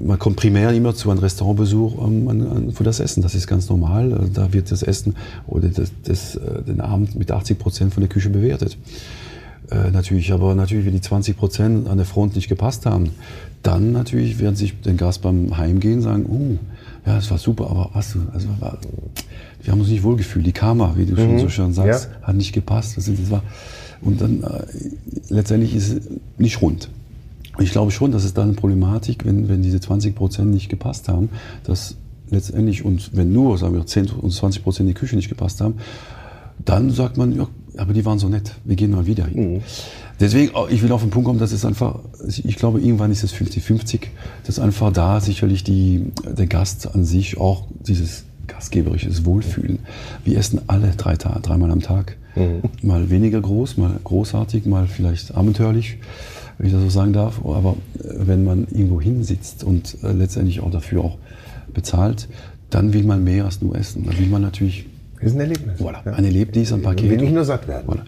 man 0.04 0.20
kommt 0.20 0.36
primär 0.36 0.72
immer 0.72 0.94
zu 0.94 1.10
einem 1.10 1.20
Restaurantbesuch 1.20 1.96
um, 1.96 2.28
an, 2.28 2.42
an, 2.42 2.72
für 2.74 2.84
das 2.84 3.00
Essen. 3.00 3.22
Das 3.22 3.36
ist 3.36 3.48
ganz 3.48 3.70
normal. 3.70 4.14
Also 4.14 4.28
da 4.34 4.52
wird 4.52 4.72
das 4.72 4.84
Essen 4.84 5.16
oder 5.48 5.70
das, 5.70 5.92
das, 6.04 6.36
äh, 6.36 6.64
den 6.64 6.82
Abend 6.82 7.16
mit 7.16 7.32
80 7.32 7.58
Prozent 7.58 7.94
von 7.94 8.02
der 8.02 8.10
Küche 8.10 8.30
bewertet. 8.30 8.78
Äh, 9.74 9.92
natürlich, 9.92 10.32
aber 10.32 10.54
natürlich, 10.56 10.86
wenn 10.86 10.94
die 10.94 11.02
20 11.02 11.38
Prozent 11.38 11.88
an 11.88 11.98
der 11.98 12.06
Front 12.06 12.36
nicht 12.36 12.48
gepasst 12.48 12.86
haben, 12.86 13.10
dann 13.64 13.92
natürlich 13.92 14.40
werden 14.40 14.56
sich 14.56 14.80
den 14.82 14.98
Gast 14.98 15.22
beim 15.22 15.58
Heimgehen 15.58 16.02
sagen, 16.02 16.26
uh, 16.28 16.58
ja, 17.06 17.16
das 17.16 17.32
war 17.32 17.38
super, 17.38 17.70
aber 17.70 17.90
was, 17.94 18.16
also 18.34 18.50
war, 18.60 18.78
wir 19.62 19.72
haben 19.72 19.80
uns 19.80 19.90
nicht 19.90 20.04
wohlgefühlt. 20.04 20.46
Die 20.46 20.52
Karma, 20.52 20.94
wie 20.98 21.06
du 21.06 21.16
schon 21.16 21.34
mhm. 21.34 21.40
so 21.40 21.50
schön 21.50 21.74
sagst, 21.74 22.10
ja. 22.12 22.28
hat 22.28 22.36
nicht 22.36 22.54
gepasst. 22.54 22.98
Das, 22.98 23.06
das 23.06 23.32
war, 23.32 23.44
und 24.02 24.22
dann 24.22 24.44
äh, 24.44 24.64
letztendlich 25.30 25.76
ist 25.76 25.94
es 25.94 26.02
nicht 26.38 26.62
rund. 26.62 26.90
Und 27.58 27.64
ich 27.64 27.72
glaube 27.72 27.92
schon, 27.92 28.12
dass 28.12 28.24
es 28.24 28.34
dann 28.34 28.50
eine 28.50 28.54
Problematik, 28.54 29.26
wenn, 29.26 29.48
wenn 29.48 29.62
diese 29.62 29.80
20 29.80 30.16
Prozent 30.16 30.52
nicht 30.52 30.70
gepasst 30.70 31.08
haben, 31.08 31.30
dass 31.64 31.96
letztendlich, 32.30 32.84
und 32.84 33.16
wenn 33.16 33.32
nur, 33.32 33.58
sagen 33.58 33.76
wir, 33.76 33.86
10 33.86 34.10
und 34.10 34.32
20 34.32 34.64
Prozent 34.64 34.90
die 34.90 34.94
Küche 34.94 35.16
nicht 35.16 35.30
gepasst 35.30 35.62
haben, 35.62 35.76
dann 36.66 36.92
sagt 36.92 37.18
man, 37.18 37.36
ja, 37.36 37.48
aber 37.78 37.94
die 37.94 38.06
waren 38.06 38.20
so 38.20 38.30
nett, 38.30 38.54
wir 38.64 38.76
gehen 38.76 38.92
mal 38.92 39.06
wieder 39.06 39.26
hin. 39.26 39.56
Mhm. 39.56 39.62
Deswegen, 40.20 40.52
oh, 40.56 40.68
ich 40.70 40.82
will 40.84 40.92
auf 40.92 41.02
den 41.02 41.10
Punkt 41.10 41.28
kommen, 41.28 41.40
dass 41.40 41.52
es 41.52 41.66
einfach, 41.66 42.00
ich 42.28 42.56
glaube, 42.56 42.80
irgendwann 42.80 43.12
ist 43.12 43.24
es 43.24 43.34
50-50, 43.34 44.02
dass 44.46 44.60
einfach 44.60 44.92
da 44.94 45.20
sicherlich 45.20 45.64
die, 45.64 46.12
der 46.26 46.48
Gast 46.48 46.94
an 46.94 47.04
sich 47.04 47.38
auch 47.38 47.66
dieses 47.80 48.26
gastgeberisches 48.48 49.26
Wohlfühlen. 49.26 49.80
Wir 50.24 50.38
essen 50.38 50.62
alle 50.68 50.92
drei 50.92 51.16
Tage, 51.16 51.40
dreimal 51.42 51.72
am 51.72 51.82
Tag. 51.82 52.18
Mhm. 52.36 52.62
Mal 52.82 53.10
weniger 53.10 53.42
groß, 53.42 53.78
mal 53.78 54.00
großartig, 54.04 54.66
mal 54.66 54.88
vielleicht 54.88 55.36
abenteuerlich, 55.36 55.98
wenn 56.58 56.68
ich 56.68 56.74
das 56.74 56.82
so 56.82 56.90
sagen 56.90 57.14
darf. 57.14 57.42
Aber 57.44 57.76
äh, 58.00 58.04
wenn 58.04 58.44
man 58.44 58.68
irgendwo 58.72 59.02
hinsitzt 59.02 59.64
und 59.64 59.98
äh, 60.04 60.12
letztendlich 60.12 60.62
auch 60.62 60.72
dafür 60.72 61.04
auch 61.04 61.18
bezahlt, 61.74 62.28
dann 62.70 62.94
will 62.94 63.04
man 63.04 63.24
mehr 63.24 63.46
als 63.46 63.62
nur 63.62 63.76
essen. 63.76 64.06
Dann 64.06 64.18
will 64.18 64.28
man 64.28 64.42
natürlich. 64.42 64.86
Das 65.24 65.32
ist 65.32 65.38
ein 65.38 65.42
Erlebnis. 65.42 65.80
Voilà, 65.80 66.06
ja. 66.06 66.14
ein 66.14 66.26
Erlebnis, 66.26 66.74
ein 66.74 66.82
Paket. 66.82 67.10
Will 67.10 67.18
nicht 67.18 67.34
nur 67.34 67.46
satt 67.46 67.68
werden. 67.68 67.88
Voilà. 67.88 68.04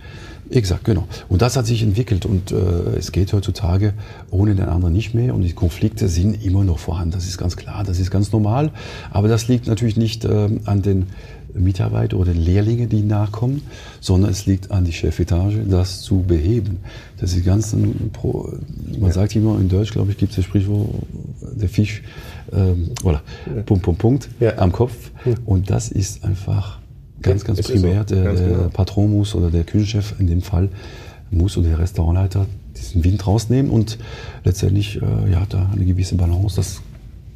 Exakt, 0.51 0.83
genau. 0.83 1.07
Und 1.27 1.41
das 1.41 1.57
hat 1.57 1.65
sich 1.65 1.81
entwickelt 1.81 2.25
und 2.25 2.51
äh, 2.51 2.55
es 2.97 3.11
geht 3.11 3.33
heutzutage 3.33 3.93
ohne 4.29 4.53
den 4.53 4.65
anderen 4.65 4.93
nicht 4.93 5.15
mehr 5.15 5.33
und 5.33 5.41
die 5.41 5.53
Konflikte 5.53 6.07
sind 6.07 6.45
immer 6.45 6.63
noch 6.63 6.77
vorhanden. 6.77 7.11
Das 7.11 7.25
ist 7.27 7.37
ganz 7.39 7.55
klar, 7.55 7.83
das 7.83 7.99
ist 7.99 8.11
ganz 8.11 8.31
normal. 8.31 8.71
Aber 9.09 9.27
das 9.27 9.47
liegt 9.47 9.65
natürlich 9.65 9.97
nicht 9.97 10.23
äh, 10.23 10.49
an 10.65 10.83
den 10.83 11.07
Mitarbeiter 11.55 12.17
oder 12.17 12.33
Lehrlinge, 12.33 12.87
die 12.87 13.01
nachkommen, 13.01 13.61
sondern 14.01 14.31
es 14.31 14.45
liegt 14.45 14.71
an 14.71 14.83
die 14.83 14.91
Chefetage, 14.91 15.63
das 15.67 16.01
zu 16.01 16.21
beheben. 16.21 16.79
Das 17.17 17.33
ist 17.33 17.45
ganz, 17.45 17.73
ein 17.73 18.11
Pro, 18.11 18.53
man 18.99 19.07
ja. 19.07 19.13
sagt 19.13 19.35
immer 19.35 19.57
in 19.59 19.69
Deutsch, 19.69 19.91
glaube 19.91 20.11
ich, 20.11 20.17
gibt 20.17 20.31
es 20.31 20.35
das 20.35 20.45
Sprichwort, 20.45 20.89
der 21.41 21.69
Fisch, 21.69 22.03
ähm, 22.51 22.91
voilà, 23.01 23.21
ja. 23.55 23.61
Punkt, 23.63 23.83
Punkt, 23.83 23.99
Punkt, 23.99 24.29
ja. 24.39 24.57
am 24.57 24.71
Kopf. 24.71 25.11
Und 25.45 25.69
das 25.69 25.89
ist 25.89 26.23
einfach 26.23 26.79
ganz, 27.31 27.43
ganz 27.43 27.59
es 27.59 27.67
primär. 27.67 28.05
So. 28.07 28.15
Der, 28.15 28.23
ganz 28.23 28.39
der 28.39 28.49
genau. 28.49 28.69
Patron 28.69 29.11
muss 29.11 29.35
oder 29.35 29.51
der 29.51 29.63
Küchenchef 29.63 30.15
in 30.19 30.27
dem 30.27 30.41
Fall 30.41 30.69
muss 31.31 31.57
oder 31.57 31.69
der 31.69 31.79
Restaurantleiter 31.79 32.45
diesen 32.77 33.03
Wind 33.03 33.25
rausnehmen 33.25 33.71
und 33.71 33.97
letztendlich 34.43 35.01
äh, 35.01 35.31
ja, 35.31 35.45
da 35.47 35.69
eine 35.73 35.85
gewisse 35.85 36.15
Balance, 36.15 36.55
das 36.57 36.81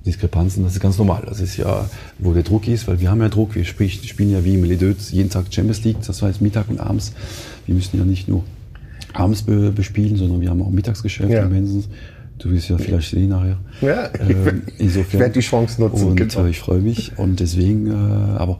Diskrepanzen, 0.05 0.63
das 0.63 0.73
ist 0.73 0.79
ganz 0.79 0.97
normal. 0.97 1.23
Das 1.27 1.39
ist 1.39 1.57
ja, 1.57 1.89
wo 2.19 2.33
der 2.33 2.43
Druck 2.43 2.67
ist, 2.67 2.87
weil 2.87 2.99
wir 2.99 3.11
haben 3.11 3.21
ja 3.21 3.29
Druck, 3.29 3.55
wir 3.55 3.65
spielen 3.65 4.31
ja 4.31 4.43
wie 4.43 4.55
im 4.55 4.63
Ledöz 4.63 5.11
jeden 5.11 5.29
Tag 5.29 5.45
Champions 5.51 5.83
League, 5.83 5.97
das 6.05 6.21
heißt 6.21 6.41
Mittag 6.41 6.69
und 6.69 6.79
abends. 6.79 7.13
Wir 7.65 7.75
müssen 7.75 7.97
ja 7.97 8.05
nicht 8.05 8.27
nur 8.27 8.43
abends 9.13 9.43
bespielen, 9.43 10.15
sondern 10.15 10.41
wir 10.41 10.49
haben 10.49 10.61
auch 10.61 10.69
Mittagsgeschäft 10.69 11.31
ja. 11.31 11.45
mindestens. 11.45 11.89
Du 12.39 12.49
wirst 12.51 12.69
ja 12.69 12.77
vielleicht 12.77 13.11
sehen 13.11 13.29
nachher. 13.29 13.57
Ja, 13.81 14.09
ähm, 14.17 14.63
insofern. 14.77 15.05
ich 15.11 15.19
werde 15.19 15.33
die 15.33 15.39
Chance 15.41 15.81
nutzen. 15.81 16.07
Und 16.07 16.15
genau. 16.15 16.45
ich 16.45 16.59
freue 16.59 16.79
mich. 16.79 17.17
Und 17.17 17.41
deswegen, 17.41 17.87
äh, 17.87 17.93
aber 17.93 18.59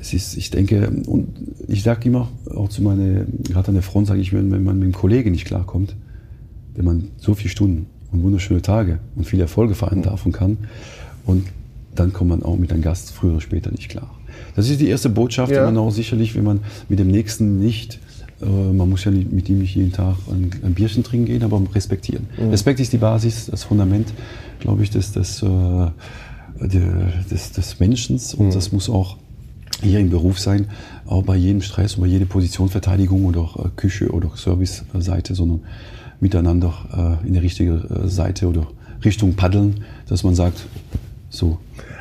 es 0.00 0.14
ist, 0.14 0.36
ich 0.36 0.50
denke, 0.50 0.90
und 1.06 1.28
ich 1.68 1.82
sage 1.82 2.08
immer, 2.08 2.30
auch 2.54 2.70
zu 2.70 2.82
meiner, 2.82 3.26
gerade 3.44 3.68
an 3.68 3.74
der 3.74 3.82
Front 3.82 4.06
sage 4.06 4.20
ich, 4.20 4.32
wenn, 4.32 4.50
wenn 4.50 4.64
man 4.64 4.78
mit 4.78 4.84
einem 4.84 4.92
Kollegen 4.92 5.32
nicht 5.32 5.44
klarkommt, 5.44 5.94
wenn 6.74 6.86
man 6.86 7.08
so 7.18 7.34
viele 7.34 7.50
Stunden 7.50 7.86
und 8.12 8.22
wunderschöne 8.22 8.62
Tage 8.62 8.98
und 9.14 9.24
viele 9.24 9.42
Erfolge 9.42 9.74
feiern 9.74 9.98
mhm. 9.98 10.32
kann, 10.32 10.58
und 11.26 11.44
dann 11.94 12.14
kommt 12.14 12.30
man 12.30 12.42
auch 12.42 12.56
mit 12.56 12.72
einem 12.72 12.82
Gast 12.82 13.12
früher 13.12 13.32
oder 13.32 13.40
später 13.42 13.70
nicht 13.70 13.90
klar. 13.90 14.10
Das 14.56 14.70
ist 14.70 14.80
die 14.80 14.88
erste 14.88 15.10
Botschaft, 15.10 15.52
ja. 15.52 15.60
die 15.60 15.66
man 15.66 15.76
auch 15.76 15.90
sicherlich, 15.90 16.34
wenn 16.34 16.44
man 16.44 16.60
mit 16.88 16.98
dem 16.98 17.08
Nächsten 17.08 17.58
nicht 17.58 17.94
äh, 17.94 18.11
man 18.46 18.88
muss 18.88 19.04
ja 19.04 19.10
mit 19.10 19.48
ihm 19.48 19.58
nicht 19.58 19.74
jeden 19.74 19.92
Tag 19.92 20.16
ein, 20.30 20.50
ein 20.64 20.74
Bierchen 20.74 21.04
trinken 21.04 21.26
gehen, 21.26 21.42
aber 21.42 21.62
respektieren. 21.74 22.26
Mhm. 22.38 22.50
Respekt 22.50 22.80
ist 22.80 22.92
die 22.92 22.98
Basis, 22.98 23.46
das 23.46 23.64
Fundament, 23.64 24.12
glaube 24.60 24.82
ich, 24.82 24.90
des, 24.90 25.12
des, 25.12 25.42
äh, 25.42 25.90
des, 26.60 27.52
des 27.52 27.80
Menschen 27.80 28.20
und 28.36 28.46
mhm. 28.46 28.50
das 28.50 28.72
muss 28.72 28.88
auch 28.90 29.16
hier 29.80 29.98
im 29.98 30.10
Beruf 30.10 30.38
sein, 30.38 30.66
auch 31.06 31.22
bei 31.22 31.36
jedem 31.36 31.62
Stress 31.62 31.94
und 31.96 32.02
bei 32.02 32.06
jeder 32.06 32.26
Positionsverteidigung 32.26 33.24
oder 33.24 33.48
äh, 33.58 33.68
Küche 33.76 34.10
oder 34.10 34.30
Service-Seite, 34.36 35.34
sondern 35.34 35.60
miteinander 36.20 37.18
in 37.24 37.32
die 37.32 37.40
richtige 37.40 37.82
Seite 38.04 38.46
oder 38.46 38.68
Richtung 39.04 39.34
paddeln, 39.34 39.82
dass 40.06 40.22
man 40.22 40.36
sagt, 40.36 40.66
so, 41.30 41.58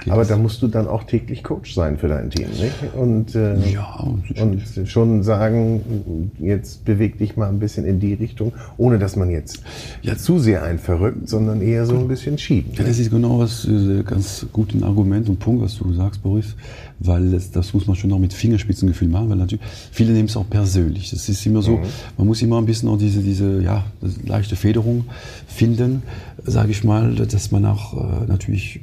aber 0.10 0.26
da 0.26 0.38
musst 0.38 0.62
du 0.62 0.68
dann 0.68 0.88
auch 0.88 1.04
täglich 1.04 1.44
Coach 1.44 1.74
sein 1.74 1.98
für 1.98 2.08
dein 2.08 2.30
Team, 2.30 2.50
nicht? 2.50 2.96
Und, 2.96 3.36
äh, 3.36 3.58
ja, 3.70 4.08
und 4.42 4.64
schon 4.86 5.22
sagen, 5.24 6.32
jetzt 6.40 6.86
beweg 6.86 7.18
dich 7.20 7.38
mal 7.38 7.50
ein 7.50 7.60
bisschen 7.60 7.86
in 7.86 8.00
die 8.00 8.14
Richtung, 8.14 8.54
ohne 8.78 8.98
dass 8.98 9.16
man 9.16 9.30
jetzt 9.30 9.62
ja, 10.02 10.18
zu 10.18 10.40
sehr 10.40 10.64
einen 10.64 10.80
verrückt, 10.80 11.30
sondern 11.30 11.62
eher 11.62 11.86
so 11.86 11.98
ein 11.98 12.08
bisschen 12.08 12.38
schieben. 12.38 12.72
Ja, 12.76 12.84
das 12.84 12.98
ist 13.00 13.12
genau 13.12 13.40
was 13.40 13.66
äh, 13.66 14.04
ganz 14.04 14.46
guten 14.52 14.84
Argument 14.84 15.30
und 15.30 15.40
Punkt, 15.40 15.62
was 15.62 15.78
du 15.78 15.94
sagst, 15.94 16.24
Boris, 16.24 16.56
weil 17.00 17.32
das, 17.32 17.52
das 17.52 17.74
muss 17.74 17.88
man 17.88 17.96
schon 17.96 18.12
auch 18.14 18.20
mit 18.20 18.34
Fingerspitzengefühl 18.34 19.08
machen, 19.08 19.30
weil 19.30 19.38
natürlich 19.38 19.66
viele 19.92 20.14
nehmen 20.14 20.28
es 20.28 20.38
auch 20.38 20.50
persönlich. 20.50 21.12
Das 21.12 21.30
ist 21.30 21.46
immer 21.46 21.62
so, 21.62 21.78
mhm. 21.78 21.84
man 22.18 22.28
muss 22.28 22.42
immer 22.42 22.58
ein 22.58 22.66
bisschen 22.66 22.90
auch 22.90 22.98
diese, 22.98 23.22
diese 23.22 23.62
ja, 23.62 23.86
leichte 24.26 24.56
Federung 24.56 25.06
finden, 25.48 26.04
sage 26.44 26.72
ich 26.72 26.84
mal, 26.84 27.16
dass 27.16 27.52
man 27.52 27.66
auch 27.66 27.94
äh, 27.94 28.28
natürlich 28.28 28.82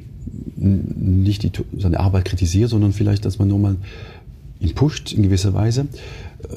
nicht 0.59 1.43
die, 1.43 1.51
seine 1.77 1.99
Arbeit 1.99 2.25
kritisiert, 2.25 2.69
sondern 2.69 2.93
vielleicht, 2.93 3.25
dass 3.25 3.39
man 3.39 3.47
nur 3.47 3.59
mal 3.59 3.75
ihn 4.59 4.75
pusht 4.75 5.13
in 5.13 5.23
gewisser 5.23 5.53
Weise. 5.53 5.87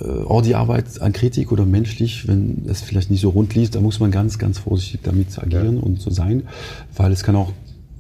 Äh, 0.01 0.25
auch 0.25 0.43
die 0.43 0.55
Arbeit 0.55 1.01
an 1.01 1.13
Kritik 1.13 1.53
oder 1.53 1.65
menschlich, 1.65 2.27
wenn 2.29 2.65
es 2.69 2.81
vielleicht 2.81 3.11
nicht 3.11 3.21
so 3.21 3.31
rund 3.31 3.55
liest, 3.55 3.75
da 3.75 3.81
muss 3.81 4.01
man 4.01 4.11
ganz, 4.11 4.39
ganz 4.39 4.59
vorsichtig 4.59 5.01
damit 5.03 5.39
agieren 5.39 5.77
ja. 5.77 5.83
und 5.83 6.01
so 6.01 6.11
sein, 6.11 6.43
weil 6.97 7.13
es 7.13 7.23
kann 7.23 7.37
auch, 7.37 7.53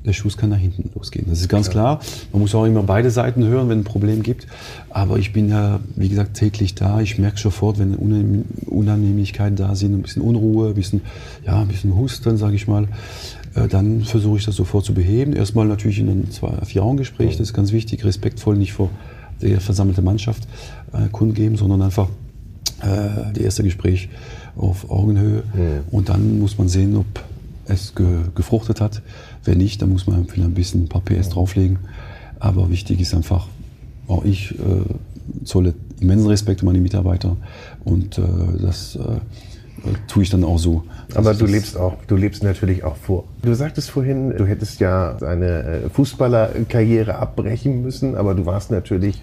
der 0.04 0.12
Schuss 0.12 0.36
kann 0.36 0.50
nach 0.50 0.58
hinten 0.58 0.90
losgehen. 0.96 1.26
Das 1.28 1.40
ist 1.40 1.48
ganz 1.48 1.66
ja. 1.66 1.72
klar. 1.72 2.00
Man 2.32 2.42
muss 2.42 2.52
auch 2.56 2.64
immer 2.64 2.82
beide 2.82 3.12
Seiten 3.12 3.44
hören, 3.44 3.68
wenn 3.68 3.80
ein 3.80 3.84
Problem 3.84 4.24
gibt. 4.24 4.48
Aber 4.90 5.16
ich 5.18 5.32
bin 5.32 5.48
ja, 5.48 5.78
wie 5.94 6.08
gesagt, 6.08 6.34
täglich 6.34 6.74
da. 6.74 7.00
Ich 7.00 7.18
merke 7.18 7.38
sofort, 7.38 7.78
wenn 7.78 7.94
Unannehmlichkeiten 7.94 9.54
da 9.54 9.76
sind, 9.76 9.94
ein 9.94 10.02
bisschen 10.02 10.22
Unruhe, 10.22 10.70
ein 10.70 10.74
bisschen, 10.74 11.02
ja, 11.46 11.60
ein 11.60 11.68
bisschen 11.68 11.94
Husten, 11.94 12.36
sage 12.36 12.56
ich 12.56 12.66
mal. 12.66 12.88
Äh, 13.54 13.68
dann 13.68 14.02
versuche 14.02 14.38
ich 14.38 14.44
das 14.44 14.56
sofort 14.56 14.84
zu 14.84 14.94
beheben. 14.94 15.32
Erstmal 15.32 15.66
natürlich 15.66 15.98
in 15.98 16.08
einem 16.08 16.30
zwei, 16.30 16.52
vier 16.64 16.82
Augen 16.82 16.96
Gespräch, 16.96 17.32
das 17.32 17.48
ist 17.48 17.54
ganz 17.54 17.72
wichtig, 17.72 18.04
respektvoll 18.04 18.56
nicht 18.56 18.72
vor 18.72 18.90
der 19.40 19.60
versammelte 19.60 20.02
Mannschaft 20.02 20.46
äh, 20.92 21.08
kundgeben, 21.10 21.56
sondern 21.56 21.82
einfach 21.82 22.08
äh, 22.80 23.32
das 23.32 23.42
erste 23.42 23.62
Gespräch 23.62 24.08
auf 24.56 24.90
Augenhöhe. 24.90 25.42
Mhm. 25.54 25.84
Und 25.90 26.08
dann 26.08 26.38
muss 26.38 26.58
man 26.58 26.68
sehen, 26.68 26.96
ob 26.96 27.06
es 27.66 27.94
ge 27.94 28.06
gefruchtet 28.34 28.80
hat. 28.80 29.02
Wenn 29.44 29.58
nicht, 29.58 29.82
dann 29.82 29.90
muss 29.90 30.06
man 30.06 30.26
vielleicht 30.26 30.48
ein 30.48 30.54
bisschen 30.54 30.84
ein 30.84 30.88
paar 30.88 31.02
PS 31.02 31.30
drauflegen. 31.30 31.78
Aber 32.38 32.70
wichtig 32.70 33.00
ist 33.00 33.14
einfach, 33.14 33.46
auch 34.08 34.24
ich 34.24 34.52
äh, 34.52 35.44
zolle 35.44 35.74
immensen 36.00 36.28
Respekt 36.28 36.62
um 36.62 36.66
meine 36.66 36.80
Mitarbeiter 36.80 37.36
und 37.84 38.18
äh, 38.18 38.22
das 38.60 38.96
äh, 38.96 39.20
tue 40.06 40.22
ich 40.22 40.30
dann 40.30 40.44
auch 40.44 40.58
so. 40.58 40.84
Aber 41.14 41.34
du 41.34 41.46
lebst 41.46 41.76
auch, 41.76 41.96
du 42.06 42.16
lebst 42.16 42.42
natürlich 42.42 42.84
auch 42.84 42.96
vor. 42.96 43.24
Du 43.42 43.54
sagtest 43.54 43.90
vorhin, 43.90 44.36
du 44.36 44.46
hättest 44.46 44.80
ja 44.80 45.14
deine 45.14 45.62
äh, 45.62 45.90
Fußballerkarriere 45.90 47.16
abbrechen 47.16 47.82
müssen, 47.82 48.16
aber 48.16 48.34
du 48.34 48.46
warst 48.46 48.70
natürlich 48.70 49.20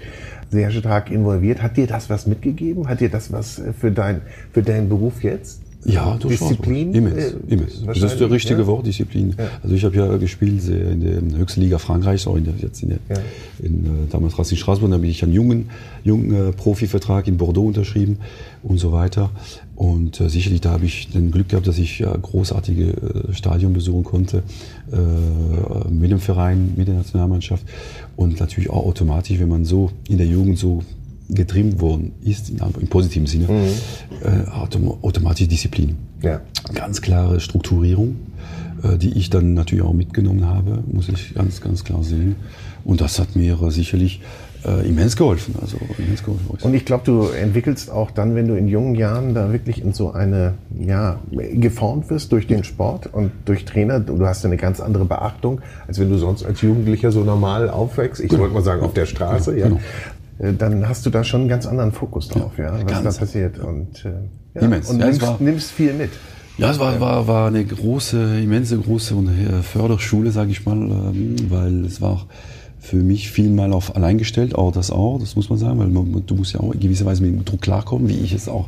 sehr 0.50 0.72
stark 0.72 1.12
involviert. 1.12 1.62
Hat 1.62 1.78
dir 1.78 1.88
das 1.88 2.10
was 2.10 2.28
mitgegeben? 2.28 2.88
Hat 2.88 3.00
dir 3.00 3.10
das 3.10 3.32
was 3.32 3.62
für 3.80 3.92
dein, 3.92 4.22
für 4.52 4.64
deinen 4.64 4.90
Beruf 4.90 5.24
jetzt? 5.24 5.62
Ja. 5.86 6.18
Disziplin? 6.18 6.94
Immens, 6.94 7.18
äh, 7.18 7.34
immens. 7.48 7.84
Das 7.86 8.02
ist 8.02 8.20
der 8.20 8.30
richtige 8.30 8.62
ja? 8.62 8.68
Wort, 8.68 8.86
Disziplin. 8.86 9.34
Ja. 9.38 9.48
Also 9.64 9.76
ich 9.76 9.86
habe 9.86 9.96
ja 9.96 10.18
gespielt 10.18 10.68
in 10.68 11.00
der 11.00 11.40
höchsten 11.40 11.62
Liga 11.62 11.78
Frankreichs, 11.78 12.28
auch 12.28 12.36
in 12.36 12.44
der, 12.44 12.54
jetzt 12.58 12.84
in 12.84 12.90
der, 12.90 13.00
ja. 13.10 13.22
in, 13.60 13.86
äh, 13.86 13.90
damals 14.10 14.38
Racing 14.38 14.58
Straßburg, 14.58 14.92
dann 14.92 15.02
bin 15.02 15.10
ich 15.10 15.24
einen 15.24 15.34
jungen, 15.34 15.70
jungen 16.04 16.50
äh, 16.50 16.52
Profivertrag 16.52 17.28
in 17.28 17.38
Bordeaux 17.38 17.68
unterschrieben 17.68 18.18
und 18.62 18.78
so 18.78 18.92
weiter. 18.92 19.32
Und 19.76 20.20
äh, 20.20 20.30
sicherlich 20.30 20.60
da 20.60 20.72
habe 20.72 20.86
ich 20.86 21.10
den 21.12 21.32
Glück 21.32 21.48
gehabt, 21.48 21.66
dass 21.66 21.78
ich 21.78 22.00
ja 22.00 22.16
großartige 22.16 22.84
äh, 23.30 23.34
Stadion 23.34 23.72
besuchen 23.72 24.04
konnte 24.04 24.44
äh, 24.92 25.90
mit 25.90 26.12
dem 26.12 26.20
Verein, 26.20 26.74
mit 26.76 26.90
der 26.90 26.96
Nationalmannschaft 26.96 27.64
und 28.18 28.40
natürlich 28.42 28.70
auch 28.70 28.86
automatisch, 28.86 29.40
wenn 29.40 29.48
man 29.48 29.64
so 29.64 29.92
in 30.10 30.18
der 30.18 30.28
Jugend 30.28 30.60
so 30.60 30.84
getrimmt 31.30 31.80
worden 31.80 32.14
ist, 32.24 32.50
im 32.50 32.88
positiven 32.88 33.28
Sinne, 33.28 33.48
mhm. 33.48 33.68
äh, 34.24 34.50
autom 34.50 34.98
automatisch 35.04 35.48
Disziplin. 35.48 35.98
Ja. 36.22 36.42
Ganz 36.74 37.02
klare 37.02 37.40
Strukturierung, 37.40 38.16
äh, 38.84 38.98
die 38.98 39.18
ich 39.18 39.30
dann 39.30 39.54
natürlich 39.54 39.84
auch 39.84 39.94
mitgenommen 39.94 40.46
habe, 40.46 40.84
muss 40.92 41.08
ich 41.08 41.36
ganz, 41.36 41.62
ganz 41.62 41.84
klar 41.84 42.04
sehen. 42.04 42.36
Und 42.84 43.02
das 43.02 43.20
hat 43.20 43.36
mir 43.36 43.58
sicherlich 43.70 44.22
äh, 44.66 44.88
immens 44.88 45.16
geholfen. 45.16 45.56
Also 45.62 45.78
immens 45.98 46.24
geholfen. 46.24 46.58
Und 46.62 46.74
ich 46.74 46.86
glaube, 46.86 47.04
du 47.06 47.28
entwickelst 47.28 47.90
auch 47.90 48.12
dann, 48.12 48.36
wenn 48.36 48.48
du 48.48 48.56
in 48.56 48.68
jungen 48.68 48.96
Jahren 48.96 49.34
da 49.34 49.52
wirklich 49.52 49.82
in 49.82 49.94
so 49.94 50.12
eine, 50.12 50.56
ja, 50.78 51.20
geformt 51.32 52.10
wirst 52.10 52.32
durch 52.32 52.48
den 52.48 52.64
Sport 52.64 53.08
und 53.14 53.32
durch 53.46 53.66
Trainer. 53.66 54.00
Du 54.00 54.26
hast 54.26 54.46
eine 54.46 54.58
ganz 54.58 54.80
andere 54.80 55.06
Beachtung, 55.06 55.62
als 55.88 56.00
wenn 56.00 56.10
du 56.10 56.18
sonst 56.18 56.44
als 56.44 56.62
Jugendlicher 56.62 57.12
so 57.12 57.24
normal 57.24 57.70
aufwächst. 57.70 58.22
Ich 58.22 58.30
genau. 58.30 58.42
wollte 58.42 58.56
mal 58.56 58.64
sagen, 58.64 58.82
auf 58.82 58.94
der 58.94 59.06
Straße, 59.06 59.56
genau. 59.56 59.76
ja. 59.76 59.82
Äh, 60.40 60.54
dann 60.54 60.88
hast 60.88 61.06
du 61.06 61.10
da 61.10 61.24
schon 61.24 61.42
einen 61.42 61.50
ganz 61.50 61.66
anderen 61.66 61.92
Fokus 61.92 62.28
drauf, 62.28 62.58
ja, 62.58 62.78
ja 62.78 63.04
was 63.04 63.16
da 63.16 63.20
passiert. 63.20 63.60
Und, 63.60 64.06
äh, 64.06 64.12
ja, 64.56 64.62
Immens. 64.62 64.90
und 64.90 65.00
ja, 65.00 65.06
nimmst, 65.06 65.22
war, 65.22 65.38
nimmst, 65.40 65.72
viel 65.72 65.94
mit. 65.94 66.12
Ja, 66.58 66.72
es 66.72 66.80
war, 66.80 67.00
war, 67.00 67.28
war 67.28 67.48
eine 67.48 67.64
große, 67.64 68.42
immense 68.42 68.78
große 68.78 69.16
Förderschule, 69.64 70.32
sage 70.32 70.52
ich 70.52 70.66
mal, 70.66 70.76
ähm, 70.76 71.36
weil 71.50 71.86
es 71.86 72.02
war 72.02 72.26
für 72.80 72.98
mich 72.98 73.30
viel 73.30 73.50
mal 73.50 73.74
auf 73.74 73.96
allein 73.96 74.18
gestellt, 74.18 74.56
auch 74.56 74.72
das 74.72 74.90
auch, 74.90 75.20
das 75.20 75.36
muss 75.36 75.50
man 75.50 75.60
sagen, 75.60 75.80
weil 75.80 75.88
man, 75.88 76.26
du 76.26 76.36
musst 76.36 76.54
ja 76.54 76.60
auch 76.62 76.74
in 76.74 76.80
gewisser 76.80 77.06
Weise 77.06 77.22
mit 77.22 77.32
dem 77.32 77.46
Druck 77.46 77.62
klarkommen, 77.62 78.08
wie 78.08 78.18
ich 78.18 78.34
es 78.34 78.48
auch 78.48 78.68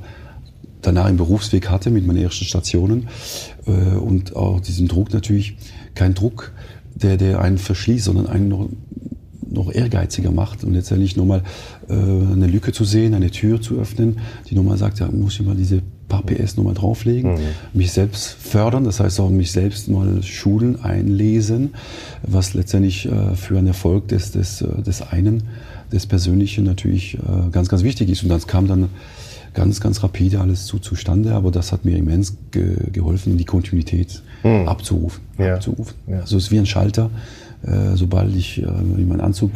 danach 0.81 1.09
im 1.09 1.17
Berufsweg 1.17 1.69
hatte 1.69 1.91
mit 1.91 2.05
meinen 2.05 2.21
ersten 2.21 2.45
Stationen 2.45 3.07
äh, 3.65 3.95
und 3.95 4.35
auch 4.35 4.59
diesen 4.59 4.87
Druck 4.87 5.13
natürlich, 5.13 5.55
kein 5.95 6.13
Druck, 6.13 6.51
der, 6.95 7.17
der 7.17 7.41
einen 7.41 7.57
verschließt, 7.57 8.05
sondern 8.05 8.27
einen 8.27 8.47
noch, 8.49 8.69
noch 9.51 9.71
ehrgeiziger 9.71 10.31
macht 10.31 10.63
und 10.63 10.73
letztendlich 10.73 11.15
nochmal 11.15 11.43
äh, 11.89 11.93
eine 11.93 12.47
Lücke 12.47 12.71
zu 12.71 12.85
sehen, 12.85 13.13
eine 13.13 13.31
Tür 13.31 13.61
zu 13.61 13.79
öffnen, 13.79 14.19
die 14.49 14.55
nochmal 14.55 14.77
sagt, 14.77 14.99
ja, 14.99 15.09
muss 15.11 15.39
ich 15.39 15.45
mal 15.45 15.55
diese 15.55 15.81
paar 16.07 16.23
PS 16.23 16.57
nochmal 16.57 16.73
drauflegen, 16.73 17.33
mhm. 17.33 17.39
mich 17.73 17.93
selbst 17.93 18.33
fördern, 18.33 18.83
das 18.83 18.99
heißt 18.99 19.19
auch 19.21 19.29
mich 19.29 19.51
selbst 19.51 19.87
mal 19.87 20.21
schulen, 20.23 20.83
einlesen, 20.83 21.73
was 22.21 22.53
letztendlich 22.53 23.05
äh, 23.05 23.35
für 23.35 23.57
einen 23.57 23.67
Erfolg 23.67 24.09
des, 24.09 24.31
des, 24.31 24.61
äh, 24.61 24.81
des 24.81 25.01
einen, 25.01 25.43
des 25.91 26.05
Persönlichen 26.05 26.65
natürlich 26.65 27.15
äh, 27.15 27.49
ganz, 27.51 27.69
ganz 27.69 27.83
wichtig 27.83 28.09
ist. 28.09 28.23
Und 28.23 28.29
das 28.29 28.47
kam 28.47 28.67
dann 28.67 28.89
ganz, 29.53 29.79
ganz 29.81 30.03
rapide 30.03 30.39
alles 30.39 30.65
zu, 30.65 30.79
zustande, 30.79 31.33
aber 31.33 31.51
das 31.51 31.71
hat 31.71 31.85
mir 31.85 31.97
immens 31.97 32.37
ge 32.51 32.75
geholfen, 32.91 33.37
die 33.37 33.45
Kontinuität 33.45 34.21
mhm. 34.43 34.67
abzurufen. 34.67 35.21
Ja. 35.37 35.55
abzurufen. 35.55 35.95
Ja. 36.07 36.19
Also 36.19 36.37
es 36.37 36.45
ist 36.45 36.51
wie 36.51 36.59
ein 36.59 36.65
Schalter, 36.65 37.09
äh, 37.63 37.95
sobald 37.95 38.35
ich 38.35 38.61
äh, 38.61 38.65
in 38.65 39.07
meinen 39.07 39.21
Anzug 39.21 39.51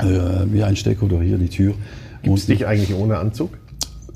äh, 0.00 0.44
mir 0.46 0.66
einstecke 0.66 1.04
oder 1.04 1.20
hier 1.20 1.38
die 1.38 1.48
Tür. 1.48 1.74
Gibt 2.22 2.38
es 2.38 2.46
dich 2.46 2.66
eigentlich 2.66 2.94
ohne 2.94 3.18
Anzug? 3.18 3.50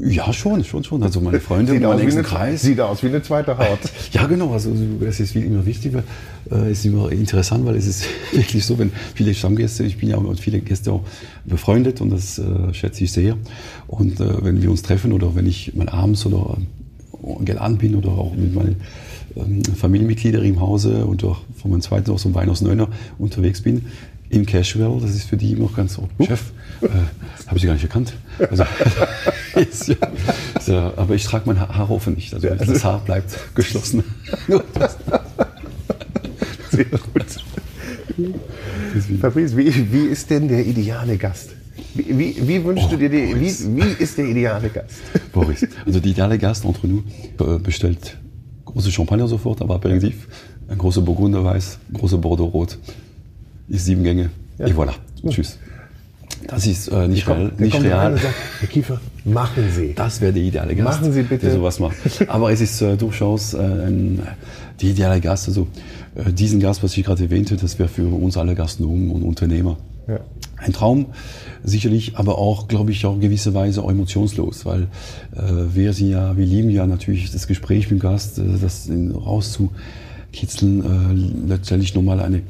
Ja, 0.02 0.32
schon, 0.32 0.64
schon, 0.64 0.82
schon. 0.82 1.02
Also 1.02 1.20
meine 1.20 1.40
Freunde 1.40 1.72
sieht, 1.76 1.84
aus 1.84 2.00
wie, 2.00 2.10
eine, 2.10 2.22
Kreis. 2.22 2.62
sieht 2.62 2.80
aus 2.80 3.02
wie 3.02 3.08
eine 3.08 3.22
zweite 3.22 3.56
Haut. 3.58 3.78
Ja, 4.12 4.26
genau. 4.26 4.52
Also 4.52 4.72
es 5.06 5.20
ist 5.20 5.34
wie 5.34 5.40
immer 5.40 5.66
wichtig, 5.66 5.92
weil 5.92 6.04
äh, 6.50 6.70
es 6.70 6.80
ist 6.80 6.86
immer 6.86 7.12
interessant, 7.12 7.66
weil 7.66 7.76
es 7.76 7.86
ist 7.86 8.04
wirklich 8.32 8.64
so, 8.64 8.78
wenn 8.78 8.92
viele 9.14 9.34
Stammgäste, 9.34 9.84
ich 9.84 9.98
bin 9.98 10.08
ja 10.08 10.18
mit 10.18 10.40
vielen 10.40 10.64
Gästen 10.64 10.90
auch 10.90 11.02
befreundet 11.44 12.00
und 12.00 12.10
das 12.10 12.38
äh, 12.38 12.72
schätze 12.72 13.04
ich 13.04 13.12
sehr. 13.12 13.36
Und 13.88 14.20
äh, 14.20 14.44
wenn 14.44 14.62
wir 14.62 14.70
uns 14.70 14.82
treffen 14.82 15.12
oder 15.12 15.34
wenn 15.34 15.46
ich 15.46 15.74
mal 15.74 15.88
abends 15.88 16.24
oder 16.24 16.56
äh, 17.22 17.44
geladen 17.44 17.76
bin 17.78 17.94
oder 17.94 18.10
auch 18.10 18.34
mit 18.34 18.54
meinen 18.54 18.76
ähm, 19.36 19.62
Familienmitgliedern 19.64 20.44
im 20.44 20.60
Hause 20.60 21.04
und 21.06 21.24
auch 21.24 21.40
von 21.56 21.70
meinem 21.70 21.82
zweiten 21.82 22.10
aus 22.10 22.22
so 22.22 22.34
Wein 22.34 22.48
aus 22.50 22.60
Neuner 22.60 22.88
unterwegs 23.18 23.60
bin, 23.60 23.86
im 24.30 24.46
Casual, 24.46 25.00
das 25.00 25.10
ist 25.10 25.24
für 25.24 25.36
die 25.36 25.52
immer 25.52 25.68
ganz 25.74 25.94
so, 25.94 26.08
Chef, 26.24 26.52
äh, 26.82 26.86
habe 27.46 27.56
ich 27.56 27.62
sie 27.62 27.66
gar 27.66 27.74
nicht 27.74 27.82
erkannt. 27.82 28.14
Also, 28.38 28.64
ist, 29.56 29.88
ja, 29.88 29.96
so, 30.60 30.76
aber 30.96 31.14
ich 31.16 31.24
trage 31.24 31.44
mein 31.46 31.58
Haar 31.60 31.90
offen 31.90 32.14
nicht, 32.14 32.32
also, 32.32 32.48
das 32.48 32.84
Haar 32.84 33.00
bleibt 33.00 33.36
geschlossen. 33.54 34.04
Sehr 36.70 36.84
gut. 36.84 37.26
Fabrice, 39.20 39.56
wie, 39.56 39.92
wie 39.92 40.06
ist 40.06 40.30
denn 40.30 40.46
der 40.46 40.64
ideale 40.64 41.16
Gast? 41.16 41.50
Wie, 41.94 42.06
wie, 42.16 42.36
wie 42.46 42.64
wünschst 42.64 42.86
oh, 42.88 42.92
du 42.92 42.98
dir, 42.98 43.08
die, 43.08 43.34
wie, 43.34 43.76
wie 43.76 44.02
ist 44.02 44.16
der 44.16 44.26
ideale 44.26 44.68
Gast? 44.68 45.00
Boris, 45.32 45.66
also 45.84 45.98
der 45.98 46.10
ideale 46.10 46.38
Gast 46.38 46.64
entre 46.64 46.86
nous 46.86 47.02
bestellt 47.62 48.16
große 48.72 48.90
Champagner 48.90 49.28
sofort, 49.28 49.60
aber 49.60 49.74
Aperitif, 49.76 50.28
ein 50.68 50.78
großer 50.78 51.02
Burgunderweiß, 51.02 51.78
großer 51.94 52.18
Bordeaux 52.18 52.46
Rot, 52.46 52.78
ist 53.68 53.84
sieben 53.84 54.02
Gänge. 54.02 54.30
Ja. 54.58 54.66
Et 54.66 54.74
voilà. 54.74 54.92
Tschüss. 55.28 55.58
Das 56.46 56.66
ist 56.66 56.88
äh, 56.88 57.06
nicht, 57.06 57.26
komm, 57.26 57.36
real, 57.36 57.52
nicht 57.58 57.82
real. 57.82 58.16
Sagt, 58.16 58.34
Herr 58.60 58.68
Kiefer, 58.68 59.00
machen 59.24 59.64
Sie. 59.74 59.94
Das 59.94 60.20
wäre 60.20 60.32
der 60.32 60.42
ideale 60.42 60.74
Gast. 60.74 61.00
Machen 61.00 61.12
Sie 61.12 61.22
bitte. 61.22 61.46
Der 61.46 61.54
sowas 61.54 61.78
macht. 61.78 61.96
Aber 62.28 62.50
es 62.50 62.60
ist 62.60 62.80
äh, 62.80 62.96
durchaus 62.96 63.54
äh, 63.54 63.58
ein, 63.58 64.22
die 64.80 64.90
ideale 64.90 65.20
Gast. 65.20 65.48
Also 65.48 65.68
äh, 66.14 66.32
diesen 66.32 66.60
Gast, 66.60 66.82
was 66.82 66.96
ich 66.96 67.04
gerade 67.04 67.24
erwähnte, 67.24 67.56
das 67.56 67.78
wäre 67.78 67.88
für 67.88 68.06
uns 68.06 68.36
alle 68.36 68.54
Gastronomen 68.54 69.10
und 69.10 69.22
Unternehmer 69.22 69.76
ja. 70.08 70.20
Ein 70.60 70.72
Traum. 70.72 71.06
Sicherlich, 71.62 72.16
aber 72.16 72.38
auch, 72.38 72.68
glaube 72.68 72.90
ich, 72.90 73.04
auch 73.04 73.14
in 73.14 73.20
gewisser 73.20 73.52
Weise 73.52 73.82
auch 73.82 73.90
emotionslos, 73.90 74.64
weil 74.64 74.88
äh, 75.36 75.74
wir 75.74 75.92
sind 75.92 76.08
ja, 76.08 76.36
wir 76.36 76.46
lieben 76.46 76.70
ja 76.70 76.86
natürlich 76.86 77.30
das 77.32 77.46
Gespräch 77.46 77.90
mit 77.90 78.00
dem 78.00 78.02
Gast, 78.02 78.38
äh, 78.38 78.42
das 78.60 78.88
rauszukitzeln, 78.90 80.80
äh, 81.46 81.48
letztendlich 81.48 81.94
nochmal 81.94 82.20
eine 82.20 82.42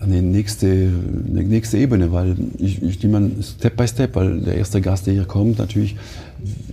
eine 0.00 0.22
nächste, 0.22 0.66
eine 0.66 1.42
nächste 1.42 1.78
Ebene, 1.78 2.12
weil 2.12 2.36
ich, 2.58 2.82
ich 2.82 3.02
nehme 3.02 3.32
Step 3.42 3.76
by 3.76 3.88
Step, 3.88 4.14
weil 4.14 4.40
der 4.40 4.56
erste 4.56 4.80
Gast, 4.80 5.06
der 5.06 5.14
hier 5.14 5.24
kommt, 5.24 5.58
natürlich, 5.58 5.96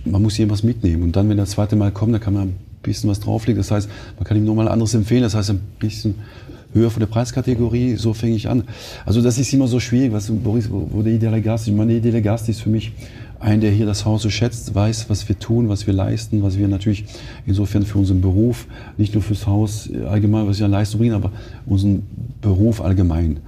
man 0.04 0.22
muss 0.22 0.36
hier 0.36 0.48
was 0.48 0.62
mitnehmen. 0.62 1.02
Und 1.02 1.16
dann, 1.16 1.28
wenn 1.28 1.36
der 1.36 1.46
zweite 1.46 1.76
Mal 1.76 1.90
kommt, 1.90 2.14
dann 2.14 2.20
kann 2.20 2.34
man 2.34 2.48
ein 2.48 2.56
bisschen 2.82 3.10
was 3.10 3.20
drauflegen. 3.20 3.58
Das 3.58 3.70
heißt, 3.70 3.88
man 4.16 4.24
kann 4.24 4.36
ihm 4.36 4.44
nochmal 4.44 4.68
anderes 4.68 4.94
empfehlen. 4.94 5.22
Das 5.22 5.34
heißt, 5.34 5.50
ein 5.50 5.60
bisschen 5.80 6.14
höher 6.76 6.90
von 6.90 7.00
der 7.00 7.08
Preiskategorie, 7.08 7.96
so 7.96 8.14
fange 8.14 8.34
ich 8.34 8.48
an. 8.48 8.64
Also 9.04 9.20
das 9.22 9.38
ist 9.38 9.52
immer 9.52 9.66
so 9.66 9.80
schwierig, 9.80 10.12
was 10.12 10.30
Boris, 10.30 10.70
wo, 10.70 10.88
wo 10.90 11.02
der 11.02 11.14
ideale 11.14 11.42
Gast 11.42 11.66
ist. 11.66 11.74
Meine 11.74 11.94
ideale 11.94 12.22
Gast 12.22 12.48
ist 12.48 12.60
für 12.60 12.70
mich 12.70 12.92
ein, 13.40 13.60
der 13.60 13.70
hier 13.70 13.86
das 13.86 14.04
Haus 14.04 14.22
so 14.22 14.30
schätzt, 14.30 14.74
weiß, 14.74 15.06
was 15.08 15.28
wir 15.28 15.38
tun, 15.38 15.68
was 15.68 15.86
wir 15.86 15.94
leisten, 15.94 16.42
was 16.42 16.56
wir 16.58 16.68
natürlich 16.68 17.04
insofern 17.46 17.84
für 17.84 17.98
unseren 17.98 18.20
Beruf, 18.20 18.66
nicht 18.96 19.14
nur 19.14 19.22
fürs 19.22 19.46
Haus 19.46 19.90
allgemein, 20.08 20.46
was 20.46 20.58
wir 20.58 20.66
an 20.66 20.72
Leistung 20.72 21.00
bringen, 21.00 21.14
aber 21.14 21.32
unseren 21.66 22.02
Beruf 22.40 22.80
allgemein. 22.80 23.28
Mhm. 23.28 23.38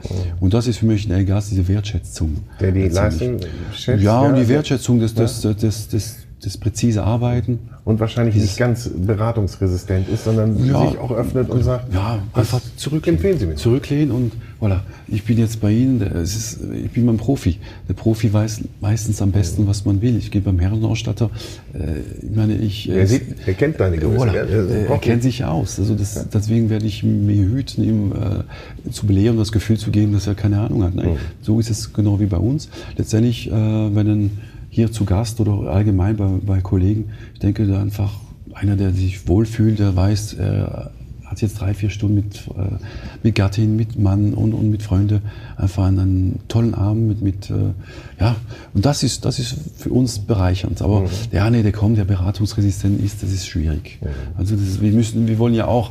Und 0.41 0.55
das 0.55 0.67
ist 0.67 0.79
für 0.79 0.87
mich 0.87 1.09
der 1.09 1.25
Gast, 1.25 1.51
diese 1.51 1.67
Wertschätzung. 1.69 2.39
Der 2.61 2.73
die 2.73 2.89
Leistung 2.89 3.39
schätzt? 3.75 4.03
Ja, 4.03 4.21
und 4.21 4.37
die 4.37 4.49
Wertschätzung, 4.49 5.01
das, 5.01 5.15
das, 5.15 5.41
das, 5.41 5.89
das, 5.89 6.17
das 6.43 6.57
präzise 6.57 7.03
Arbeiten. 7.03 7.59
Und 7.85 8.01
wahrscheinlich 8.01 8.35
nicht 8.37 8.59
ganz 8.59 8.91
beratungsresistent 8.95 10.09
ist, 10.09 10.25
sondern 10.25 10.65
ja, 10.65 10.89
sich 10.89 10.99
auch 10.99 11.11
öffnet 11.11 11.49
und 11.49 11.63
sagt, 11.63 11.93
ja, 11.93 12.23
einfach 12.35 12.61
zurücklehnen. 12.77 13.17
Empfehlen 13.17 13.39
Sie 13.39 13.47
mir. 13.47 13.55
Zurücklehnen 13.55 14.11
und 14.11 14.33
voilà, 14.61 14.81
ich 15.09 15.25
bin 15.25 15.39
jetzt 15.39 15.61
bei 15.61 15.73
Ihnen, 15.73 16.03
es 16.03 16.37
ist, 16.37 16.59
ich 16.85 16.91
bin 16.91 17.07
beim 17.07 17.17
Profi. 17.17 17.59
Der 17.89 17.95
Profi 17.95 18.33
weiß 18.33 18.61
meistens 18.81 19.23
am 19.23 19.31
besten, 19.31 19.67
was 19.67 19.85
man 19.85 20.03
will. 20.03 20.17
Ich 20.17 20.31
gehe 20.31 20.43
beim 20.43 20.59
Herrenausstatter, 20.59 21.31
äh, 21.73 22.01
ich 22.21 22.37
meine, 22.37 22.57
ich... 22.57 22.89
Er, 22.91 23.07
sieht, 23.07 23.23
er 23.47 23.55
kennt 23.55 23.81
deine 23.81 23.97
Größe. 23.97 24.19
Voilà, 24.19 24.35
er, 24.35 24.91
er 24.91 24.99
kennt 24.99 25.23
sich 25.23 25.45
aus. 25.45 25.79
Also 25.79 25.95
das, 25.95 26.29
deswegen 26.29 26.69
werde 26.71 26.87
ich 26.87 27.03
mir 27.03 27.43
hüten, 27.43 27.83
ihm 27.83 28.13
äh, 28.13 28.91
zu 28.91 29.07
belehren, 29.07 29.39
das 29.39 29.51
Gefühl 29.51 29.79
zu 29.79 29.91
geben, 29.91 30.13
dass 30.13 30.27
er 30.27 30.35
keine 30.35 30.61
Ahnung 30.61 30.85
hat. 30.85 30.95
Nein, 30.95 31.13
mhm. 31.13 31.17
so 31.41 31.59
ist 31.59 31.71
es 31.71 31.93
genau 31.93 32.21
wie 32.21 32.27
bei 32.27 32.37
uns. 32.37 32.69
Letztendlich, 32.97 33.49
äh, 33.49 33.53
wenn 33.53 34.09
ein 34.09 34.39
hier 34.79 34.93
zu 34.93 35.05
Gast 35.05 35.41
oder 35.41 35.73
allgemein 35.73 36.17
bei, 36.17 36.29
bei 36.41 36.61
Kollegen. 36.61 37.11
Ich 37.35 37.41
denke, 37.41 37.67
da 37.67 37.83
einfach 37.83 38.13
einer, 38.55 38.77
der 38.77 38.93
sich 38.93 39.27
wohlfühlt, 39.27 39.81
der 39.81 39.97
weiß, 39.97 40.35
er 40.35 40.93
hat 41.25 41.43
jetzt 41.43 41.61
drei, 41.61 41.75
vier 41.75 41.91
Stunden 41.91 42.15
mit, 42.15 42.47
äh, 42.57 42.77
mit 43.25 43.35
Gattin, 43.35 43.75
mit 43.75 43.99
Mann 43.99 44.35
und, 44.35 44.55
und 44.55 44.71
mit 44.71 44.85
Freunden 44.85 45.23
einfach 45.57 45.87
einen 45.87 46.39
tollen 46.47 46.75
Abend 46.75 47.09
mit, 47.09 47.23
mit 47.23 47.51
äh, 47.51 47.73
ja, 48.21 48.37
und 48.73 48.87
das 48.87 49.03
ist, 49.03 49.25
das 49.25 49.41
ist 49.41 49.57
für 49.77 49.91
uns 49.91 50.21
bereichernd. 50.21 50.81
Aber 50.81 51.01
mhm. 51.01 51.09
der 51.33 51.45
eine, 51.45 51.65
der 51.65 51.73
kommt, 51.73 51.99
der 51.99 52.05
beratungsresistent 52.05 53.03
ist, 53.03 53.25
das 53.25 53.33
ist 53.33 53.49
schwierig. 53.49 53.99
Mhm. 54.01 54.07
Also 54.37 54.55
das, 54.55 54.81
wir 54.81 54.93
müssen, 54.93 55.27
wir 55.27 55.41
wollen 55.41 55.55
ja 55.55 55.67
auch 55.67 55.91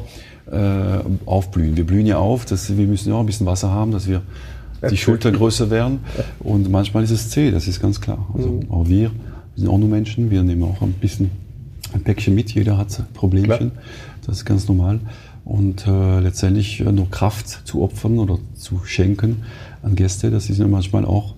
äh, 0.50 1.00
aufblühen. 1.26 1.76
Wir 1.76 1.86
blühen 1.86 2.06
ja 2.06 2.20
auf, 2.20 2.46
dass 2.46 2.78
wir 2.78 2.88
müssen 2.88 3.10
ja 3.10 3.16
auch 3.16 3.20
ein 3.20 3.26
bisschen 3.26 3.48
Wasser 3.48 3.70
haben, 3.70 3.92
dass 3.92 4.08
wir 4.08 4.22
die 4.90 4.98
Schultern 4.98 5.36
größer 5.36 5.70
werden. 5.70 6.00
Und 6.40 6.70
manchmal 6.70 7.04
ist 7.04 7.12
es 7.12 7.30
zäh, 7.30 7.52
das 7.52 7.68
ist 7.68 7.82
ganz 7.82 8.02
klar. 8.02 8.28
Also 8.34 8.50
mhm. 8.50 8.72
auch 8.72 8.88
wir, 8.88 9.12
wir 9.12 9.12
sind 9.56 9.70
auch 9.70 9.78
nur 9.78 9.90
Menschen, 9.90 10.30
wir 10.30 10.44
nehmen 10.44 10.64
auch 10.64 10.82
ein 10.82 10.94
bisschen 10.94 11.32
ein 11.94 12.04
Päckchen 12.04 12.36
mit, 12.36 12.54
jeder 12.54 12.78
hat 12.78 13.02
Problemchen. 13.14 13.72
Klar. 13.72 13.84
Das 14.26 14.38
ist 14.38 14.46
ganz 14.46 14.68
normal. 14.68 15.00
Und 15.46 15.88
äh, 15.88 16.20
letztendlich 16.20 16.82
äh, 16.82 16.92
nur 16.92 17.10
Kraft 17.10 17.66
zu 17.66 17.82
opfern 17.82 18.20
oder 18.20 18.38
zu 18.56 18.82
schenken 18.84 19.44
an 19.82 19.96
Gäste, 19.96 20.30
das 20.30 20.50
ist 20.50 20.60
ja 20.60 20.68
manchmal 20.68 21.06
auch 21.06 21.36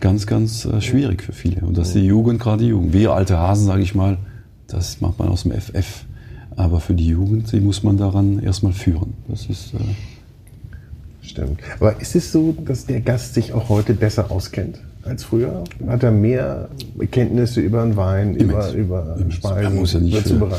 ganz, 0.00 0.26
ganz 0.26 0.64
äh, 0.64 0.80
schwierig 0.80 1.22
für 1.22 1.32
viele. 1.32 1.60
Und 1.60 1.78
das 1.78 1.88
ist 1.88 1.96
die 1.96 2.00
Jugend, 2.06 2.40
gerade 2.40 2.64
die 2.64 2.70
Jugend. 2.70 2.92
Wir 2.92 3.12
alte 3.12 3.38
Hasen, 3.38 3.66
sage 3.66 3.82
ich 3.82 3.94
mal, 3.94 4.18
das 4.66 5.00
macht 5.00 5.18
man 5.20 5.28
aus 5.28 5.44
dem 5.44 5.52
FF. 5.52 6.04
Aber 6.56 6.80
für 6.80 6.94
die 6.94 7.06
Jugend, 7.06 7.52
die 7.52 7.60
muss 7.60 7.84
man 7.84 7.96
daran 7.96 8.40
erstmal 8.40 8.72
führen. 8.72 9.14
Das 9.28 9.46
ist 9.46 9.72
äh, 9.74 9.78
Stimmt. 11.28 11.60
Aber 11.78 12.00
ist 12.00 12.14
es 12.16 12.32
so, 12.32 12.54
dass 12.64 12.86
der 12.86 13.00
Gast 13.00 13.34
sich 13.34 13.52
auch 13.52 13.68
heute 13.68 13.94
besser 13.94 14.30
auskennt 14.30 14.80
als 15.04 15.24
früher? 15.24 15.64
Hat 15.86 16.02
er 16.02 16.10
mehr 16.10 16.68
Kenntnisse 17.10 17.60
über 17.60 17.82
den 17.84 17.96
Wein, 17.96 18.34
über, 18.34 18.72
über 18.72 19.16
Speisen, 19.30 19.62
Er 19.62 19.70
muss 19.70 19.92
ja 19.92 20.00
nicht 20.00 20.14
über 20.14 20.24
Zubereitung? 20.24 20.58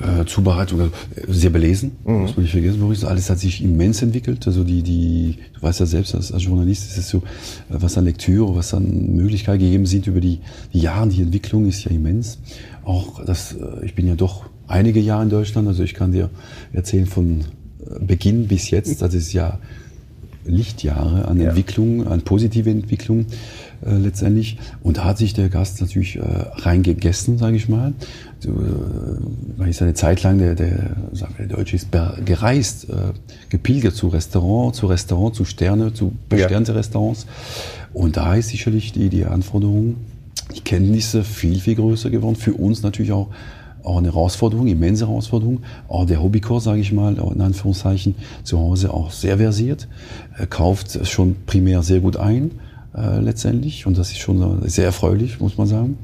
Äh, 0.00 0.24
Zubereitung, 0.26 0.80
also 0.80 0.92
sehr 1.28 1.50
belesen, 1.50 1.92
Mhm. 2.04 2.22
muss 2.22 2.34
man 2.36 2.42
nicht 2.42 2.52
vergessen, 2.52 2.80
Boris. 2.80 3.04
Alles 3.04 3.30
hat 3.30 3.38
sich 3.38 3.62
immens 3.62 4.02
entwickelt. 4.02 4.44
Also 4.46 4.64
die, 4.64 4.82
die, 4.82 5.38
du 5.54 5.62
weißt 5.62 5.80
ja 5.80 5.86
selbst, 5.86 6.14
als, 6.14 6.32
als 6.32 6.42
Journalist 6.44 6.90
ist 6.90 6.98
es 6.98 7.08
so, 7.08 7.18
äh, 7.18 7.20
was 7.68 7.96
an 7.96 8.04
Lektüre, 8.04 8.54
was 8.56 8.74
an 8.74 9.14
Möglichkeiten 9.14 9.60
gegeben 9.60 9.86
sind 9.86 10.06
über 10.08 10.20
die, 10.20 10.40
die 10.72 10.80
Jahre, 10.80 11.08
die 11.08 11.22
Entwicklung 11.22 11.66
ist 11.66 11.84
ja 11.84 11.90
immens. 11.92 12.38
Auch 12.84 13.24
das, 13.24 13.52
äh, 13.52 13.84
ich 13.84 13.94
bin 13.94 14.08
ja 14.08 14.14
doch 14.16 14.46
einige 14.66 14.98
Jahre 15.00 15.22
in 15.24 15.30
Deutschland, 15.30 15.68
also 15.68 15.82
ich 15.84 15.94
kann 15.94 16.10
dir 16.12 16.30
erzählen 16.72 17.06
von 17.06 17.40
äh, 17.40 17.44
Beginn 18.04 18.48
bis 18.48 18.70
jetzt, 18.70 19.02
das 19.02 19.14
ist 19.14 19.32
ja 19.32 19.58
Lichtjahre 20.44 21.26
an 21.28 21.40
Ja. 21.40 21.48
Entwicklung, 21.48 22.06
an 22.06 22.22
positive 22.22 22.70
Entwicklung 22.70 23.26
äh, 23.84 23.96
letztendlich. 23.96 24.58
Und 24.82 24.98
da 24.98 25.04
hat 25.04 25.18
sich 25.18 25.34
der 25.34 25.48
Gast 25.48 25.80
natürlich 25.80 26.16
äh, 26.16 26.22
reingegessen, 26.22 27.38
sage 27.38 27.56
ich 27.56 27.68
mal. 27.68 27.92
So, 28.40 28.50
äh, 28.50 28.54
weil 29.56 29.68
ist 29.68 29.82
eine 29.82 29.94
Zeit 29.94 30.22
lang, 30.22 30.38
der, 30.38 30.54
der, 30.54 30.96
sagen 31.12 31.34
wir, 31.36 31.46
der 31.46 31.56
Deutsche 31.56 31.76
ist 31.76 31.88
gereist, 32.24 32.88
äh, 32.90 32.94
gepilgert 33.48 33.94
zu 33.94 34.08
Restaurant, 34.08 34.74
zu 34.74 34.86
Restaurant, 34.86 35.34
zu 35.34 35.44
Sterne, 35.44 35.94
zu 35.94 36.12
besternte 36.28 36.74
Restaurants. 36.74 37.26
Und 37.92 38.16
da 38.16 38.34
ist 38.34 38.48
sicherlich 38.48 38.92
die, 38.92 39.08
die 39.08 39.24
Anforderung, 39.24 39.96
die 40.56 40.60
Kenntnisse 40.60 41.24
viel, 41.24 41.60
viel 41.60 41.76
größer 41.76 42.10
geworden. 42.10 42.36
Für 42.36 42.54
uns 42.54 42.82
natürlich 42.82 43.12
auch 43.12 43.28
auch 43.84 43.98
eine 43.98 44.08
Herausforderung, 44.08 44.66
immense 44.66 45.08
Herausforderung. 45.08 45.60
Auch 45.88 46.06
der 46.06 46.22
Hobbykoch, 46.22 46.60
sage 46.60 46.80
ich 46.80 46.92
mal, 46.92 47.16
in 47.16 47.40
Anführungszeichen, 47.40 48.14
zu 48.44 48.58
Hause 48.58 48.92
auch 48.92 49.10
sehr 49.10 49.38
versiert, 49.38 49.88
Er 50.38 50.46
kauft 50.46 51.06
schon 51.06 51.36
primär 51.46 51.82
sehr 51.82 52.00
gut 52.00 52.16
ein, 52.16 52.52
äh, 52.96 53.20
letztendlich. 53.20 53.86
Und 53.86 53.98
das 53.98 54.10
ist 54.10 54.18
schon 54.18 54.64
äh, 54.64 54.68
sehr 54.68 54.84
erfreulich, 54.84 55.40
muss 55.40 55.56
man 55.56 55.66
sagen. 55.66 55.98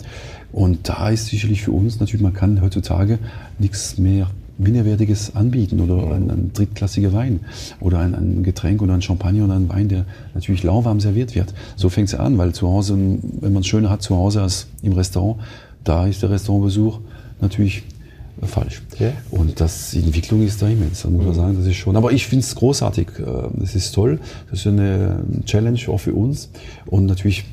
Und 0.53 0.89
da 0.89 1.11
ist 1.11 1.27
sicherlich 1.27 1.63
für 1.63 1.73
uns 1.73 2.01
natürlich, 2.01 2.23
man 2.23 2.33
kann 2.33 2.61
heutzutage 2.63 3.19
nichts 3.59 3.99
mehr 3.99 4.29
Minderwertiges 4.59 5.37
anbieten 5.37 5.81
oder 5.81 6.13
ein, 6.13 6.31
ein 6.31 6.51
drittklassiger 6.53 7.13
Wein 7.13 7.41
oder 7.81 8.01
ein, 8.01 8.15
ein 8.15 8.43
Getränk 8.43 8.83
oder 8.83 8.95
ein 8.95 9.03
Champagner 9.03 9.45
oder 9.45 9.55
ein 9.55 9.69
Wein, 9.69 9.89
der 9.89 10.05
natürlich 10.35 10.65
lauwarm 10.65 11.01
serviert 11.01 11.35
wird. 11.35 11.55
So 11.77 11.89
fängt 11.89 12.09
es 12.09 12.15
an, 12.15 12.39
weil 12.39 12.53
zu 12.53 12.69
Hause, 12.69 12.95
wenn 12.95 13.53
man 13.53 13.61
es 13.61 13.69
schöner 13.69 13.91
hat 13.91 14.03
zu 14.03 14.17
Hause 14.17 14.43
als 14.43 14.67
im 14.83 14.93
Restaurant, 14.93 15.41
da 15.85 16.07
ist 16.07 16.23
der 16.23 16.31
Restaurantbesuch 16.31 16.99
natürlich 17.41 17.83
äh, 18.41 18.47
falsch. 18.47 18.83
Ja. 18.99 19.13
Und 19.31 19.61
das, 19.61 19.91
die 19.91 20.01
Entwicklung 20.01 20.43
ist 20.43 20.63
da 20.63 20.69
immens, 20.69 21.03
da 21.03 21.11
muss 21.11 21.25
man 21.25 21.35
sagen, 21.35 21.57
das 21.57 21.67
ist 21.67 21.77
schon. 21.77 21.97
Aber 21.97 22.13
ich 22.13 22.27
finde 22.27 22.45
es 22.45 22.55
großartig, 22.55 23.09
äh, 23.19 23.25
das 23.55 23.75
ist 23.75 23.93
toll, 23.93 24.21
das 24.51 24.61
ist 24.61 24.67
eine 24.67 25.23
Challenge 25.45 25.81
auch 25.89 25.99
für 25.99 26.15
uns 26.15 26.51
und 26.87 27.07
natürlich 27.07 27.45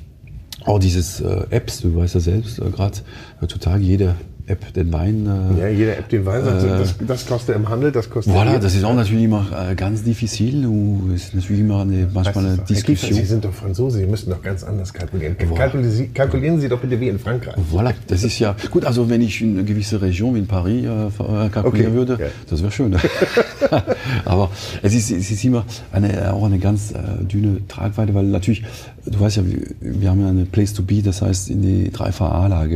auch 0.65 0.79
dieses 0.79 1.21
äh, 1.21 1.45
Apps, 1.51 1.81
du 1.81 1.95
weißt 1.95 2.15
ja 2.15 2.19
selbst, 2.19 2.59
äh, 2.59 2.69
gerade 2.69 2.97
heutzutage 3.41 3.83
jede 3.83 4.15
App 4.47 4.73
den 4.73 4.93
Wein. 4.93 5.27
Äh, 5.57 5.59
Ja, 5.59 5.67
jede 5.69 5.95
App 5.95 6.09
den 6.09 6.25
Wein 6.25 6.43
sagt, 6.43 6.63
das, 6.63 6.95
das 7.07 7.25
kostet 7.25 7.55
im 7.55 7.67
Handel, 7.69 7.91
das 7.91 8.09
kostet 8.09 8.33
Voilà, 8.33 8.51
hier. 8.51 8.59
das 8.59 8.75
ist 8.75 8.83
auch 8.83 8.93
natürlich 8.93 9.23
immer 9.23 9.45
äh, 9.71 9.75
ganz 9.75 10.03
diffizil 10.03 10.65
und 10.65 11.11
ist 11.15 11.33
natürlich 11.33 11.61
immer 11.61 11.81
eine, 11.81 12.07
manchmal 12.13 12.45
eine 12.45 12.57
Diskussion. 12.59 13.13
Sie 13.13 13.25
sind 13.25 13.43
doch 13.43 13.53
Franzose, 13.53 13.99
Sie 13.99 14.05
müssen 14.05 14.29
doch 14.29 14.41
ganz 14.41 14.63
anders 14.63 14.93
kalkulieren. 14.93 15.35
Kalkulieren 15.37 15.91
Sie, 15.91 16.07
kalkulieren 16.09 16.59
Sie 16.59 16.69
doch 16.69 16.79
bitte 16.79 16.99
wie 16.99 17.09
in 17.09 17.17
Frankreich. 17.19 17.55
Voilà, 17.71 17.93
das 18.07 18.23
ist 18.23 18.37
ja 18.39 18.55
gut. 18.71 18.85
Also 18.85 19.09
wenn 19.09 19.21
ich 19.21 19.41
in 19.41 19.53
eine 19.57 19.63
gewisse 19.65 20.01
Region 20.01 20.35
wie 20.35 20.39
in 20.39 20.47
Paris 20.47 20.83
äh, 20.85 20.87
äh, 20.87 21.49
kalkulieren 21.49 21.91
Okay, 21.91 21.93
würde, 21.93 22.17
ja. 22.19 22.27
das 22.49 22.61
wäre 22.61 22.71
schön. 22.71 22.95
Aber 24.25 24.49
es 24.81 24.93
ist, 24.93 25.11
es 25.11 25.31
ist 25.31 25.43
immer 25.43 25.65
eine, 25.91 26.33
auch 26.33 26.45
eine 26.45 26.59
ganz 26.59 26.91
äh, 26.91 27.23
dünne 27.23 27.67
Tragweite, 27.67 28.13
weil 28.13 28.25
natürlich, 28.25 28.63
du 29.05 29.19
weißt 29.19 29.37
ja, 29.37 29.43
wir, 29.79 30.09
haben 30.09 30.21
ja 30.21 30.29
eine 30.29 30.45
Place 30.45 30.73
to 30.73 30.83
be, 30.83 31.01
das 31.01 31.21
heißt 31.21 31.49
in 31.49 31.61
die 31.61 31.91
3VA-Lage. 31.91 32.75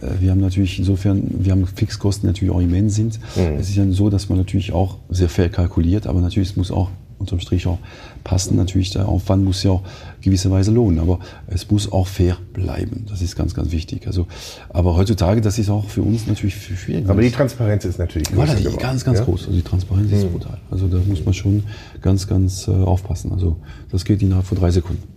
Äh, 0.00 0.06
Wir 0.20 0.30
haben 0.30 0.40
natürlich 0.40 0.78
insofern, 0.78 1.22
wir 1.38 1.52
haben 1.52 1.66
Fixkosten 1.66 2.22
die 2.22 2.32
natürlich 2.32 2.54
auch 2.54 2.60
immens 2.60 2.94
sind. 2.94 3.18
Mhm. 3.36 3.58
Es 3.58 3.68
ist 3.68 3.76
ja 3.76 3.90
so, 3.90 4.10
dass 4.10 4.28
man 4.28 4.38
natürlich 4.38 4.72
auch 4.72 4.98
sehr 5.08 5.28
fair 5.28 5.48
kalkuliert, 5.48 6.06
aber 6.06 6.20
natürlich 6.20 6.50
es 6.50 6.56
muss 6.56 6.70
auch 6.70 6.90
unterm 7.18 7.40
Strich 7.40 7.66
auch 7.66 7.78
passen. 8.24 8.56
Natürlich, 8.56 8.90
der 8.90 9.08
Aufwand 9.08 9.44
muss 9.44 9.62
ja 9.62 9.70
auch 9.70 9.82
gewisserweise 10.20 10.70
lohnen, 10.70 10.98
aber 11.00 11.18
es 11.46 11.70
muss 11.70 11.90
auch 11.90 12.06
fair 12.06 12.36
bleiben. 12.52 13.06
Das 13.08 13.22
ist 13.22 13.36
ganz, 13.36 13.54
ganz 13.54 13.72
wichtig. 13.72 14.06
Also, 14.06 14.26
aber 14.68 14.96
heutzutage, 14.96 15.40
das 15.40 15.58
ist 15.58 15.70
auch 15.70 15.88
für 15.88 16.02
uns 16.02 16.26
natürlich 16.26 16.54
schwierig. 16.54 17.08
Aber 17.08 17.22
die 17.22 17.30
Transparenz 17.30 17.84
ist 17.84 17.98
natürlich 17.98 18.28
größer 18.30 18.56
die 18.56 18.64
geworden, 18.64 18.82
ganz, 18.82 19.04
ganz 19.04 19.20
ja? 19.20 19.24
groß. 19.24 19.46
Also 19.46 19.56
die 19.56 19.62
Transparenz 19.62 20.12
ist 20.12 20.30
brutal. 20.30 20.58
Also 20.70 20.88
da 20.88 20.98
muss 21.06 21.24
man 21.24 21.34
schon 21.34 21.64
ganz, 22.02 22.26
ganz 22.26 22.68
äh, 22.68 22.72
aufpassen. 22.72 23.32
Also 23.32 23.56
das 23.90 24.04
geht 24.04 24.22
innerhalb 24.22 24.46
von 24.46 24.58
drei 24.58 24.70
Sekunden. 24.70 25.15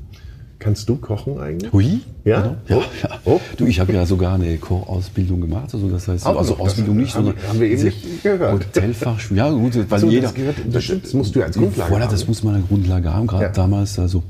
Kannst 0.59 0.89
du 0.89 0.97
kochen 0.97 1.39
eigentlich? 1.39 1.71
Hui? 1.71 2.01
Ja? 2.25 2.57
Ja, 2.67 2.75
Oh. 2.77 2.81
ja. 3.01 3.09
Oh. 3.23 3.39
Du, 3.55 3.65
ich 3.65 3.79
habe 3.79 3.93
ja 3.93 4.05
sogar 4.05 4.33
eine 4.35 4.57
Kochausbildung 4.57 5.39
gemacht. 5.39 5.69
Also 5.73 5.89
das 5.89 6.07
heißt, 6.09 6.25
Auch 6.25 6.37
also 6.37 6.51
noch, 6.51 6.57
das 6.59 6.67
Ausbildung 6.71 6.97
nicht, 6.97 7.15
haben- 7.15 7.25
sondern 7.27 7.47
haben 7.47 7.59
wir 7.61 7.67
eben 7.69 7.83
nicht 7.83 8.23
gehört. 8.23 8.53
Hotelfach. 8.65 9.31
Ja 9.31 9.49
gut, 9.49 9.89
weil 9.89 9.99
So, 9.99 10.09
jeder. 10.09 10.23
das, 10.23 10.33
gehört, 10.33 10.55
das, 10.69 10.83
stimmt, 10.83 11.05
das 11.05 11.13
musst 11.13 11.33
du 11.35 11.41
als 11.43 11.55
Grundlage 11.57 11.93
Voilà, 11.95 12.01
haben. 12.01 12.11
das 12.11 12.27
muss 12.27 12.43
man 12.43 12.55
eine 12.55 12.63
Grundlage 12.65 13.13
haben. 13.13 13.27
Gerade 13.27 13.43
Ja. 13.45 13.49
damals, 13.51 13.97
also 13.99 14.21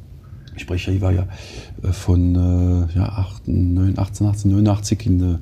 ich 0.55 0.61
spreche, 0.61 0.91
ich 0.91 1.01
war 1.01 1.11
ja 1.13 1.25
äh, 1.83 1.91
von 1.91 2.35
äh, 2.93 2.95
ja, 2.95 3.05
18, 3.05 3.73
9, 3.73 3.97
18, 3.97 4.27
1889 4.27 5.05
in, 5.07 5.21
äh, 5.21 5.37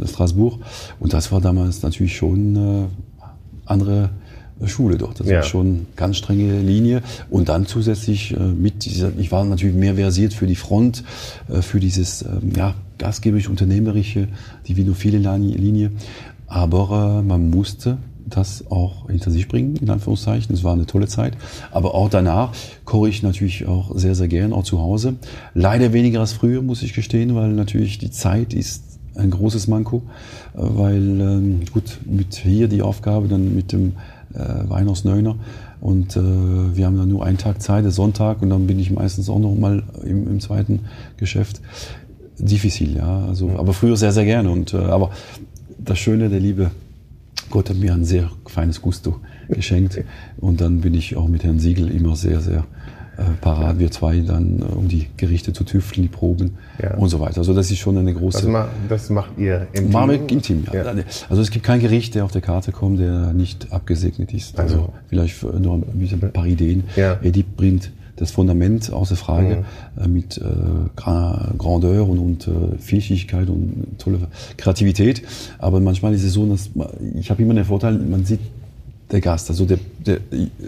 in 0.00 0.06
Straßburg 0.06 0.60
und 1.00 1.12
das 1.14 1.32
war 1.32 1.40
damals 1.40 1.82
natürlich 1.82 2.14
schon 2.14 2.88
andere 3.64 4.10
Schule 4.64 4.96
dort. 4.96 5.20
Das 5.20 5.26
Ja. 5.28 5.36
war 5.36 5.42
schon 5.42 5.86
ganz 5.96 6.16
strenge 6.16 6.60
Linie. 6.60 7.02
Und 7.30 7.48
dann 7.48 7.66
zusätzlich 7.66 8.34
äh, 8.34 8.38
mit 8.38 8.84
dieser, 8.84 9.12
ich 9.18 9.30
war 9.30 9.44
natürlich 9.44 9.76
mehr 9.76 9.96
versiert 9.96 10.32
für 10.32 10.46
die 10.46 10.56
Front, 10.56 11.04
äh, 11.48 11.60
für 11.62 11.80
dieses 11.80 12.22
ähm, 12.22 12.52
ja, 12.56 12.74
gastgeberisch 12.98 13.48
unternehmerische, 13.48 14.28
die 14.66 14.76
vinophile 14.76 15.18
Linie. 15.18 15.90
Aber 16.46 17.20
äh, 17.20 17.26
man 17.26 17.50
musste 17.50 17.98
das 18.28 18.64
auch 18.70 19.08
hinter 19.08 19.30
sich 19.30 19.46
bringen, 19.46 19.76
in 19.76 19.88
Anführungszeichen. 19.90 20.54
Es 20.54 20.64
war 20.64 20.72
eine 20.72 20.86
tolle 20.86 21.06
Zeit. 21.06 21.34
Aber 21.70 21.94
auch 21.94 22.08
danach 22.08 22.52
koche 22.84 23.08
ich 23.08 23.22
natürlich 23.22 23.66
auch 23.66 23.96
sehr, 23.96 24.14
sehr 24.16 24.26
gern, 24.28 24.52
auch 24.52 24.64
zu 24.64 24.80
Hause. 24.80 25.14
Leider 25.54 25.92
weniger 25.92 26.20
als 26.20 26.32
früher, 26.32 26.62
muss 26.62 26.82
ich 26.82 26.92
gestehen, 26.92 27.34
weil 27.34 27.52
natürlich 27.52 27.98
die 27.98 28.10
Zeit 28.10 28.52
ist 28.52 28.82
ein 29.14 29.30
großes 29.30 29.66
Manko, 29.68 30.02
äh, 30.54 30.58
weil 30.58 31.20
ähm, 31.20 31.60
gut, 31.72 31.98
mit 32.04 32.34
hier 32.34 32.68
die 32.68 32.82
Aufgabe 32.82 33.28
dann 33.28 33.54
mit 33.54 33.72
dem 33.72 33.92
äh, 34.36 34.68
Wein 34.68 34.88
aus 34.88 35.04
Neuner 35.04 35.36
und 35.80 36.16
äh, 36.16 36.20
wir 36.20 36.86
haben 36.86 36.96
dann 36.96 37.08
nur 37.08 37.24
einen 37.24 37.38
Tag 37.38 37.62
Zeit, 37.62 37.84
der 37.84 37.92
Sonntag 37.92 38.42
und 38.42 38.50
dann 38.50 38.66
bin 38.66 38.78
ich 38.78 38.90
meistens 38.90 39.28
auch 39.28 39.38
noch 39.38 39.54
mal 39.54 39.82
im, 40.04 40.26
im 40.28 40.40
zweiten 40.40 40.80
Geschäft. 41.16 41.60
Diffizil, 42.38 42.96
ja, 42.96 43.24
also, 43.26 43.50
aber 43.56 43.72
früher 43.72 43.96
sehr, 43.96 44.12
sehr 44.12 44.24
gerne. 44.24 44.50
Und 44.50 44.74
äh, 44.74 44.78
aber 44.78 45.10
das 45.78 45.98
Schöne, 45.98 46.28
der 46.28 46.40
liebe 46.40 46.70
Gott 47.50 47.70
hat 47.70 47.76
mir 47.76 47.94
ein 47.94 48.04
sehr 48.04 48.30
feines 48.46 48.82
Gusto 48.82 49.20
geschenkt. 49.48 50.02
Und 50.38 50.60
dann 50.60 50.80
bin 50.80 50.94
ich 50.94 51.16
auch 51.16 51.28
mit 51.28 51.44
Herrn 51.44 51.60
Siegel 51.60 51.90
immer 51.90 52.16
sehr, 52.16 52.40
sehr 52.40 52.64
parat, 53.40 53.78
wir 53.78 53.90
zwei 53.90 54.20
dann, 54.20 54.60
äh, 54.60 54.74
um 54.74 54.88
die 54.88 55.06
Gerichte 55.16 55.52
zu 55.52 55.64
tüfteln, 55.64 56.02
die 56.02 56.08
Proben 56.08 56.56
Ja. 56.82 56.94
und 56.96 57.08
so 57.08 57.20
weiter. 57.20 57.38
Also 57.38 57.54
das 57.54 57.70
ist 57.70 57.78
schon 57.78 57.96
eine 57.98 58.12
große... 58.12 58.38
das, 58.42 58.46
ma, 58.48 58.68
das 58.88 59.10
macht 59.10 59.38
ihr 59.38 59.66
im 59.72 59.90
Team? 59.90 60.10
im 60.28 60.42
Team, 60.42 60.64
ja. 60.72 60.84
Ja. 60.84 60.94
Also 61.28 61.42
es 61.42 61.50
gibt 61.50 61.64
kein 61.64 61.80
Gericht, 61.80 62.14
der 62.14 62.24
auf 62.24 62.32
der 62.32 62.42
Karte 62.42 62.72
kommt, 62.72 63.00
der 63.00 63.32
nicht 63.32 63.72
abgesegnet 63.72 64.32
ist. 64.34 64.58
Also, 64.58 64.74
Also- 64.76 64.92
vielleicht 65.08 65.42
nur 65.42 65.74
ein 65.74 66.30
paar 66.32 66.46
Ideen. 66.46 66.84
Ja. 66.96 67.18
Edith 67.22 67.46
bringt 67.56 67.90
das 68.16 68.30
Fundament 68.30 68.90
außer 68.90 69.14
Frage 69.14 69.64
äh, 70.02 70.08
mit 70.08 70.38
äh, 70.38 70.42
Gra 70.96 71.52
Grandeur 71.58 72.08
und, 72.08 72.18
und 72.18 72.48
äh, 72.48 72.78
Vielschichtigkeit 72.78 73.48
und 73.50 73.98
tolle 73.98 74.20
Kreativität. 74.56 75.22
Aber 75.58 75.80
manchmal 75.80 76.14
ist 76.14 76.24
es 76.24 76.32
so, 76.32 76.46
dass 76.46 76.74
man, 76.74 76.88
ich 77.18 77.30
habe 77.30 77.42
immer 77.42 77.52
den 77.52 77.66
Vorteil, 77.66 77.98
man 77.98 78.24
sieht 78.24 78.40
der 79.10 79.20
Gast, 79.20 79.50
also 79.50 79.64
der, 79.66 79.78
der 80.04 80.18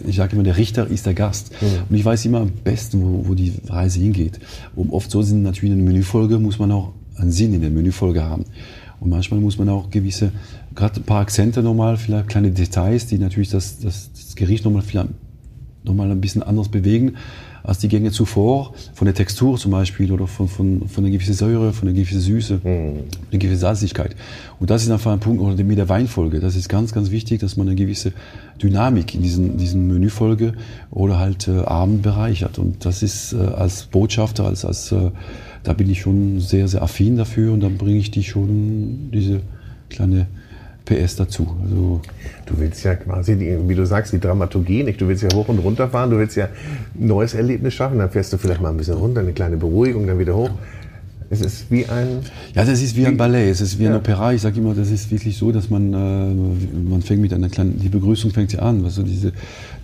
ich 0.06 0.16
sage 0.16 0.34
immer, 0.34 0.44
der 0.44 0.56
Richter 0.56 0.86
ist 0.86 1.06
der 1.06 1.14
Gast. 1.14 1.50
Und 1.88 1.96
ich 1.96 2.04
weiß 2.04 2.24
immer 2.26 2.40
am 2.40 2.52
besten, 2.52 3.02
wo, 3.02 3.28
wo 3.28 3.34
die 3.34 3.52
Reise 3.66 4.00
hingeht. 4.00 4.38
Und 4.76 4.90
oft 4.92 5.10
so 5.10 5.22
sind 5.22 5.42
natürlich 5.42 5.72
in 5.72 5.78
der 5.78 5.86
Menüfolge, 5.86 6.38
muss 6.38 6.58
man 6.58 6.70
auch 6.70 6.92
einen 7.16 7.32
Sinn 7.32 7.52
in 7.54 7.60
der 7.60 7.70
Menüfolge 7.70 8.22
haben. 8.22 8.44
Und 9.00 9.10
manchmal 9.10 9.40
muss 9.40 9.58
man 9.58 9.68
auch 9.68 9.90
gewisse, 9.90 10.32
gerade 10.74 11.00
ein 11.00 11.04
paar 11.04 11.20
Akzente 11.20 11.62
nochmal, 11.62 11.96
vielleicht 11.96 12.28
kleine 12.28 12.50
Details, 12.50 13.06
die 13.06 13.18
natürlich 13.18 13.50
das, 13.50 13.78
das, 13.80 14.10
das 14.12 14.34
Gericht 14.36 14.64
nochmal 14.64 14.82
vielleicht 14.82 15.10
nochmal 15.84 16.10
ein 16.10 16.20
bisschen 16.20 16.42
anders 16.42 16.68
bewegen 16.68 17.14
als 17.62 17.78
die 17.78 17.88
Gänge 17.88 18.10
zuvor, 18.10 18.72
von 18.94 19.06
der 19.06 19.14
Textur 19.14 19.58
zum 19.58 19.72
Beispiel 19.72 20.12
oder 20.12 20.26
von, 20.26 20.48
von, 20.48 20.88
von 20.88 21.04
einer 21.04 21.12
gewissen 21.12 21.34
Säure, 21.34 21.72
von 21.72 21.88
einer 21.88 21.96
gewissen 21.96 22.20
Süße, 22.20 22.60
eine 22.64 23.38
gewisse 23.38 23.60
Salzigkeit. 23.60 24.16
Und 24.58 24.70
das 24.70 24.82
ist 24.82 24.90
einfach 24.90 25.12
ein 25.12 25.20
Punkt, 25.20 25.42
oder 25.42 25.62
mit 25.64 25.78
der 25.78 25.88
Weinfolge, 25.88 26.40
das 26.40 26.56
ist 26.56 26.68
ganz, 26.68 26.92
ganz 26.92 27.10
wichtig, 27.10 27.40
dass 27.40 27.56
man 27.56 27.68
eine 27.68 27.76
gewisse 27.76 28.12
Dynamik 28.62 29.14
in 29.14 29.22
diesen, 29.22 29.56
diesen 29.56 29.86
Menüfolge 29.86 30.54
oder 30.90 31.18
halt 31.18 31.48
äh, 31.48 31.60
Abend 31.60 32.02
bereichert. 32.02 32.58
Und 32.58 32.84
das 32.84 33.02
ist 33.02 33.32
äh, 33.32 33.36
als 33.36 33.84
Botschafter, 33.84 34.44
als, 34.44 34.64
als 34.64 34.92
äh, 34.92 35.10
da 35.62 35.72
bin 35.72 35.90
ich 35.90 36.00
schon 36.00 36.40
sehr, 36.40 36.68
sehr 36.68 36.82
affin 36.82 37.16
dafür 37.16 37.52
und 37.52 37.60
dann 37.60 37.76
bringe 37.76 37.98
ich 37.98 38.10
die 38.10 38.24
schon 38.24 39.10
diese 39.12 39.40
kleine 39.90 40.26
PS 40.88 41.16
dazu. 41.16 41.46
Also 41.62 42.00
du 42.46 42.58
willst 42.58 42.82
ja 42.84 42.94
quasi, 42.94 43.36
die, 43.36 43.68
wie 43.68 43.74
du 43.74 43.84
sagst, 43.84 44.12
die 44.12 44.20
Dramaturgie 44.20 44.82
nicht. 44.82 45.00
Du 45.00 45.08
willst 45.08 45.22
ja 45.22 45.28
hoch 45.34 45.48
und 45.48 45.58
runter 45.58 45.88
fahren, 45.88 46.10
du 46.10 46.18
willst 46.18 46.36
ja 46.36 46.46
ein 46.46 47.06
neues 47.06 47.34
Erlebnis 47.34 47.74
schaffen, 47.74 47.98
dann 47.98 48.10
fährst 48.10 48.32
du 48.32 48.38
vielleicht 48.38 48.60
mal 48.60 48.70
ein 48.70 48.76
bisschen 48.78 48.96
runter, 48.96 49.20
eine 49.20 49.32
kleine 49.32 49.56
Beruhigung, 49.56 50.06
dann 50.06 50.18
wieder 50.18 50.34
hoch. 50.34 50.50
Es 51.30 51.42
ist 51.42 51.70
wie 51.70 51.84
ein. 51.86 52.20
Ja, 52.54 52.64
das 52.64 52.80
ist 52.80 52.96
wie 52.96 53.06
ein 53.06 53.18
Ballet, 53.18 53.50
es 53.50 53.60
ist 53.60 53.78
wie 53.78 53.86
ein 53.86 53.92
ja. 53.92 53.98
Opera. 53.98 54.32
Ich 54.32 54.40
sage 54.40 54.60
immer, 54.60 54.74
das 54.74 54.90
ist 54.90 55.10
wirklich 55.10 55.36
so, 55.36 55.52
dass 55.52 55.68
man, 55.68 55.92
äh, 55.92 56.78
man 56.88 57.02
fängt 57.02 57.20
mit 57.20 57.34
einer 57.34 57.50
kleinen, 57.50 57.78
die 57.78 57.90
Begrüßung 57.90 58.30
fängt 58.30 58.52
ja 58.54 58.60
an. 58.60 58.82
Also 58.84 59.02
diese, 59.02 59.32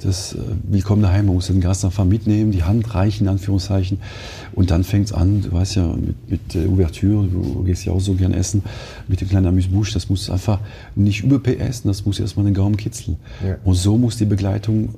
das 0.03 0.35
äh, 0.35 0.39
Willkommen 0.63 1.03
daheim, 1.03 1.27
man 1.27 1.35
muss 1.35 1.49
den 1.49 1.61
Gast 1.61 1.85
einfach 1.85 2.07
mitnehmen, 2.07 2.51
die 2.51 2.63
Hand 2.63 2.95
reichen, 2.95 3.25
in 3.25 3.29
Anführungszeichen. 3.29 3.99
Und 4.53 4.71
dann 4.71 4.85
fängt 4.85 5.07
es 5.09 5.13
an, 5.13 5.43
du 5.43 5.53
weißt 5.53 5.77
ja, 5.77 5.87
mit, 5.95 6.31
mit 6.31 6.55
äh, 6.55 6.67
Ouvertüre, 6.67 7.27
du 7.27 7.63
gehst 7.65 7.85
ja 7.85 7.93
auch 7.93 8.01
so 8.01 8.15
gern 8.15 8.33
essen, 8.33 8.63
mit 9.07 9.21
dem 9.21 9.29
kleinen 9.29 9.47
Amüsbouche, 9.47 9.93
das 9.93 10.09
muss 10.09 10.31
einfach 10.31 10.61
nicht 10.95 11.25
über 11.25 11.39
PS, 11.39 11.83
das 11.83 12.07
muss 12.07 12.21
erstmal 12.21 12.47
den 12.47 12.55
Gaumen 12.55 12.79
kitzeln. 12.79 13.19
Ja. 13.47 13.57
Und 13.65 13.75
so 13.75 13.99
muss 13.99 14.17
die 14.17 14.25
Begleitung 14.25 14.95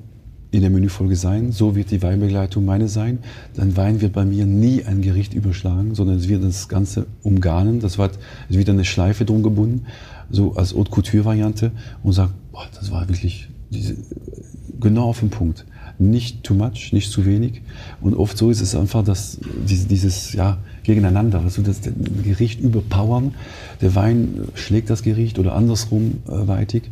in 0.57 0.63
der 0.63 0.71
Menüfolge 0.71 1.17
sein. 1.17 1.53
So 1.53 1.77
wird 1.77 1.91
die 1.91 2.03
Weinbegleitung 2.03 2.65
meine 2.65 2.89
sein. 2.89 3.19
Dein 3.55 3.77
Wein 3.77 4.01
wird 4.01 4.13
bei 4.13 4.25
mir 4.25 4.47
nie 4.47 4.85
ein 4.85 5.03
Gericht 5.03 5.35
überschlagen, 5.35 5.95
sondern 5.95 6.17
es 6.17 6.29
wird 6.29 6.43
das 6.43 6.69
Ganze 6.69 7.07
umgarnen. 7.23 7.81
Das 7.81 7.99
wird, 7.99 8.19
es 8.49 8.57
wird 8.57 8.71
eine 8.71 8.85
Schleife 8.85 9.25
drum 9.25 9.43
gebunden, 9.43 9.87
so 10.31 10.55
als 10.55 10.75
Haute 10.75 10.91
Couture 10.91 11.25
Variante 11.25 11.73
und 12.03 12.13
sagt, 12.13 12.33
boah, 12.53 12.67
das 12.75 12.91
war 12.91 13.09
wirklich 13.09 13.49
diese, 13.71 13.97
genau 14.81 15.05
auf 15.05 15.21
den 15.21 15.31
Punkt. 15.31 15.67
Nicht 15.99 16.45
too 16.45 16.55
much, 16.55 16.93
nicht 16.93 17.11
zu 17.11 17.25
wenig. 17.25 17.63
Und 18.01 18.15
oft 18.15 18.37
so 18.37 18.51
ist 18.51 18.61
es 18.61 18.75
einfach, 18.75 19.03
dass 19.03 19.39
dieses, 19.67 19.89
dieses 19.89 20.33
ja, 20.35 20.59
gegeneinander, 20.83 21.41
also 21.41 21.63
das 21.63 21.81
Gericht 22.23 22.61
überpowern. 22.61 23.35
Der 23.81 23.95
Wein 23.95 24.49
schlägt 24.55 24.91
das 24.91 25.03
Gericht 25.03 25.39
oder 25.39 25.55
andersrum 25.55 26.19
äh, 26.29 26.47
weitig. 26.47 26.85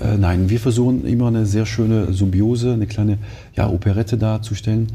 Äh, 0.00 0.16
nein, 0.18 0.50
wir 0.50 0.60
versuchen 0.60 1.06
immer 1.06 1.28
eine 1.28 1.46
sehr 1.46 1.64
schöne 1.64 2.12
Symbiose, 2.12 2.72
eine 2.72 2.86
kleine 2.86 3.18
ja, 3.54 3.68
Operette 3.68 4.18
darzustellen, 4.18 4.88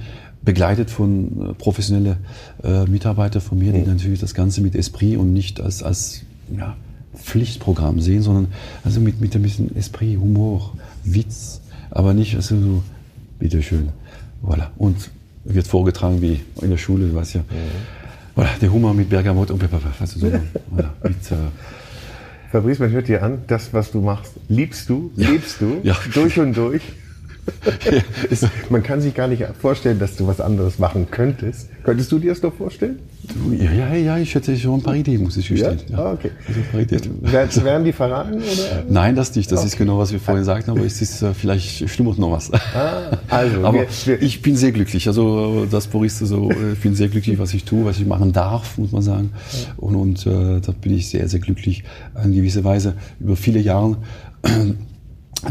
begleitet 0.44 0.92
von 0.92 1.50
äh, 1.50 1.54
professionellen 1.54 2.18
äh, 2.64 2.86
Mitarbeitern 2.86 3.42
von 3.42 3.58
mir, 3.58 3.74
die 3.74 3.80
mhm. 3.80 3.88
natürlich 3.88 4.20
das 4.20 4.34
Ganze 4.34 4.62
mit 4.62 4.76
Esprit 4.76 5.18
und 5.18 5.34
nicht 5.34 5.60
als, 5.60 5.82
als 5.82 6.22
ja, 6.56 6.76
Pflichtprogramm 7.16 8.00
sehen, 8.00 8.22
sondern 8.22 8.48
also 8.84 9.00
mit, 9.02 9.20
mit 9.22 9.36
ein 9.36 9.42
bisschen 9.42 9.76
Esprit, 9.76 10.20
Humor, 10.20 10.74
Witz, 11.04 11.62
aber 11.90 12.14
nicht 12.14 12.36
also 12.36 12.60
so, 12.60 12.84
bitteschön. 13.40 13.90
Voilà. 14.44 14.68
Und 14.78 15.10
wird 15.44 15.68
vorgetragen 15.68 16.22
wie 16.22 16.42
in 16.62 16.70
der 16.70 16.78
Schule, 16.78 17.08
du 17.08 17.16
weißt 17.16 17.36
ja. 17.36 17.42
Mhm. 17.42 18.42
Voilà, 18.42 18.60
der 18.60 18.72
Humor 18.72 18.94
mit 18.94 19.10
Bergamot 19.10 19.50
und 19.50 19.60
Pepper, 19.60 19.80
also 20.00 20.20
so, 20.20 20.28
voilà, 20.28 20.90
mit, 21.04 21.32
äh, 21.32 21.36
Fabrice, 22.52 22.80
man 22.80 22.92
hört 22.92 23.08
dir 23.08 23.24
an, 23.24 23.44
das, 23.48 23.74
was 23.74 23.92
du 23.92 24.02
machst, 24.02 24.34
liebst 24.50 24.90
du, 24.90 25.12
ja. 25.16 25.30
lebst 25.30 25.62
du, 25.62 25.80
ja. 25.84 25.98
durch 26.14 26.40
und 26.40 26.56
durch. 26.56 26.82
man 28.70 28.84
kann 28.84 29.02
sich 29.02 29.14
gar 29.14 29.28
nicht 29.28 29.44
vorstellen, 29.60 30.00
dass 30.00 30.16
du 30.16 30.28
was 30.28 30.42
anderes 30.42 30.80
machen 30.80 31.08
könntest. 31.10 31.70
Könntest 31.84 32.12
du 32.12 32.20
dir 32.20 32.32
das 32.32 32.42
doch 32.42 32.54
vorstellen? 32.54 33.00
Ja, 33.52 33.72
ja, 33.72 33.94
ja, 33.96 34.18
ich 34.18 34.34
hätte 34.36 34.56
schon 34.58 34.76
ein 34.76 34.84
paar 34.84 34.96
Ideen, 34.96 35.24
muss 35.24 35.38
ich 35.38 35.48
gestehen. 35.48 35.80
Ja? 35.90 35.98
Ah, 35.98 36.14
okay. 36.14 36.32
Also 37.34 37.64
Werden 37.64 37.86
die 37.86 37.92
verraten? 37.92 38.36
Oder? 38.36 38.84
Nein, 38.88 39.16
das 39.16 39.36
nicht. 39.36 39.52
Das 39.52 39.60
okay. 39.60 39.68
ist 39.68 39.78
genau, 39.78 39.98
was 39.98 40.12
wir 40.12 40.20
vorhin 40.20 40.44
sagten, 40.44 40.72
aber 40.72 40.82
es 40.82 41.02
ist, 41.02 41.22
äh, 41.22 41.34
vielleicht 41.34 41.90
schlummert 41.90 42.20
noch 42.20 42.32
was. 42.32 42.52
Ah, 42.54 43.18
also, 43.30 43.64
aber 43.64 43.80
wir, 43.80 43.88
wir, 44.06 44.22
ich 44.22 44.42
bin 44.42 44.56
sehr 44.56 44.72
glücklich. 44.72 45.08
Also 45.08 45.66
das 45.70 45.88
Boris, 45.88 46.20
so, 46.20 46.52
äh, 46.52 46.74
ich 46.74 46.80
bin 46.80 46.96
sehr 46.96 47.08
glücklich, 47.08 47.40
was 47.40 47.54
ich 47.54 47.64
tue, 47.64 47.86
was 47.86 47.98
ich 48.00 48.06
machen 48.06 48.32
darf, 48.32 48.78
muss 48.78 48.92
man 48.92 49.02
sagen. 49.02 49.32
Und, 49.78 49.96
und 49.96 50.26
äh, 50.28 50.60
da 50.62 50.72
bin 50.72 50.96
ich 50.96 51.10
sehr, 51.10 51.28
sehr 51.28 51.40
glücklich, 51.40 51.84
in 52.24 52.34
gewisser 52.34 52.64
Weise 52.64 52.94
über 53.20 53.36
viele 53.36 53.60
Jahre 53.60 53.98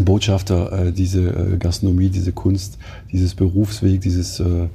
Botschafter, 0.03 0.87
äh, 0.87 0.93
diese 0.93 1.29
äh, 1.29 1.57
Gastronomie, 1.59 2.09
diese 2.09 2.33
Kunst, 2.33 2.79
dieses 3.13 3.35
Berufsweg, 3.35 4.01
dieses 4.01 4.41
äh, 4.41 4.69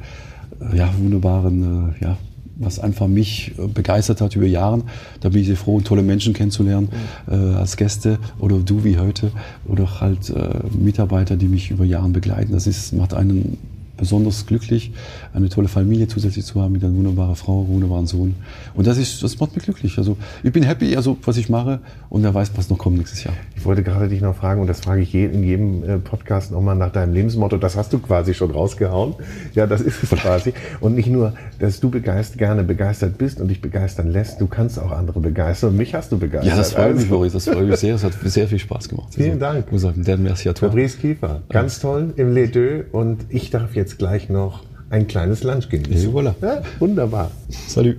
ja, 0.74 0.94
wunderbaren, 0.98 1.94
äh, 2.00 2.04
ja, 2.04 2.18
was 2.60 2.80
einfach 2.80 3.08
mich 3.08 3.54
äh, 3.58 3.68
begeistert 3.68 4.22
hat 4.22 4.36
über 4.36 4.46
Jahre. 4.46 4.84
Da 5.22 5.30
bin 5.30 5.42
ich 5.42 5.48
sehr 5.48 5.56
froh, 5.56 5.80
tolle 5.82 6.04
Menschen 6.04 6.34
kennenzulernen 6.34 6.90
mhm. 7.28 7.34
äh, 7.34 7.56
als 7.56 7.78
Gäste 7.78 8.20
oder 8.40 8.60
du 8.60 8.84
wie 8.84 8.98
heute 8.98 9.32
oder 9.68 10.02
halt 10.02 10.30
äh, 10.30 10.60
Mitarbeiter, 10.78 11.38
die 11.38 11.48
mich 11.48 11.72
über 11.72 11.86
Jahre 11.86 12.10
begleiten. 12.10 12.52
Das 12.52 12.68
ist, 12.68 12.94
macht 12.94 13.14
einen 13.14 13.58
besonders 14.00 14.46
glücklich, 14.46 14.92
eine 15.34 15.50
tolle 15.50 15.68
Familie 15.68 16.08
zusätzlich 16.08 16.46
zu 16.46 16.62
haben 16.62 16.72
mit 16.72 16.84
einer 16.84 16.96
wunderbaren 16.96 17.36
Frau, 17.36 17.68
wunderbaren 17.68 18.08
Sohn. 18.08 18.36
Und 18.74 18.88
das 18.88 18.98
ist, 18.98 19.22
das 19.24 19.40
macht 19.40 19.56
mich 19.56 19.66
glücklich. 19.66 19.98
Also 19.98 20.18
ich 20.44 20.52
bin 20.52 20.64
happy, 20.64 20.96
also 20.96 21.18
was 21.24 21.38
ich 21.38 21.50
mache 21.50 21.80
und 22.10 22.24
wer 22.24 22.34
weiß, 22.34 22.52
was 22.56 22.70
noch 22.70 22.78
kommt 22.78 22.98
nächstes 22.98 23.24
Jahr. 23.24 23.34
Ich 23.56 23.66
wollte 23.66 23.84
gerade 23.84 24.08
dich 24.08 24.22
noch 24.22 24.36
fragen 24.36 24.62
und 24.62 24.68
das 24.68 24.80
frage 24.80 25.02
ich 25.02 25.14
in 25.14 25.44
jedem 25.44 25.84
äh, 25.84 25.98
Podcast 25.98 26.52
nochmal 26.52 26.76
nach 26.76 26.92
deinem 26.92 27.14
Lebensmotto. 27.14 27.58
Das 27.58 27.76
hast 27.76 27.94
du 27.94 28.00
quasi 28.00 28.34
schon 28.34 28.52
rausgehauen. 28.52 29.16
Ja, 29.54 29.68
das 29.68 29.82
ist 29.82 30.04
es 30.04 30.10
quasi. 30.10 30.54
Und 30.80 30.96
nicht 30.96 31.10
nur, 31.10 31.34
dass 31.60 31.80
du 31.80 31.90
begeistert, 31.90 32.38
gerne 32.38 32.64
begeistert 32.64 33.18
bist 33.18 33.42
und 33.42 33.50
dich 33.50 33.62
begeistern 33.62 34.12
lässt, 34.12 34.40
du 34.40 34.48
kannst 34.48 34.80
auch 34.80 34.92
andere 34.92 35.20
begeistern 35.20 35.72
und 35.72 35.78
mich 35.78 35.94
hast 35.94 36.12
du 36.12 36.18
begeistert. 36.18 36.52
Ja, 36.52 36.58
das 36.58 36.74
freut 36.74 36.96
mich, 36.96 37.10
Boris, 37.10 37.34
das 37.34 37.46
freut 37.46 37.68
mich 37.68 37.78
sehr. 37.78 37.96
Es 37.96 38.04
hat 38.04 38.14
sehr 38.24 38.48
viel 38.48 38.60
Spaß 38.60 38.90
gemacht. 38.90 39.14
Vielen 39.14 39.32
also, 39.32 39.40
Dank. 39.40 39.72
Muss 39.72 39.82
sagen, 39.82 40.04
merci 40.24 40.50
à 40.50 40.54
toi. 40.54 40.70
Fabrice 40.70 40.98
Kiefer, 40.98 41.42
ganz 41.50 41.80
toll 41.80 42.14
im 42.16 42.34
Les 42.34 42.52
Deux 42.52 42.86
und 42.92 43.26
ich 43.30 43.50
darf 43.50 43.76
jetzt 43.76 43.89
gleich 43.98 44.30
noch 44.30 44.64
ein 44.90 45.08
kleines 45.08 45.44
Lunch 45.44 45.70
genießen. 45.70 46.14
voilà. 46.14 46.34
ja, 46.42 46.62
wunderbar. 46.80 47.32
Salut. 47.68 47.98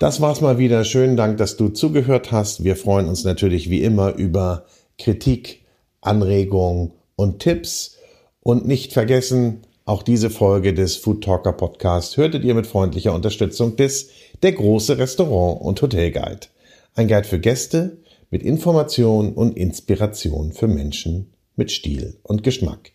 Das 0.00 0.20
war's 0.20 0.40
mal 0.40 0.58
wieder. 0.58 0.84
Schönen 0.84 1.16
Dank, 1.16 1.38
dass 1.38 1.56
du 1.56 1.68
zugehört 1.68 2.30
hast. 2.30 2.62
Wir 2.62 2.76
freuen 2.76 3.08
uns 3.08 3.24
natürlich 3.24 3.70
wie 3.70 3.82
immer 3.82 4.14
über 4.16 4.66
Kritik, 4.98 5.64
Anregungen 6.00 6.92
und 7.16 7.38
Tipps. 7.38 7.96
Und 8.40 8.66
nicht 8.66 8.92
vergessen, 8.92 9.62
auch 9.86 10.02
diese 10.02 10.28
Folge 10.30 10.74
des 10.74 10.96
Food 10.96 11.24
Talker 11.24 11.52
Podcast 11.52 12.16
hörtet 12.16 12.44
ihr 12.44 12.54
mit 12.54 12.66
freundlicher 12.66 13.14
Unterstützung 13.14 13.76
des 13.76 14.10
Der 14.42 14.52
große 14.52 14.98
Restaurant 14.98 15.62
und 15.62 15.80
Hotel 15.80 16.10
Guide. 16.10 16.48
Ein 16.94 17.08
Guide 17.08 17.24
für 17.24 17.38
Gäste 17.38 17.98
mit 18.34 18.42
Information 18.42 19.32
und 19.32 19.56
Inspiration 19.56 20.52
für 20.52 20.66
Menschen 20.66 21.32
mit 21.54 21.70
Stil 21.70 22.18
und 22.24 22.42
Geschmack. 22.42 22.90